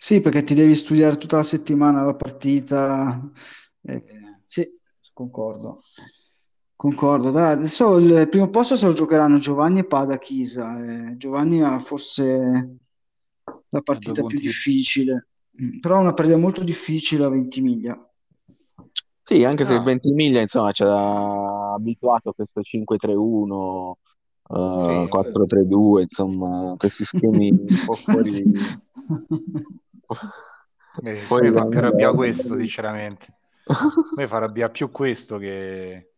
Sì, 0.01 0.21
perché 0.21 0.45
ti 0.45 0.55
devi 0.55 0.77
studiare 0.77 1.17
tutta 1.19 1.37
la 1.37 1.43
settimana 1.43 2.05
la 2.05 2.15
partita. 2.15 3.21
Eh, 3.83 4.05
sì, 4.47 4.69
concordo. 5.13 5.83
Concordo. 6.77 7.33
Dai, 7.33 7.53
adesso 7.53 7.99
il 7.99 8.29
primo 8.29 8.49
posto 8.49 8.77
se 8.77 8.87
lo 8.87 8.93
giocheranno 8.93 9.39
Giovanni 9.39 9.81
e 9.81 9.87
Pada 9.87 10.17
Chisa. 10.19 11.11
Eh, 11.11 11.17
Giovanni 11.17 11.63
ha 11.63 11.81
forse 11.81 12.77
la 13.71 13.81
partita 13.83 14.23
più 14.23 14.39
difficile, 14.39 15.29
Mm, 15.61 15.79
però 15.81 15.97
è 15.97 16.01
una 16.01 16.15
partita 16.15 16.37
molto 16.37 16.63
difficile 16.63 17.25
a 17.25 17.29
Ventimiglia. 17.29 17.99
Sì, 19.25 19.43
anche 19.45 19.65
se 19.65 19.73
il 19.73 19.81
Ah, 19.81 19.83
Ventimiglia, 19.83 20.41
insomma, 20.41 20.71
ci 20.71 20.85
ha 20.85 21.73
abituato 21.75 22.31
a 22.31 22.33
questo 22.33 22.63
5-3-1, 22.63 23.99
eh, 24.49 25.03
sì. 25.03 25.09
4-3-2, 25.09 26.03
insomma, 26.03 26.75
questi 26.79 27.05
schemi 27.05 27.51
un 27.51 27.67
po' 27.85 27.93
fuori. 27.99 28.45
Eh, 31.05 31.13
mi 31.41 31.51
fa 31.53 31.65
più 31.67 31.79
arrabbiare 31.79 32.15
questo, 32.15 32.57
sinceramente. 32.57 33.27
A 33.69 34.21
me 34.21 34.27
fa 34.27 34.37
arrabbiare 34.37 34.73
più 34.73 34.91
questo 34.91 35.39
che 35.39 36.13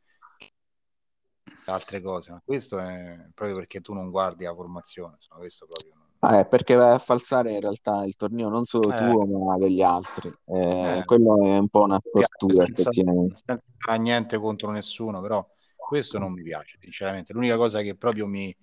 che 1.65 1.71
altre 1.71 2.01
cose, 2.01 2.33
ma 2.33 2.43
questo 2.45 2.79
è 2.79 3.29
proprio 3.35 3.57
perché 3.57 3.81
tu 3.81 3.93
non 3.93 4.11
guardi 4.11 4.45
la 4.45 4.55
formazione, 4.55 5.15
insomma, 5.15 5.41
questo 5.41 5.67
proprio 5.67 5.93
non- 5.95 6.09
Ah, 6.23 6.45
perché 6.45 6.75
vai 6.75 6.93
a 6.93 6.99
falsare 6.99 7.53
in 7.53 7.61
realtà 7.61 8.05
il 8.05 8.15
torneo 8.15 8.51
non 8.51 8.67
solo 8.67 8.91
Eh, 8.91 8.95
tuo, 8.95 9.25
ma 9.25 9.57
degli 9.57 9.81
altri. 9.81 10.29
Eh, 10.47 10.99
eh, 10.99 11.05
quello 11.07 11.43
è 11.43 11.57
un 11.57 11.69
po' 11.69 11.83
una 11.85 11.99
tortura, 11.99 12.67
senza, 12.75 12.91
senza 12.93 13.95
niente 13.97 14.39
contro 14.39 14.71
nessuno, 14.71 15.23
però 15.23 15.47
questo 15.77 16.19
non 16.19 16.33
mi 16.33 16.43
piace, 16.43 16.77
sinceramente. 16.79 17.33
L'unica 17.33 17.57
cosa 17.57 17.81
che 17.81 17.97
proprio 17.97 18.27
mi, 18.27 18.55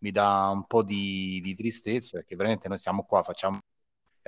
mi 0.00 0.10
dà 0.10 0.50
un 0.52 0.66
po' 0.66 0.82
di, 0.82 1.40
di 1.42 1.54
tristezza, 1.56 2.18
perché 2.18 2.36
veramente 2.36 2.68
noi 2.68 2.76
stiamo 2.76 3.04
qua, 3.04 3.22
facciamo 3.22 3.60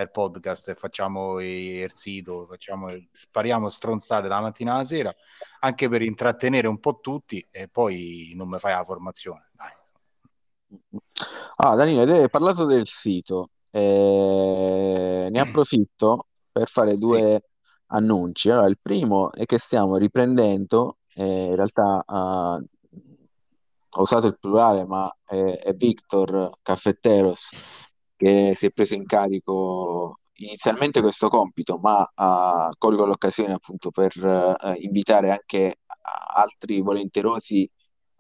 il 0.03 0.11
podcast, 0.11 0.75
facciamo 0.75 1.41
il 1.41 1.91
sito, 1.95 2.47
facciamo, 2.49 2.89
spariamo 3.13 3.69
stronzate 3.69 4.29
la 4.29 4.41
mattina 4.41 4.75
alla 4.75 4.85
sera, 4.85 5.15
anche 5.61 5.89
per 5.89 6.03
intrattenere 6.03 6.69
un 6.69 6.79
po' 6.79 7.01
tutti 7.01 7.47
e 7.51 7.69
poi 7.69 8.33
non 8.35 8.49
mi 8.49 8.59
fai 8.59 8.73
la 8.73 8.85
formazione. 8.85 9.51
Dai. 9.53 9.71
Ah, 11.57 11.75
Danilo, 11.75 12.03
hai 12.03 12.31
parlato 12.31 12.65
del 12.65 12.87
sito. 12.87 13.51
Eh, 13.71 15.29
ne 15.31 15.41
approfitto 15.41 16.27
per 16.51 16.69
fare 16.69 16.93
Sì, 16.93 16.99
due 16.99 17.43
annunci. 17.87 18.51
Allora, 18.51 18.69
il 18.69 18.79
primo 18.81 19.33
è 19.33 19.45
che 19.45 19.59
stiamo 19.59 19.97
riprendendo, 19.97 20.99
eh, 21.15 21.47
in 21.47 21.55
realtà 21.57 22.03
ah, 22.07 22.61
ho 23.91 24.03
usato 24.03 24.27
il 24.27 24.39
plurale, 24.39 24.85
ma 24.85 25.13
è, 25.25 25.61
è 25.65 25.75
Victor 25.75 26.59
Caffetteros 26.63 27.51
che 28.19 28.53
si 28.55 28.67
è 28.67 28.71
preso 28.73 28.95
in 28.95 29.07
carico 29.07 30.19
inizialmente 30.39 31.01
questo 31.01 31.29
compito, 31.29 31.79
ma 31.79 32.11
ah, 32.15 32.71
colgo 32.77 33.07
l'occasione 33.07 33.53
appunto 33.53 33.91
per 33.91 34.13
eh, 34.17 34.75
invitare 34.81 35.31
anche 35.31 35.77
altri 36.35 36.81
volenterosi 36.81 37.69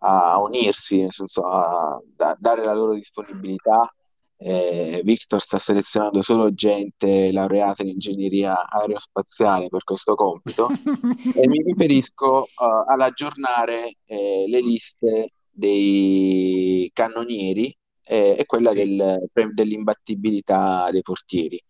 a 0.01 0.41
unirsi, 0.41 1.01
nel 1.01 1.13
senso 1.13 1.43
a 1.43 2.01
da- 2.17 2.37
dare 2.39 2.65
la 2.65 2.75
loro 2.75 2.95
disponibilità. 2.95 3.93
Eh, 4.41 5.01
Victor 5.05 5.41
sta 5.41 5.59
selezionando 5.59 6.23
solo 6.23 6.55
gente 6.55 7.33
laureata 7.33 7.83
in 7.83 7.89
ingegneria 7.89 8.69
aerospaziale 8.69 9.69
per 9.69 9.83
questo 9.83 10.15
compito 10.15 10.69
e 11.35 11.49
mi 11.49 11.61
riferisco 11.61 12.45
eh, 12.45 12.49
all'aggiornare 12.87 13.97
eh, 14.05 14.45
le 14.47 14.61
liste 14.61 15.31
dei 15.51 16.89
cannonieri 16.95 17.77
eh, 18.09 18.37
e 18.39 18.45
quella 18.47 18.71
sì, 18.71 18.77
del- 18.77 19.29
dell'imbattibilità 19.53 20.91
dei 20.91 21.03
portieri. 21.03 21.63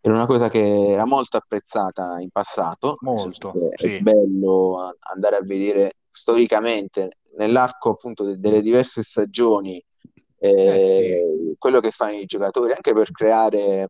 Era 0.00 0.14
una 0.14 0.26
cosa 0.26 0.48
che 0.48 0.88
era 0.88 1.04
molto 1.04 1.36
apprezzata 1.36 2.20
in 2.20 2.30
passato, 2.30 2.96
molto, 3.00 3.52
che 3.74 3.86
è 3.86 3.88
sì. 3.88 4.02
bello 4.02 4.94
andare 5.00 5.36
a 5.36 5.42
vedere 5.42 5.92
storicamente 6.10 7.18
nell'arco 7.36 7.90
appunto 7.90 8.24
de- 8.24 8.38
delle 8.38 8.60
diverse 8.62 9.02
stagioni 9.02 9.82
Eh 10.64 10.80
sì, 10.80 11.02
eh, 11.02 11.54
quello 11.58 11.80
che 11.80 11.90
fanno 11.90 12.12
i 12.14 12.24
giocatori, 12.24 12.72
anche 12.72 12.92
per 12.94 13.10
creare 13.10 13.88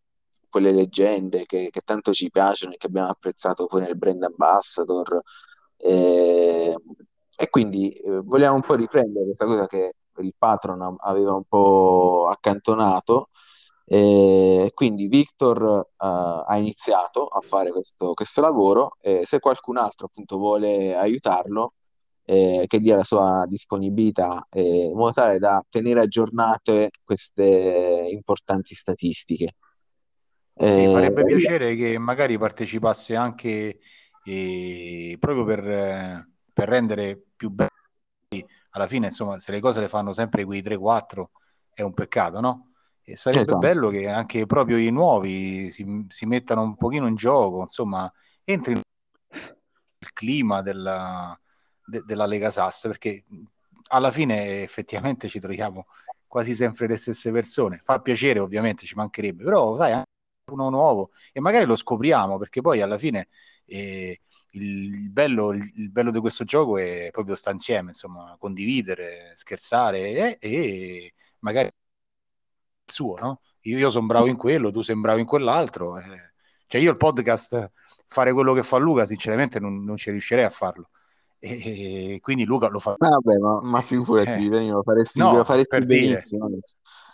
quelle 0.48 0.72
leggende 0.72 1.46
che, 1.46 1.68
che 1.70 1.80
tanto 1.84 2.12
ci 2.12 2.28
piacciono 2.30 2.72
e 2.72 2.76
che 2.76 2.88
abbiamo 2.88 3.08
apprezzato 3.08 3.66
poi 3.66 3.82
nel 3.82 3.96
brand 3.96 4.22
ambassador. 4.24 5.20
Eh, 5.76 6.74
e 7.36 7.48
quindi 7.48 7.90
eh, 7.92 8.20
vogliamo 8.20 8.56
un 8.56 8.62
po' 8.62 8.74
riprendere 8.74 9.24
questa 9.26 9.46
cosa 9.46 9.66
che 9.66 9.94
il 10.20 10.34
patron 10.36 10.96
aveva 11.00 11.34
un 11.34 11.44
po' 11.44 12.28
accantonato. 12.28 13.28
E 13.92 14.70
quindi 14.72 15.08
Victor 15.08 15.84
eh, 15.84 15.94
ha 15.98 16.56
iniziato 16.56 17.26
a 17.26 17.40
fare 17.40 17.72
questo, 17.72 18.14
questo 18.14 18.40
lavoro 18.40 18.96
e 19.00 19.22
se 19.24 19.40
qualcun 19.40 19.78
altro 19.78 20.06
appunto 20.06 20.36
vuole 20.36 20.94
aiutarlo, 20.94 21.72
eh, 22.24 22.66
che 22.68 22.78
dia 22.78 22.94
la 22.94 23.02
sua 23.02 23.44
disponibilità 23.48 24.46
eh, 24.48 24.84
in 24.84 24.94
modo 24.94 25.10
tale 25.10 25.40
da 25.40 25.60
tenere 25.68 26.02
aggiornate 26.02 26.90
queste 27.02 28.06
importanti 28.12 28.76
statistiche. 28.76 29.56
Sì, 30.54 30.66
Eh, 30.66 30.90
farebbe 30.90 31.24
piacere 31.24 31.74
che 31.74 31.98
magari 31.98 32.38
partecipasse 32.38 33.16
anche 33.16 33.80
eh, 34.24 35.16
proprio 35.18 35.44
per, 35.44 35.68
eh, 35.68 36.28
per 36.52 36.68
rendere 36.68 37.20
più 37.34 37.50
belli. 37.50 37.70
Alla 38.70 38.86
fine, 38.86 39.06
insomma, 39.06 39.38
se 39.38 39.50
le 39.52 39.60
cose 39.60 39.80
le 39.80 39.88
fanno 39.88 40.12
sempre 40.12 40.44
quei 40.44 40.62
3-4 40.62 41.30
è 41.72 41.82
un 41.82 41.92
peccato, 41.92 42.40
no? 42.40 42.72
E 43.02 43.16
sarebbe 43.16 43.42
esatto. 43.42 43.58
bello 43.58 43.88
che 43.88 44.08
anche 44.08 44.46
proprio 44.46 44.76
i 44.76 44.90
nuovi 44.90 45.70
si, 45.70 46.04
si 46.08 46.26
mettano 46.26 46.62
un 46.62 46.76
pochino 46.76 47.06
in 47.06 47.14
gioco, 47.16 47.60
insomma, 47.62 48.10
entrino 48.44 48.80
nel 49.98 50.12
clima 50.12 50.62
della, 50.62 51.38
de- 51.84 52.02
della 52.04 52.26
Lega 52.26 52.50
Sass, 52.50 52.82
perché 52.86 53.24
alla 53.88 54.10
fine 54.10 54.62
effettivamente 54.62 55.28
ci 55.28 55.40
troviamo 55.40 55.86
quasi 56.26 56.54
sempre 56.54 56.86
le 56.86 56.96
stesse 56.96 57.30
persone. 57.32 57.80
Fa 57.82 58.00
piacere, 58.00 58.38
ovviamente, 58.38 58.86
ci 58.86 58.94
mancherebbe, 58.94 59.42
però 59.44 59.74
sai, 59.76 59.92
anche 59.92 60.08
uno 60.50 60.68
nuovo 60.70 61.10
e 61.32 61.40
magari 61.40 61.64
lo 61.64 61.76
scopriamo 61.76 62.36
perché 62.36 62.60
poi 62.60 62.80
alla 62.80 62.98
fine 62.98 63.28
eh, 63.66 64.20
il, 64.52 64.94
il 64.94 65.10
bello, 65.10 65.52
il, 65.52 65.70
il 65.76 65.90
bello 65.90 66.10
di 66.10 66.20
questo 66.20 66.44
gioco 66.44 66.78
è 66.78 67.08
proprio 67.12 67.34
sta 67.36 67.50
insieme, 67.50 67.90
insomma, 67.90 68.36
condividere, 68.38 69.32
scherzare 69.36 70.38
e, 70.38 70.38
e 70.40 71.14
magari 71.40 71.66
il 71.68 72.92
suo, 72.92 73.16
no? 73.18 73.40
Io, 73.62 73.78
io 73.78 73.90
sono 73.90 74.06
bravo 74.06 74.26
in 74.26 74.36
quello, 74.36 74.70
tu 74.70 74.82
sei 74.82 74.96
bravo 74.98 75.18
in 75.18 75.26
quell'altro, 75.26 75.98
eh, 75.98 76.32
Cioè 76.66 76.80
io 76.80 76.90
il 76.90 76.96
podcast, 76.96 77.70
fare 78.06 78.32
quello 78.32 78.52
che 78.54 78.62
fa 78.62 78.78
Luca, 78.78 79.06
sinceramente 79.06 79.60
non, 79.60 79.84
non 79.84 79.96
ci 79.96 80.10
riuscirei 80.10 80.44
a 80.44 80.50
farlo. 80.50 80.90
E, 81.38 82.14
e 82.14 82.20
quindi 82.20 82.44
Luca 82.44 82.68
lo 82.68 82.78
fa. 82.78 82.96
Ah, 83.02 83.08
vabbè, 83.08 83.38
ma, 83.38 83.60
ma 83.62 83.80
figurati, 83.80 84.46
eh. 84.46 84.68
lo 84.68 84.82
faresti, 84.82 85.20
No, 85.20 85.36
lo 85.36 85.44
faresti 85.44 85.68
per 85.76 85.86
dire. 85.86 86.22
benissimo. 86.26 86.48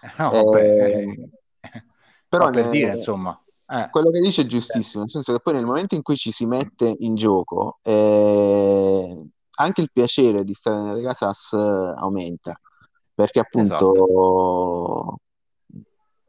No, 0.19 0.31
Eh, 0.31 0.43
vabbè, 0.45 0.65
eh, 1.01 1.31
però 2.29 2.47
ma 2.47 2.51
per 2.51 2.65
ne- 2.65 2.71
dire, 2.71 2.93
insomma. 2.93 3.37
Eh, 3.69 3.89
quello 3.91 4.11
che 4.11 4.21
dice 4.21 4.43
è 4.43 4.47
giustissimo, 4.47 5.03
nel 5.03 5.11
senso 5.11 5.33
che 5.33 5.41
poi 5.41 5.55
nel 5.55 5.65
momento 5.65 5.95
in 5.97 6.03
cui 6.03 6.17
ci 6.17 6.31
si 6.31 6.47
mette 6.47 6.95
in 7.01 7.17
gioco, 7.17 7.79
eh, 7.83 9.27
anche 9.57 9.81
il 9.81 9.91
piacere 9.93 10.45
di 10.45 10.55
stare 10.55 10.81
nelle 10.81 11.03
Casas 11.03 11.53
eh, 11.53 11.95
aumenta, 11.97 12.59
perché 13.13 13.49
esatto. 13.53 13.91
appunto 13.91 15.21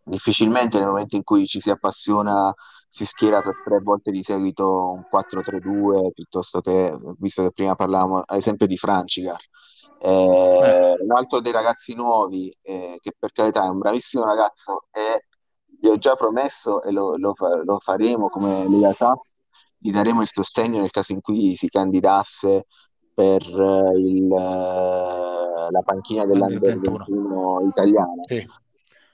difficilmente 0.04 0.80
nel 0.80 0.88
momento 0.88 1.16
in 1.16 1.24
cui 1.24 1.46
ci 1.46 1.60
si 1.60 1.70
appassiona 1.70 2.54
si 2.90 3.06
schiera 3.06 3.42
per 3.42 3.62
tre 3.64 3.80
volte 3.82 4.12
di 4.12 4.24
seguito 4.24 4.92
un 4.92 5.04
4-3-2 5.12 6.12
piuttosto 6.14 6.62
che, 6.62 6.92
visto 7.20 7.44
che 7.44 7.52
prima 7.52 7.76
parlavamo 7.76 8.20
ad 8.26 8.38
esempio 8.38 8.66
di 8.66 8.78
Francicar. 8.78 9.40
Eh, 10.00 10.96
un 11.00 11.12
altro 11.12 11.40
dei 11.42 11.52
ragazzi 11.52 11.94
nuovi, 11.94 12.56
eh, 12.62 12.98
che 13.02 13.14
per 13.18 13.32
carità 13.32 13.66
è 13.66 13.70
un 13.70 13.80
bravissimo 13.80 14.24
ragazzo 14.24 14.86
e 14.92 15.26
gli 15.80 15.88
ho 15.88 15.98
già 15.98 16.16
promesso 16.16 16.84
e 16.84 16.92
lo, 16.92 17.18
lo 17.18 17.34
lo 17.64 17.80
faremo 17.80 18.30
come 18.30 18.68
Lega 18.68 18.94
SAS, 18.94 19.34
gli 19.78 19.92
daremo 19.92 20.22
il 20.22 20.28
sostegno 20.28 20.80
nel 20.80 20.92
caso 20.92 21.14
in 21.14 21.22
cui 21.22 21.56
si 21.56 21.68
candidasse 21.68 22.66
per 23.14 23.42
eh, 23.42 23.98
il, 23.98 24.32
eh, 24.32 25.72
la 25.72 25.82
panchina 25.84 26.22
Under 26.22 26.38
dell'Under 26.38 26.60
21. 26.60 27.06
21 27.08 27.68
italiana. 27.70 28.24
Sì. 28.26 28.48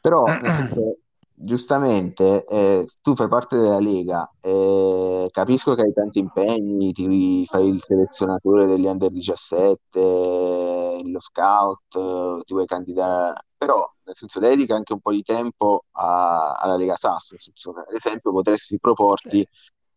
Però, 0.01 0.26
senso, 0.26 0.97
giustamente, 1.34 2.45
eh, 2.45 2.86
tu 3.01 3.16
fai 3.16 3.28
parte 3.28 3.57
della 3.57 3.80
Lega, 3.80 4.30
eh, 4.41 5.28
capisco 5.32 5.76
che 5.76 5.84
hai 5.84 5.93
tanti 5.93 6.20
impegni, 6.20 6.91
ti 6.91 7.45
fai 7.45 7.70
il 7.70 7.82
selezionatore 7.82 8.66
degli 8.66 8.86
Under 8.86 9.09
17, 9.09 9.99
eh, 9.99 11.01
lo 11.05 11.20
scout, 11.22 11.95
eh, 11.95 12.41
ti 12.43 12.53
vuoi 12.53 12.66
candidare, 12.66 13.39
però, 13.57 13.89
nel 14.06 14.16
senso, 14.16 14.39
dedica 14.39 14.76
anche 14.76 14.93
un 14.93 14.99
po' 15.01 15.12
di 15.12 15.22
tempo 15.24 15.86
a- 15.91 16.54
alla 16.54 16.76
Lega 16.78 16.95
che, 16.95 17.80
ad 17.88 17.93
esempio, 17.95 18.32
potresti 18.32 18.80
proporti 18.80 19.47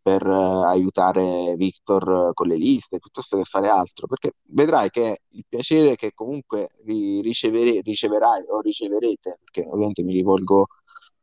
per 0.03 0.25
eh, 0.27 0.65
aiutare 0.67 1.55
Victor 1.57 2.33
con 2.35 2.47
le 2.49 2.57
liste, 2.57 2.99
piuttosto 2.99 3.37
che 3.37 3.45
fare 3.45 3.69
altro, 3.69 4.07
perché 4.07 4.33
vedrai 4.51 4.91
che 4.91 5.23
il 5.31 5.45
piacere 5.49 5.97
che 5.97 6.13
comunque 6.15 6.71
ri- 6.85 7.21
ricevere- 7.21 7.81
riceverai 7.83 8.45
o 8.49 8.61
riceverete, 8.61 9.39
perché 9.43 9.69
ovviamente 9.69 10.03
mi 10.03 10.13
rivolgo 10.13 10.69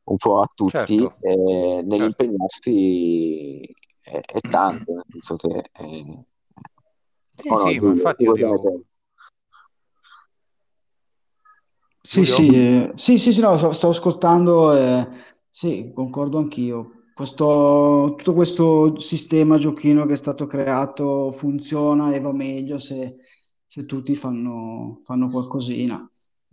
un 0.05 0.17
po' 0.17 0.41
a 0.41 0.49
tutti, 0.53 0.97
Certo, 0.97 1.15
eh, 1.21 1.81
certo. 1.91 2.17
nell'impegnarsi 2.17 3.61
è, 4.03 4.19
è 4.19 4.39
tanto, 4.49 4.93
nel 4.93 5.03
senso 5.09 5.36
che... 5.38 5.63
eh, 5.73 6.23
Sì, 7.36 7.49
o 7.49 7.57
no, 7.57 7.71
sì, 7.71 7.79
ma 7.79 7.91
infatti 7.91 8.23
io 8.25 8.34
dico, 8.34 8.84
Sì, 12.06 12.26
sì, 12.26 12.54
eh, 12.54 12.91
sì, 12.95 13.18
sì, 13.18 13.32
sì, 13.32 13.39
no, 13.41 13.56
stavo 13.58 13.93
ascoltando 13.93 14.76
e 14.76 15.08
sì, 15.49 15.91
concordo 15.93 16.38
anch'io. 16.38 17.06
Questo, 17.14 18.16
tutto 18.18 18.34
questo 18.34 18.99
sistema 18.99 19.58
giochino 19.58 20.06
che 20.06 20.14
è 20.14 20.16
stato 20.18 20.45
creato 20.45 21.32
funziona 21.32 22.14
e 22.14 22.20
va 22.20 22.34
meglio 22.34 22.78
se, 22.78 23.18
se 23.66 23.86
tutti 23.86 24.16
fanno, 24.16 25.01
fanno 25.06 25.30
qualcosina. 25.30 26.06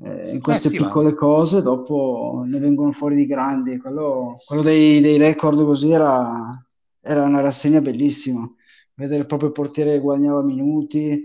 Eh, 0.03 0.33
in 0.35 0.41
Eh 0.47 0.59
queste 0.59 0.61
sì, 0.61 0.79
ma 0.79 0.91
piccole 0.91 1.15
cose 1.15 1.63
dopo 1.63 2.43
ne 2.47 2.59
vengono 2.61 2.93
fuori 2.93 3.17
di 3.17 3.27
grandi. 3.27 3.77
Quello, 3.79 4.37
quello 4.47 4.63
dei, 4.63 5.01
dei 5.01 5.17
record 5.19 5.65
così 5.65 5.91
era, 5.91 6.65
era 7.01 7.25
una 7.25 7.41
rassegna 7.41 7.81
bellissima. 7.81 8.49
Vedere 8.95 9.21
il 9.23 9.27
proprio 9.27 9.51
portiere 9.51 9.93
che 9.95 10.01
guadagnava 10.01 10.43
minuti 10.43 11.25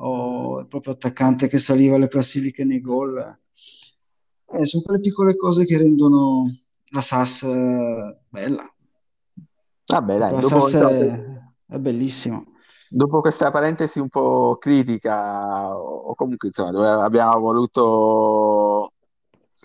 o 0.00 0.60
il 0.60 0.66
proprio 0.68 0.92
attaccante 0.94 1.48
che 1.48 1.58
saliva 1.58 1.96
alle 1.96 2.08
classifiche 2.08 2.64
nei 2.64 2.80
gol. 2.80 3.38
Eh, 4.50 4.64
sono 4.64 4.82
quelle 4.82 5.00
piccole 5.00 5.36
cose 5.36 5.64
che 5.66 5.76
rendono 5.78 6.42
la 6.90 7.00
SAS 7.00 7.42
eh, 7.42 8.18
bella. 8.28 8.74
Vabbè, 9.86 10.18
Perché 10.18 10.18
dai, 10.18 10.32
la 10.34 10.40
dopo, 10.40 10.60
SAS 10.60 10.74
è, 10.74 11.24
è 11.66 11.78
bellissima. 11.78 12.42
dopo 12.88 13.20
questa 13.20 13.50
parentesi 13.50 13.98
un 13.98 14.08
po' 14.08 14.56
critica, 14.58 15.76
o, 15.76 16.14
comunque 16.14 16.48
insomma, 16.48 16.70
dove 16.70 16.88
abbiamo 16.88 17.38
voluto 17.40 18.92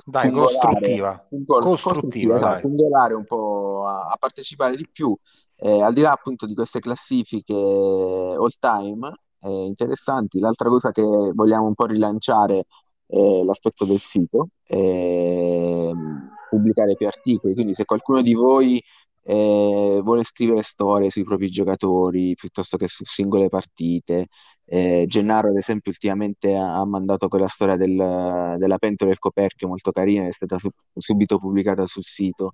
dai, 0.05 0.31
costruttiva, 0.31 1.25
pungol- 1.29 1.61
costruttiva, 1.63 2.33
costruttiva, 2.33 2.39
dai. 2.39 2.61
pungolare 2.61 3.13
un 3.13 3.25
po' 3.25 3.85
a, 3.85 4.09
a 4.11 4.17
partecipare 4.19 4.75
di 4.75 4.87
più, 4.91 5.15
eh, 5.55 5.81
al 5.81 5.93
di 5.93 6.01
là 6.01 6.11
appunto 6.11 6.45
di 6.45 6.53
queste 6.55 6.79
classifiche 6.79 7.53
all 7.53 8.51
time 8.59 9.13
eh, 9.41 9.65
interessanti. 9.65 10.39
L'altra 10.39 10.69
cosa 10.69 10.91
che 10.91 11.01
vogliamo 11.33 11.67
un 11.67 11.75
po' 11.75 11.85
rilanciare 11.85 12.65
è 13.13 13.43
l'aspetto 13.43 13.85
del 13.85 13.99
sito, 13.99 14.49
ehm, 14.67 16.29
pubblicare 16.49 16.95
più 16.95 17.07
articoli, 17.07 17.53
quindi 17.53 17.73
se 17.75 17.85
qualcuno 17.85 18.21
di 18.21 18.33
voi 18.33 18.81
eh, 19.25 20.01
vuole 20.03 20.23
scrivere 20.23 20.63
storie 20.63 21.09
sui 21.09 21.23
propri 21.23 21.49
giocatori 21.49 22.35
piuttosto 22.35 22.75
che 22.77 22.87
su 22.87 23.03
singole 23.05 23.47
partite. 23.49 24.27
Eh, 24.65 25.05
Gennaro, 25.07 25.49
ad 25.49 25.55
esempio, 25.57 25.91
ultimamente 25.91 26.55
ha, 26.55 26.75
ha 26.79 26.85
mandato 26.85 27.27
quella 27.29 27.47
storia 27.47 27.75
del- 27.77 28.55
della 28.57 28.77
pentola 28.77 29.09
del 29.11 29.19
coperchio 29.19 29.67
molto 29.67 29.91
carina, 29.91 30.27
è 30.27 30.31
stata 30.33 30.57
su- 30.57 30.69
subito 30.97 31.37
pubblicata 31.37 31.85
sul 31.87 32.03
sito. 32.03 32.51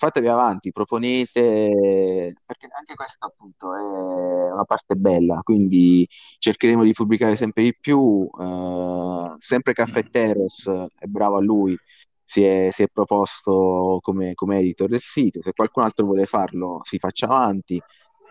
Fatevi 0.00 0.28
avanti, 0.28 0.70
proponete, 0.70 2.32
perché 2.46 2.68
anche 2.72 2.94
questa 2.94 3.26
appunto 3.26 3.74
è 3.74 4.52
una 4.52 4.64
parte 4.64 4.94
bella, 4.94 5.40
quindi 5.42 6.06
cercheremo 6.38 6.84
di 6.84 6.92
pubblicare 6.92 7.34
sempre 7.34 7.64
di 7.64 7.76
più. 7.78 8.28
eh, 8.40 9.34
sempre 9.38 9.72
Caffetteros, 9.72 10.68
è 10.98 11.06
bravo 11.06 11.36
a 11.38 11.40
lui, 11.40 11.76
si 12.24 12.44
è, 12.44 12.70
si 12.72 12.84
è 12.84 12.88
proposto 12.92 13.98
come, 14.00 14.34
come 14.34 14.58
editor 14.58 14.88
del 14.88 15.00
sito. 15.00 15.40
Se 15.42 15.52
qualcun 15.52 15.82
altro 15.82 16.04
vuole 16.06 16.26
farlo, 16.26 16.78
si 16.84 16.98
faccia 16.98 17.26
avanti. 17.26 17.80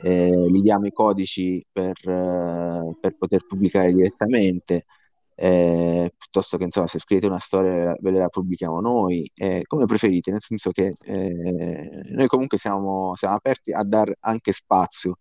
eh, 0.04 0.30
gli 0.50 0.62
diamo 0.62 0.86
i 0.86 0.92
codici 0.92 1.66
per, 1.72 1.98
eh, 2.08 2.96
per 3.00 3.18
poter 3.18 3.46
pubblicare 3.46 3.94
direttamente. 3.94 4.86
Eh, 5.40 6.12
piuttosto 6.18 6.58
che 6.58 6.64
insomma, 6.64 6.88
se 6.88 6.98
scrivete 7.00 7.28
una 7.28 7.38
storia 7.40 7.96
ve 8.00 8.12
la 8.12 8.28
pubblichiamo 8.28 8.80
noi, 8.82 9.30
eh, 9.36 9.62
come 9.68 9.86
preferite, 9.86 10.32
nel 10.32 10.42
senso 10.42 10.72
che 10.72 10.92
eh, 11.06 12.02
noi 12.10 12.28
comunque 12.28 12.58
siamo, 12.58 13.14
siamo 13.16 13.36
aperti 13.36 13.72
a 13.72 13.84
dar 13.84 14.12
anche 14.22 14.52
spazio, 14.52 15.18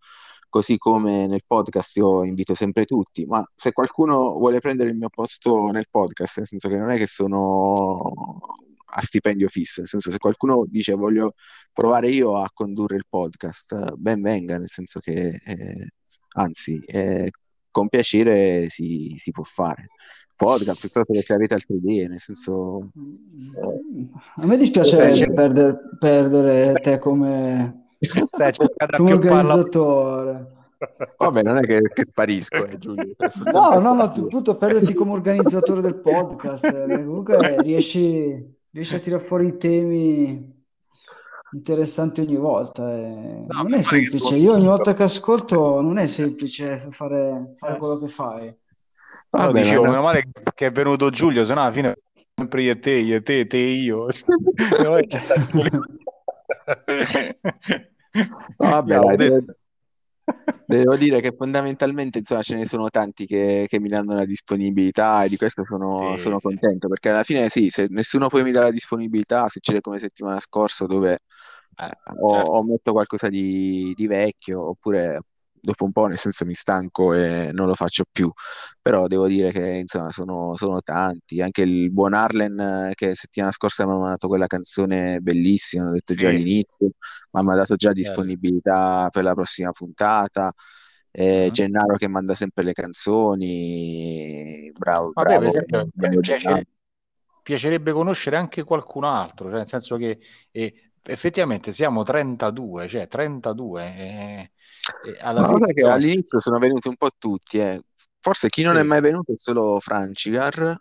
così 0.49 0.79
come 0.79 1.27
nel 1.27 1.43
podcast 1.47 1.97
io 1.97 2.25
invito 2.25 2.55
sempre 2.55 2.87
tutti, 2.87 3.27
ma 3.27 3.45
se 3.55 3.73
qualcuno 3.73 4.33
vuole 4.39 4.59
prendere 4.61 4.89
il 4.89 4.97
mio 4.97 5.11
posto 5.11 5.69
nel 5.71 5.87
podcast, 5.91 6.39
nel 6.39 6.47
senso 6.47 6.69
che 6.69 6.79
non 6.79 6.91
è 6.91 6.97
che 6.97 7.07
sono 7.07 8.13
a 8.89 9.03
stipendio 9.03 9.49
fisso, 9.49 9.81
nel 9.81 9.89
senso 9.89 10.11
se 10.11 10.19
qualcuno 10.19 10.65
dice 10.67 10.95
voglio 10.95 11.35
provare 11.75 12.09
io 12.09 12.39
a 12.39 12.49
condurre 12.55 12.97
il 12.97 13.05
podcast, 13.07 13.95
ben 13.97 14.23
venga, 14.23 14.57
nel 14.57 14.71
senso 14.71 14.99
che 15.01 15.41
eh, 15.45 15.89
anzi, 16.37 16.81
eh, 16.87 17.31
con 17.77 17.89
piacere 17.89 18.69
si, 18.71 19.15
si 19.19 19.31
può 19.33 19.43
fare. 19.45 19.89
Podcast 20.35 20.81
piuttosto 20.81 21.13
che 21.13 21.33
avete 21.33 21.55
altre 21.55 21.75
idee, 21.77 22.09
nel 22.09 22.21
senso... 22.21 22.91
eh, 22.95 24.11
A 24.37 24.47
me 24.47 24.57
dispiacerebbe 24.57 25.33
perdere, 25.35 25.79
perdere 25.99 26.73
te 26.81 26.99
come, 26.99 27.89
Stai 28.31 28.49
a 28.49 28.53
come 28.97 29.19
chiopparla. 29.19 29.53
organizzatore. 29.53 30.55
Vabbè, 31.17 31.43
non 31.43 31.57
è 31.57 31.61
che, 31.61 31.81
che 31.93 32.05
sparisco, 32.05 32.65
eh, 32.67 32.79
Giulio. 32.79 33.15
No, 33.53 33.79
no, 33.79 33.95
no, 33.95 33.95
qua. 33.95 34.11
tu 34.11 34.25
appunto 34.25 34.57
perderti 34.57 34.93
come 34.95 35.13
organizzatore 35.13 35.81
del 35.83 35.97
podcast, 36.01 36.65
eh, 36.65 37.05
comunque 37.05 37.61
riesci, 37.63 38.57
riesci 38.71 38.95
a 38.95 38.99
tirare 39.01 39.23
fuori 39.23 39.47
i 39.49 39.57
temi 39.57 40.56
interessanti 41.53 42.21
ogni 42.21 42.37
volta. 42.37 42.93
eh. 42.95 43.45
No, 43.49 43.63
Non 43.63 43.75
è 43.75 43.83
semplice, 43.83 44.37
io 44.37 44.53
ogni 44.53 44.67
volta 44.67 44.95
che 44.95 45.03
ascolto 45.05 45.81
non 45.81 45.99
è 45.99 46.07
semplice 46.07 46.87
fare, 46.91 47.55
fare 47.57 47.79
quello 47.79 47.99
che 47.99 48.09
fai. 48.09 48.47
No, 49.31 49.47
Vabbè, 49.47 49.61
dicevo, 49.61 49.85
meno 49.85 50.03
male 50.03 50.25
che 50.55 50.67
è 50.67 50.73
venuto 50.73 51.11
Giulio, 51.11 51.45
se 51.45 51.53
no 51.55 51.61
alla 51.61 51.71
fine 51.73 51.95
sempre 52.35 52.63
io 52.63 52.73
e 52.73 52.79
te, 52.79 52.93
io 52.93 53.17
e 53.17 53.23
te, 53.23 53.47
te 53.47 53.57
e 53.59 53.71
io. 53.73 54.07
E 56.87 57.39
vabbè, 58.57 58.99
dai, 58.99 59.17
detto- 59.17 59.55
devo, 60.65 60.97
dire 60.97 61.21
che 61.21 61.33
fondamentalmente 61.37 62.19
insomma, 62.19 62.43
ce 62.43 62.57
ne 62.57 62.67
sono 62.67 62.89
tanti 62.91 63.27
che, 63.27 63.67
che 63.69 63.81
mi 63.81 63.89
danno 63.89 64.15
la 64.15 64.25
disponibilità 64.25 65.25
e 65.25 65.29
di 65.29 65.37
questo 65.37 65.65
sono, 65.65 66.17
Sì, 66.17 66.19
sono 66.19 66.39
sì. 66.39 66.41
contento 66.41 66.89
perché 66.89 67.11
alla 67.11 67.23
fine 67.25 67.49
sì, 67.49 67.71
se 67.71 67.87
nessuno 67.91 68.29
poi 68.29 68.43
mi 68.43 68.51
dà 68.53 68.63
la 68.63 68.71
disponibilità, 68.71 69.49
succede 69.49 69.81
come 69.81 69.99
settimana 69.99 70.41
scorsa 70.41 70.87
dove 70.87 71.21
eh, 71.77 71.91
o, 72.21 72.29
certo. 72.35 72.51
o 72.59 72.63
metto 72.65 72.93
qualcosa 72.93 73.29
di, 73.29 73.93
di 73.95 74.07
vecchio 74.07 74.69
oppure 74.71 75.21
dopo 75.61 75.85
un 75.85 75.93
po', 75.93 76.07
nel 76.07 76.19
senso 76.19 76.45
mi 76.45 76.55
stanco 76.55 77.13
e 77.15 77.51
non 77.53 77.67
lo 77.67 77.75
faccio 77.75 78.05
più, 78.11 78.31
però 78.81 79.07
devo 79.07 79.27
dire 79.27 79.51
che 79.53 79.77
insomma 79.79 80.11
sono, 80.11 80.55
sono 80.57 80.81
tanti, 80.83 81.41
anche 81.43 81.63
il 81.63 81.91
buon 81.93 82.15
Arlen 82.15 82.59
eh, 82.91 82.93
che 82.95 83.15
settimana 83.15 83.53
scorsa 83.53 83.87
mi 83.87 83.93
ha 83.93 83.97
mandato 83.97 84.29
quella 84.29 84.47
canzone 84.47 85.19
bellissima, 85.21 85.85
l'ho 85.87 85.93
detto 85.93 86.15
già 86.15 86.29
Sì, 86.29 86.29
all'inizio, 86.29 86.91
ma 87.33 87.43
mi 87.43 87.53
ha 87.53 87.55
dato 87.57 87.77
già 87.77 87.93
bello. 88.01 88.27
disponibilità 88.33 89.09
per 89.11 89.25
la 89.25 89.35
prossima 89.35 89.71
puntata, 89.73 90.53
eh, 91.11 91.49
Mhm. 91.49 91.53
Gennaro 91.53 91.97
che 91.97 92.09
manda 92.09 92.35
sempre 92.35 92.65
le 92.65 92.73
canzoni, 92.73 94.71
bravo, 94.77 95.15
a 95.15 95.25
me, 95.27 95.39
per 95.39 95.47
bravo, 95.47 95.49
esempio, 95.49 95.89
pi- 95.95 95.95
bravo 95.95 96.21
piace- 96.21 96.21
Gennaro. 96.21 96.65
piacerebbe 97.43 97.93
conoscere 97.93 98.37
anche 98.37 98.65
qualcun 98.65 99.05
altro, 99.05 99.49
cioè 99.49 99.59
nel 99.59 99.67
senso 99.69 99.97
che 99.97 100.19
eh, 100.51 100.93
effettivamente 101.05 101.73
siamo 101.73 102.03
32, 102.03 102.89
cioè 102.89 103.07
32, 103.09 103.85
e, 103.97 104.51
e 104.56 104.56
alla 105.21 105.45
fine 105.45 105.73
che 105.73 105.87
all'inizio 105.89 106.41
sono 106.41 106.59
venuti 106.59 106.89
un 106.89 106.97
po' 106.97 107.11
tutti, 107.19 107.59
eh. 107.59 107.81
Forse 108.21 108.49
chi 108.49 108.63
non 108.63 108.77
è 108.77 108.83
sì, 108.83 108.87
mai 108.87 109.01
venuto 109.01 109.33
è 109.33 109.37
solo 109.37 109.79
Francicar, 109.81 110.77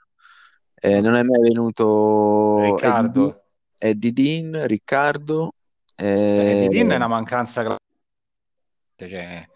eh, 0.76 1.02
non 1.02 1.16
è 1.16 1.24
mai 1.24 1.42
venuto 1.42 2.64
Riccardo, 2.64 3.44
Eddie 3.78 4.12
Dean, 4.14 4.68
Riccardo, 4.68 5.54
eh, 5.96 6.52
Eddie 6.52 6.68
Dean 6.70 6.92
è 6.92 6.96
eh, 6.96 6.96
una 6.96 7.08
mancanza 7.08 7.62
grande, 7.62 7.80
cioè, 8.96 9.48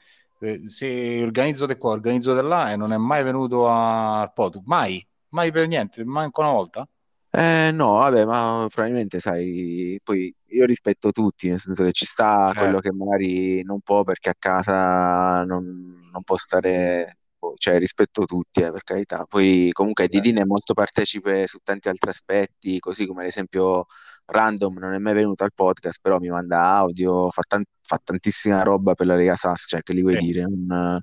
eh, 0.41 0.67
se 0.67 1.21
organizzo 1.23 1.65
di 1.65 1.75
qua, 1.77 1.91
organizzo 1.91 2.33
di 2.39 2.47
là 2.47 2.71
e 2.71 2.75
non 2.75 2.93
è 2.93 2.97
mai 2.97 3.23
venuto 3.23 3.67
a- 3.67 4.21
al 4.21 4.33
pod, 4.33 4.61
mai, 4.65 5.05
mai 5.29 5.51
per 5.51 5.67
niente, 5.67 6.03
manco 6.05 6.41
una 6.41 6.51
volta. 6.51 6.87
Eh, 7.31 7.71
no, 7.73 7.97
vabbè, 7.99 8.25
ma 8.25 8.65
probabilmente 8.69 9.19
sai, 9.19 9.99
poi 10.03 10.33
io 10.47 10.65
rispetto 10.65 11.11
tutti, 11.11 11.47
nel 11.49 11.59
senso 11.59 11.83
che 11.83 11.91
ci 11.91 12.05
sta 12.05 12.53
quello 12.55 12.79
Certo, 12.79 12.81
che 12.81 12.91
magari 12.91 13.61
non 13.63 13.81
può 13.81 14.03
perché 14.03 14.29
a 14.29 14.35
casa 14.37 15.43
non, 15.43 16.09
non 16.11 16.23
può 16.23 16.37
stare, 16.37 17.17
cioè 17.57 17.77
rispetto 17.77 18.25
tutti, 18.25 18.61
eh, 18.61 18.71
per 18.71 18.83
carità. 18.83 19.25
Poi 19.27 19.69
comunque 19.73 20.05
Eddie 20.05 20.33
certo. 20.33 20.41
È 20.41 20.43
molto 20.45 20.73
partecipe 20.73 21.45
su 21.47 21.59
tanti 21.63 21.87
altri 21.89 22.09
aspetti, 22.09 22.79
così 22.79 23.05
come 23.05 23.21
ad 23.23 23.27
esempio 23.29 23.85
Random 24.25 24.77
non 24.79 24.93
è 24.93 24.97
mai 24.97 25.13
venuto 25.13 25.43
al 25.43 25.53
podcast, 25.53 25.99
però 26.01 26.17
mi 26.19 26.29
manda 26.29 26.61
audio, 26.77 27.29
fa, 27.29 27.43
tan- 27.47 27.63
fa 27.81 27.99
tantissima 28.03 28.63
roba 28.63 28.93
per 28.95 29.05
la 29.07 29.15
Lega 29.15 29.35
Sass, 29.35 29.67
cioè 29.67 29.81
che 29.83 29.93
gli 29.93 30.01
vuoi 30.01 30.15
Sì. 30.15 30.17
dire, 30.17 30.43
non, 30.47 30.99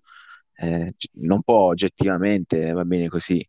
eh, 0.56 0.94
non 1.14 1.42
può 1.42 1.66
oggettivamente, 1.68 2.72
va 2.72 2.84
bene 2.84 3.08
così. 3.08 3.46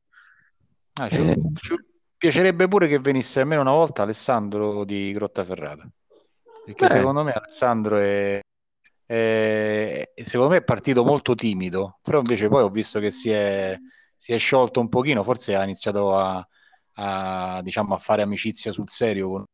Ah, 0.95 1.09
Eh, 1.09 1.35
ci 1.55 1.73
piacerebbe 2.17 2.67
pure 2.67 2.87
che 2.87 2.99
venisse 2.99 3.39
almeno 3.41 3.61
una 3.61 3.71
volta 3.71 4.03
Alessandro 4.03 4.83
di 4.85 5.11
Grottaferrata, 5.13 5.89
perché 6.63 6.87
beh, 6.89 6.89
secondo 6.89 7.23
me 7.23 7.31
Alessandro 7.33 7.97
è, 7.97 8.39
è- 9.05 10.11
secondo 10.23 10.49
me 10.51 10.57
è 10.57 10.63
partito 10.63 11.03
molto 11.03 11.35
timido, 11.35 11.99
però 12.01 12.19
invece 12.19 12.47
poi 12.49 12.63
ho 12.63 12.69
visto 12.69 12.99
che 12.99 13.11
si 13.11 13.29
è, 13.31 13.77
si 14.15 14.33
è 14.33 14.37
sciolto 14.37 14.79
un 14.79 14.89
pochino, 14.89 15.23
forse 15.23 15.55
ha 15.55 15.63
iniziato 15.63 16.15
a, 16.15 16.45
a, 16.95 17.61
diciamo, 17.63 17.93
a 17.95 17.97
fare 17.99 18.21
amicizia 18.23 18.71
sul 18.71 18.89
serio. 18.89 19.29
con- 19.29 19.45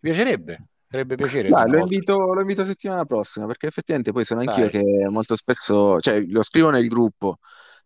Mi 0.00 0.10
piacerebbe, 0.10 0.68
farebbe 0.88 1.16
piacere 1.16 1.50
Dai, 1.50 1.68
lo 1.70 1.78
invito, 1.78 2.32
lo 2.34 2.40
invito 2.40 2.64
settimana 2.64 3.04
prossima 3.06 3.46
perché 3.46 3.66
effettivamente 3.68 4.12
poi 4.12 4.24
sono 4.24 4.40
anch'io 4.40 4.68
Dai, 4.68 4.70
che 4.70 4.82
molto 5.10 5.34
spesso, 5.36 5.98
cioè 6.00 6.20
lo 6.26 6.42
scrivo 6.42 6.70
nel 6.70 6.86
gruppo, 6.88 7.38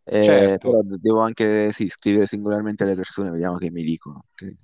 eh, 0.04 0.22
certo, 0.22 0.70
però 0.70 0.82
devo 0.82 1.20
anche 1.20 1.70
sì, 1.72 1.88
scrivere 1.88 2.26
singolarmente 2.26 2.82
alle 2.82 2.94
persone, 2.94 3.30
vediamo 3.30 3.56
che 3.56 3.70
mi 3.70 3.82
dicono. 3.82 4.24
ok? 4.32 4.54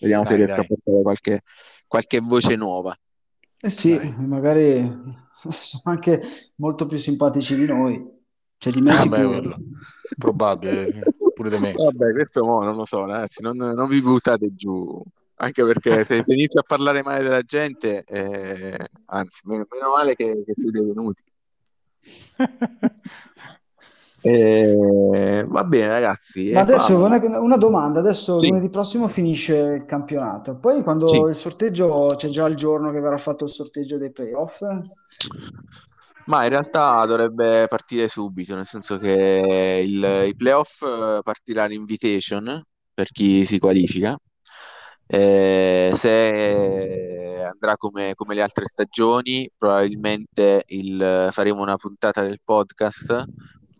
Vediamo 0.00 0.24
se 0.24 0.30
dai, 0.30 0.38
riesco 0.38 0.52
a 0.52 0.56
dai, 0.56 0.66
portare 0.66 1.02
qualche, 1.02 1.40
qualche 1.86 2.20
voce 2.20 2.56
nuova. 2.56 2.96
Eh 3.60 3.70
sì, 3.70 3.96
dai. 3.96 4.14
magari 4.26 4.80
sono 5.48 5.82
anche 5.84 6.22
molto 6.56 6.86
più 6.86 6.98
simpatici 6.98 7.54
di 7.54 7.66
noi, 7.66 8.04
cioè 8.58 8.72
di 8.72 8.80
me 8.80 8.90
Ah, 8.92 9.06
beh, 9.06 9.56
probabile, 10.18 11.02
pure 11.32 11.50
di 11.50 11.58
me. 11.58 11.72
Vabbè, 11.78 12.12
questo 12.12 12.44
mo 12.44 12.62
non 12.62 12.74
lo 12.74 12.84
so, 12.84 13.04
ragazzi, 13.04 13.40
non, 13.40 13.56
non 13.56 13.88
vi 13.88 14.02
buttate 14.02 14.52
giù, 14.54 15.00
anche 15.36 15.64
perché 15.64 16.04
se, 16.04 16.22
se 16.24 16.32
inizio 16.32 16.60
a 16.60 16.64
parlare 16.66 17.02
male 17.02 17.22
della 17.22 17.42
gente, 17.42 18.02
eh, 18.04 18.88
anzi, 19.06 19.42
meno, 19.46 19.66
meno 19.70 19.90
male 19.90 20.16
che, 20.16 20.42
che 20.44 20.54
siete 20.56 20.80
venuti. 20.80 21.22
Eh, 24.24 25.44
va 25.48 25.64
bene, 25.64 25.88
ragazzi, 25.88 26.50
Ma 26.50 26.60
e 26.60 26.64
qua... 26.64 26.86
adesso 26.86 27.02
una, 27.02 27.18
una 27.40 27.56
domanda, 27.56 27.98
adesso 27.98 28.38
Sì, 28.38 28.46
lunedì 28.46 28.70
prossimo 28.70 29.08
finisce 29.08 29.56
il 29.56 29.84
campionato, 29.86 30.56
poi 30.56 30.84
sì. 31.04 31.22
quando 31.22 31.28
il 31.28 31.34
sorteggio, 31.34 32.14
c'è 32.16 32.28
già 32.28 32.46
il 32.46 32.54
giorno 32.54 32.92
che 32.92 33.00
verrà 33.00 33.16
fatto 33.18 33.42
il 33.44 33.50
sorteggio 33.50 33.98
dei 33.98 34.12
playoff? 34.12 34.62
Ma 36.24 36.44
in 36.44 36.50
realtà 36.50 37.04
dovrebbe 37.04 37.66
partire 37.68 38.06
subito, 38.08 38.54
nel 38.54 38.66
senso 38.66 38.96
che 38.98 39.82
il, 39.84 40.24
i 40.28 40.36
playoff 40.36 40.82
eh, 40.82 41.20
partirà 41.22 41.66
l'invitation 41.66 42.62
per 42.94 43.10
chi 43.10 43.44
si 43.44 43.58
qualifica. 43.58 44.16
Eh, 45.06 45.92
se 45.96 47.42
andrà 47.44 47.76
come, 47.76 48.14
come 48.14 48.34
le 48.34 48.42
altre 48.42 48.66
stagioni, 48.66 49.50
probabilmente 49.56 50.62
il- 50.68 51.28
faremo 51.32 51.60
una 51.60 51.76
puntata 51.76 52.22
del 52.22 52.40
podcast 52.42 53.24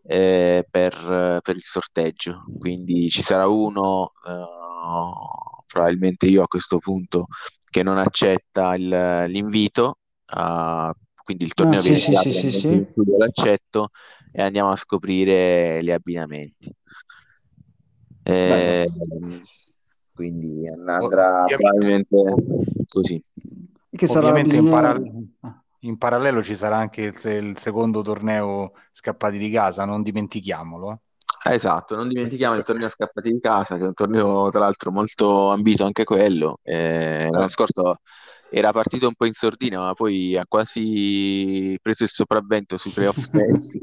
eh, 0.02 0.66
per, 0.70 1.40
per 1.42 1.56
il 1.56 1.62
sorteggio. 1.62 2.44
Quindi 2.58 3.08
ci 3.10 3.22
sarà 3.22 3.46
uno, 3.48 4.12
eh, 4.26 5.62
probabilmente 5.66 6.26
io 6.26 6.42
a 6.42 6.46
questo 6.48 6.78
punto, 6.78 7.26
che 7.70 7.82
non 7.82 7.98
accetta 7.98 8.74
il- 8.74 9.24
l'invito. 9.28 9.96
a- 10.34 10.94
quindi 11.24 11.44
il 11.44 11.52
Ah, 11.54 11.54
torneo 11.54 11.76
sì, 11.76 11.94
viene 11.94 11.96
sì, 11.96 12.14
sì, 12.16 12.32
sì, 12.32 12.50
sì. 12.50 12.68
in 12.68 12.84
l'accetto 13.18 13.90
e 14.32 14.42
andiamo 14.42 14.70
a 14.70 14.76
scoprire 14.76 15.82
gli 15.84 15.90
abbinamenti. 15.90 16.74
Eh, 18.24 18.86
quindi 20.12 20.66
andrà 20.68 21.46
probabilmente 21.46 22.16
così. 22.88 23.22
Che 23.90 24.06
sarà, 24.06 24.28
ovviamente 24.28 24.56
in, 24.56 24.62
bisogna... 24.62 24.68
paral- 24.68 25.28
ah, 25.40 25.61
in 25.82 25.98
parallelo 25.98 26.42
ci 26.42 26.56
sarà 26.56 26.76
anche 26.78 27.02
il, 27.02 27.14
il 27.48 27.58
secondo 27.58 28.02
torneo 28.02 28.72
scappati 28.90 29.38
di 29.38 29.50
casa, 29.50 29.84
non 29.84 30.02
dimentichiamolo. 30.02 31.02
Eh, 31.44 31.54
Esatto, 31.54 31.96
non 31.96 32.08
dimentichiamo 32.08 32.54
il 32.56 32.62
torneo 32.64 32.88
Scappati 32.88 33.32
di 33.32 33.40
casa, 33.40 33.76
che 33.76 33.82
è 33.82 33.86
un 33.86 33.94
torneo 33.94 34.48
tra 34.50 34.60
l'altro 34.60 34.92
molto 34.92 35.50
ambito 35.50 35.84
anche 35.84 36.04
quello. 36.04 36.58
Eh, 36.62 37.26
l'anno 37.30 37.48
Eh, 37.48 37.48
scorso 37.48 37.96
era 38.48 38.70
partito 38.72 39.08
un 39.08 39.14
po' 39.14 39.26
in 39.26 39.32
sordina, 39.32 39.80
ma 39.80 39.94
poi 39.94 40.36
ha 40.36 40.44
quasi 40.46 41.76
preso 41.82 42.04
il 42.04 42.10
sopravvento 42.10 42.76
sui 42.76 42.92
playoff 42.92 43.18
stessi. 43.22 43.80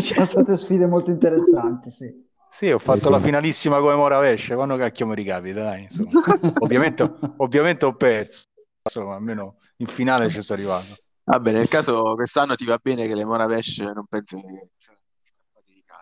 sono 0.00 0.24
state 0.24 0.56
sfide 0.56 0.86
molto 0.86 1.10
interessanti, 1.10 1.90
sì. 1.90 2.26
Sì, 2.50 2.70
ho 2.70 2.78
fatto 2.78 3.10
la 3.10 3.18
finalissima 3.20 3.78
come 3.78 3.94
Moravesce, 3.94 4.54
quando 4.54 4.76
cacchio 4.76 5.06
mi 5.06 5.14
ricapita, 5.14 5.62
dai, 5.62 5.82
insomma. 5.84 6.14
Ovviamente, 6.58 7.20
ovviamente 7.36 7.84
ho 7.84 7.94
perso, 7.94 8.46
insomma, 8.82 9.14
almeno 9.16 9.58
in 9.78 9.86
finale 9.86 10.28
ci 10.30 10.40
sono 10.42 10.58
arrivato. 10.58 10.96
Vabbè, 11.24 11.52
nel 11.52 11.68
caso 11.68 12.14
quest'anno 12.14 12.54
ti 12.54 12.64
va 12.64 12.78
bene 12.82 13.06
che 13.06 13.14
le 13.14 13.24
Moravesh 13.24 13.78
non 13.78 14.06
penso 14.06 14.36
che. 14.36 14.70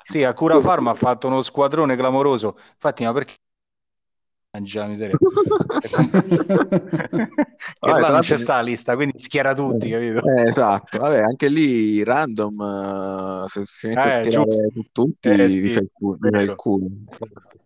Sì, 0.03 0.23
a 0.23 0.33
Cura 0.35 0.61
Farma 0.61 0.93
ha 0.93 0.95
fatto 0.95 1.27
uno 1.27 1.43
squadrone 1.43 1.97
clamoroso. 1.97 2.57
Infatti, 2.75 3.05
ma 3.05 3.13
perché 3.13 3.35
mangia 4.53 4.83
la 4.83 4.87
miseria? 4.87 5.17
Che 7.79 7.91
Vabbè, 7.91 8.01
là 8.01 8.09
non 8.09 8.21
c'è 8.21 8.37
sta 8.39 8.57
la 8.57 8.63
lista, 8.63 8.95
quindi 8.95 9.19
schiera 9.19 9.55
tutti, 9.55 9.91
capito? 9.91 10.27
Eh, 10.27 10.47
esatto, 10.49 10.99
vabbè, 10.99 11.21
anche 11.21 11.49
lì 11.49 12.03
random, 12.03 12.61
eh, 13.45 13.49
se 13.49 13.63
si 13.67 13.89
mette 13.89 14.01
a 14.01 14.11
Eh, 14.11 14.29
giusto. 14.29 14.51
schierare 14.51 14.91
tutti, 14.93 15.29
Eh 15.29 15.49
sì, 15.49 15.69
fa 15.71 15.81
il 15.81 15.91
culo. 15.93 16.41
il 16.41 16.55
culo. 16.55 16.87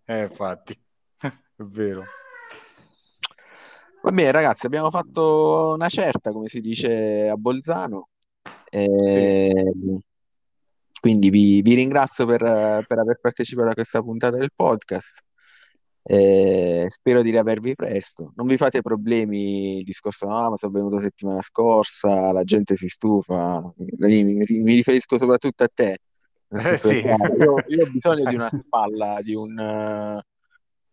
Eh, 0.05 0.21
infatti. 0.23 0.79
è 1.19 1.31
vero. 1.63 2.03
Va 4.03 4.11
bene, 4.11 4.31
ragazzi, 4.31 4.65
abbiamo 4.65 4.89
fatto 4.89 5.73
una 5.75 5.87
certa, 5.87 6.31
come 6.31 6.47
si 6.47 6.59
dice 6.59 7.29
a 7.29 7.35
Bolzano. 7.35 8.09
Sì. 8.71 8.79
Eh, 8.79 9.73
quindi 10.99 11.29
vi, 11.29 11.61
vi 11.61 11.75
ringrazio 11.75 12.25
per, 12.25 12.39
per 12.87 12.97
aver 12.97 13.19
partecipato 13.19 13.69
a 13.69 13.73
questa 13.73 14.01
puntata 14.01 14.37
del 14.37 14.51
podcast. 14.55 15.23
Eh, 16.03 16.85
spero 16.87 17.21
di 17.21 17.29
riavervi 17.29 17.75
presto. 17.75 18.33
Non 18.35 18.47
vi 18.47 18.57
fate 18.57 18.81
problemi 18.81 19.77
il 19.77 19.83
discorso, 19.83 20.27
no, 20.27 20.49
ma 20.49 20.57
sono 20.57 20.71
venuto 20.71 20.99
settimana 20.99 21.41
scorsa, 21.41 22.31
la 22.31 22.43
gente 22.43 22.75
si 22.75 22.87
stufa. 22.87 23.61
Mi, 23.97 24.23
mi- 24.23 24.73
riferisco 24.73 25.19
soprattutto 25.19 25.63
a 25.63 25.69
te. 25.71 25.99
Eh 26.49 26.77
sì. 26.77 27.01
io, 27.05 27.55
io 27.67 27.85
ho 27.85 27.89
bisogno 27.91 28.27
di 28.27 28.35
una 28.35 28.49
spalla, 28.51 29.21
di 29.21 29.35
un, 29.35 30.19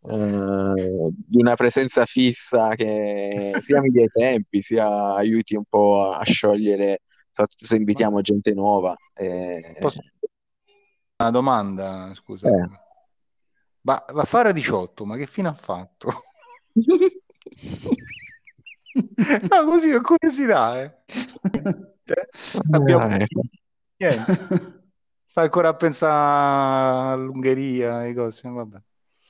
eh, 0.02 1.10
di 1.16 1.36
una 1.40 1.54
presenza 1.54 2.04
fissa 2.04 2.74
che 2.74 3.58
sia 3.62 3.80
mi 3.80 3.90
dia 3.90 4.04
i 4.04 4.08
tempi, 4.08 4.62
sia 4.62 5.14
aiuti 5.14 5.56
un 5.56 5.64
po' 5.68 6.10
a 6.10 6.24
sciogliere, 6.24 7.00
soprattutto 7.30 7.66
se 7.66 7.76
invitiamo 7.76 8.20
gente 8.20 8.52
nuova. 8.54 8.94
eh, 9.14 9.76
Posso 9.80 10.00
una 11.20 11.30
domanda, 11.30 12.12
scusa. 12.14 12.48
eh. 12.48 12.68
Ma 13.82 14.04
va 14.12 14.22
a 14.22 14.24
fare 14.24 14.52
18, 14.52 15.04
ma 15.04 15.16
che 15.16 15.26
fine 15.26 15.48
ha 15.48 15.54
fatto? 15.54 16.10
No, 19.50 19.64
così, 19.64 19.92
ho 19.92 20.00
curiosità, 20.00 20.82
eh. 20.82 20.96
Abbiamo, 22.72 23.04
Eh, 23.06 23.26
Niente. 23.96 24.46
Sta 25.24 25.42
ancora 25.42 25.68
a 25.68 25.74
pensare 25.74 27.12
all'Ungheria, 27.12 27.98
ai 27.98 28.14
cose, 28.14 28.48
vabbè. 28.48 28.78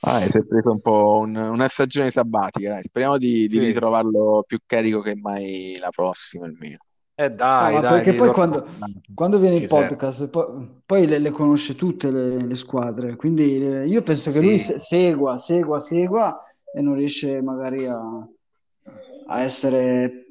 Ah, 0.01 0.21
si 0.21 0.37
è 0.37 0.45
preso 0.45 0.71
un 0.71 0.79
po' 0.79 1.19
un- 1.19 1.35
una 1.35 1.67
stagione 1.67 2.09
sabbatica. 2.09 2.69
dai. 2.69 2.83
Speriamo 2.83 3.17
di, 3.17 3.47
di 3.47 3.59
Sì. 3.59 3.65
ritrovarlo 3.65 4.43
più 4.47 4.59
carico 4.65 5.01
che 5.01 5.15
mai 5.15 5.77
la 5.79 5.89
prossima, 5.89 6.45
almeno. 6.45 6.77
Eh 7.15 7.27
No, 7.29 7.35
dai, 7.35 7.73
ma 7.73 7.79
dai, 7.81 8.01
perché 8.01 8.13
poi 8.17 8.31
quando, 8.31 8.65
quando 9.13 9.39
viene 9.39 9.57
Ci 9.57 9.63
il 9.63 9.69
serve. 9.69 9.87
podcast, 9.87 10.29
poi, 10.29 10.81
poi 10.85 11.05
le, 11.05 11.19
le 11.19 11.31
conosce 11.31 11.75
tutte 11.75 12.11
le, 12.11 12.39
le 12.39 12.55
squadre, 12.55 13.17
quindi 13.17 13.61
eh, 13.61 13.87
io 13.87 14.01
penso 14.01 14.31
che 14.31 14.37
Sì. 14.39 14.45
lui 14.45 14.57
se- 14.57 14.79
segua, 14.79 15.35
segua, 15.35 15.79
segua 15.79 16.43
e 16.73 16.81
non 16.81 16.93
riesce 16.95 17.41
magari 17.41 17.85
a, 17.85 17.99
a 19.27 19.41
essere 19.41 20.27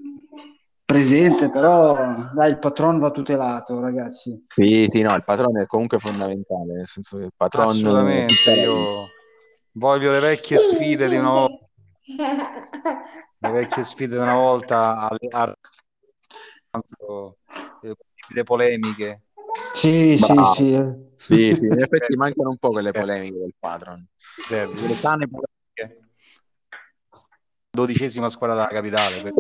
presente, 0.82 1.51
però 1.51 1.95
dai, 2.32 2.53
il 2.53 2.59
patron 2.59 2.99
va 2.99 3.11
tutelato, 3.11 3.78
ragazzi. 3.81 4.47
Sì, 4.57 4.86
sì, 4.86 5.03
no, 5.03 5.15
il 5.15 5.24
patrono 5.24 5.61
è 5.61 5.66
comunque 5.66 5.99
fondamentale, 5.99 6.73
nel 6.73 6.86
senso 6.86 7.19
che 7.19 7.24
il 7.24 7.32
patrono 7.36 7.69
Assolutamente, 7.69 8.51
io 8.53 9.11
voglio 9.78 10.10
le 10.10 10.20
vecchie 10.20 10.59
sfide 10.59 11.09
di 11.09 11.16
una 11.16 11.30
volta, 11.30 11.66
le 13.38 13.50
vecchie 13.50 13.84
sfide 13.84 14.16
di 14.16 14.20
una 14.20 14.34
volta, 14.34 15.09
alle- 15.09 15.28
a- 15.30 15.55
le 18.34 18.42
polemiche. 18.44 19.22
Sì, 19.74 20.16
sì, 20.18 20.32
Bravo. 20.32 20.52
sì. 20.52 21.06
Sì, 21.16 21.55
sì, 21.55 21.66
in 21.66 21.80
effetti 21.80 22.16
mancano 22.16 22.50
un 22.50 22.59
po' 22.59 22.70
quelle 22.70 22.92
polemiche 22.92 23.38
del 23.38 23.55
patron. 23.59 24.06
serve, 24.16 24.86
le 24.86 25.00
tane 25.00 25.26
polemiche. 25.28 26.06
Dodicesima 27.70 28.28
squadra 28.28 28.56
della 28.56 28.68
capitale. 28.68 29.32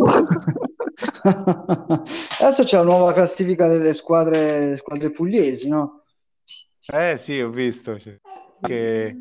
Adesso 2.40 2.64
c'è 2.64 2.76
la 2.76 2.82
nuova 2.84 3.12
classifica 3.12 3.68
delle 3.68 3.92
squadre, 3.92 4.76
squadre 4.76 5.10
pugliesi, 5.10 5.68
no? 5.68 6.02
Eh 6.92 7.16
sì, 7.18 7.40
ho 7.40 7.50
visto. 7.50 7.92
anche 8.60 9.16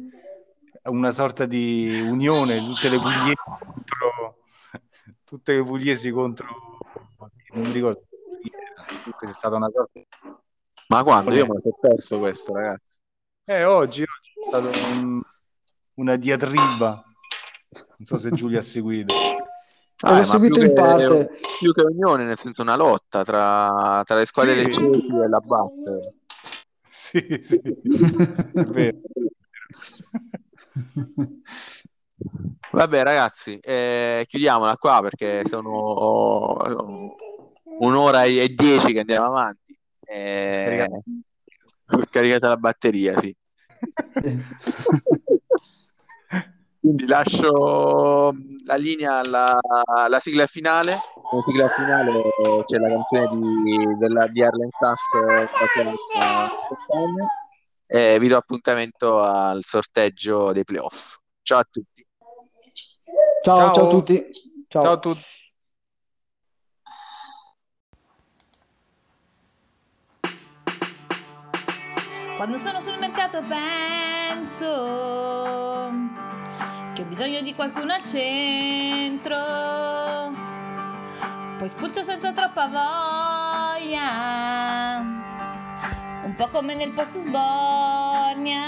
una 0.88 1.12
sorta 1.12 1.46
di 1.46 2.02
unione, 2.10 2.64
tutte 2.64 2.90
le 2.90 2.98
pugliesi 3.00 3.36
contro 3.36 4.38
tutte 5.24 5.56
le 5.56 5.64
pugliesi 5.64 6.12
contro 6.12 6.48
non 7.54 7.66
mi 7.68 7.72
ricordo. 7.74 8.04
Comunque 8.88 9.28
c'è 9.28 9.34
stata 9.34 9.56
una 9.56 9.70
sorta 9.70 10.00
Ma 10.88 11.04
quando? 11.04 11.34
Io 11.34 11.46
me 11.48 11.54
lo 11.56 11.62
so 11.64 11.78
perso 11.80 12.20
questo, 12.20 12.54
ragazzi. 12.54 13.00
Eh, 13.46 13.64
oggi, 13.64 14.02
oggi 14.02 14.32
è 14.40 14.46
stata 14.46 14.70
un- 14.92 15.22
una 15.96 16.16
diatriba. 16.18 17.04
Non 17.98 18.06
so 18.06 18.18
se 18.18 18.32
Giulia 18.32 18.60
ha 18.60 18.64
seguito. 18.64 19.14
Ah, 20.02 20.10
L'ho 20.12 20.16
ma 20.18 20.24
seguito 20.24 20.54
più 20.60 20.64
in 20.64 20.68
che- 20.70 20.74
parte. 20.82 21.30
Più 21.60 21.72
che 21.74 21.82
unione, 21.82 22.26
nel 22.26 22.38
senso 22.38 22.62
una 22.62 22.76
lotta 22.76 23.24
tra, 23.24 24.04
tra 24.06 24.16
le 24.18 24.26
squadre 24.26 24.54
Sì. 24.56 24.64
leccesi 24.64 25.12
e 25.12 25.28
la 25.28 25.40
Batte. 25.40 26.14
Sì, 26.90 27.40
sì, 27.42 27.56
è 28.54 28.64
vero. 28.66 28.98
Vabbè, 32.72 33.04
ragazzi, 33.04 33.60
eh, 33.60 34.26
chiudiamola 34.28 34.76
qua 34.78 35.02
perché 35.02 35.44
sono 35.46 36.58
un'ora 37.80 38.24
e 38.24 38.50
dieci 38.50 38.94
che 38.94 39.00
andiamo 39.00 39.28
avanti. 39.28 39.78
Eh, 40.06 40.50
Scaricato. 40.52 41.04
sono 41.86 42.02
scaricata 42.02 42.48
la 42.50 42.58
batteria, 42.58 43.20
sì. 43.20 43.36
Quindi 46.80 47.06
lascio 47.06 48.36
la 48.66 48.76
linea 48.76 49.20
alla, 49.20 49.60
alla 49.84 50.20
sigla 50.20 50.46
finale. 50.46 50.92
Nella 50.92 51.44
sigla 51.44 51.68
finale 51.68 52.22
c'è 52.64 52.78
la 52.78 52.88
canzone 52.88 53.28
di, 53.64 53.98
della, 53.98 54.26
di 54.28 54.42
Arlen 54.42 54.70
Sass 54.70 55.14
eh. 55.16 55.50
E 57.88 58.20
vi 58.20 58.28
do 58.28 58.38
appuntamento 58.38 59.22
al 59.22 59.64
sorteggio 59.64 60.52
dei 60.52 60.64
playoff. 60.64 61.18
Ciao 61.42 61.60
a 61.60 61.68
tutti. 61.70 62.06
Ciao, 63.42 63.58
Ciao. 63.58 63.74
ciao 63.74 63.88
a 63.88 63.90
tutti. 63.90 64.32
Ciao. 64.68 64.84
Ciao 64.84 64.92
a 64.92 65.00
tutti. 65.00 65.46
Quando 72.36 72.58
sono 72.58 72.80
sul 72.82 73.00
mercato 73.00 73.42
penso 73.48 74.66
che 76.94 77.02
ho 77.02 77.06
bisogno 77.06 77.42
di 77.42 77.56
qualcuno 77.56 77.94
al 77.94 78.04
centro. 78.04 79.36
Poi 81.58 81.68
spulcio 81.68 82.04
senza 82.04 82.32
troppa 82.34 82.68
voglia, 83.78 84.08
po' 86.38 86.48
come 86.50 86.76
nel 86.76 86.92
post 86.92 87.18
sbornia. 87.18 88.68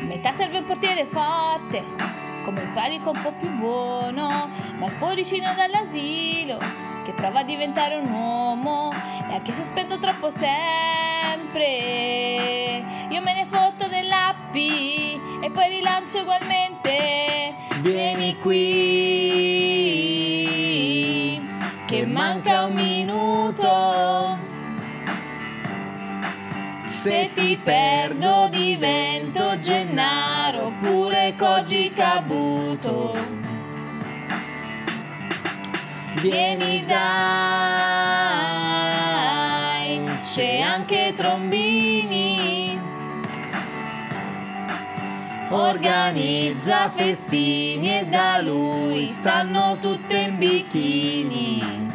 Metà 0.00 0.32
serve 0.34 0.58
un 0.58 0.64
portiere 0.64 1.04
forte, 1.04 1.84
come 2.42 2.62
un 2.62 2.72
palico 2.72 3.10
un 3.10 3.22
po' 3.22 3.30
più 3.38 3.48
buono, 3.50 4.50
ma 4.78 4.86
il 4.86 4.98
cuoricino 4.98 5.54
dall'asilo 5.54 6.58
che 7.04 7.12
prova 7.12 7.38
a 7.40 7.44
diventare 7.44 7.94
un 7.94 8.10
uomo 8.10 8.90
e 9.30 9.34
anche 9.34 9.52
se 9.52 9.62
spendo 9.62 10.00
troppo 10.00 10.30
sempre. 10.30 11.62
Io 13.08 13.20
me 13.20 13.32
ne 13.32 13.46
fotto 13.48 13.86
dell'appi 13.86 15.20
e 15.40 15.50
poi 15.52 15.68
rilancio 15.68 16.22
ugualmente. 16.22 17.54
Vieni 17.82 18.36
qui 18.38 18.60
che 21.86 22.04
manca 22.04 22.64
un 22.64 22.72
minuto 22.72 24.31
se 27.02 27.30
ti 27.34 27.58
perdo 27.60 28.48
divento 28.48 29.58
Gennaro 29.58 30.66
oppure 30.66 31.34
Koji 31.36 31.92
Kabuto 31.92 33.12
Vieni 36.20 36.84
dai, 36.84 37.00
c'è 40.22 40.60
anche 40.60 41.12
Trombini. 41.16 42.80
Organizza 45.50 46.88
festini 46.94 47.98
e 47.98 48.06
da 48.06 48.40
lui 48.40 49.08
stanno 49.08 49.76
tutte 49.80 50.16
in 50.18 50.38
bikini. 50.38 51.91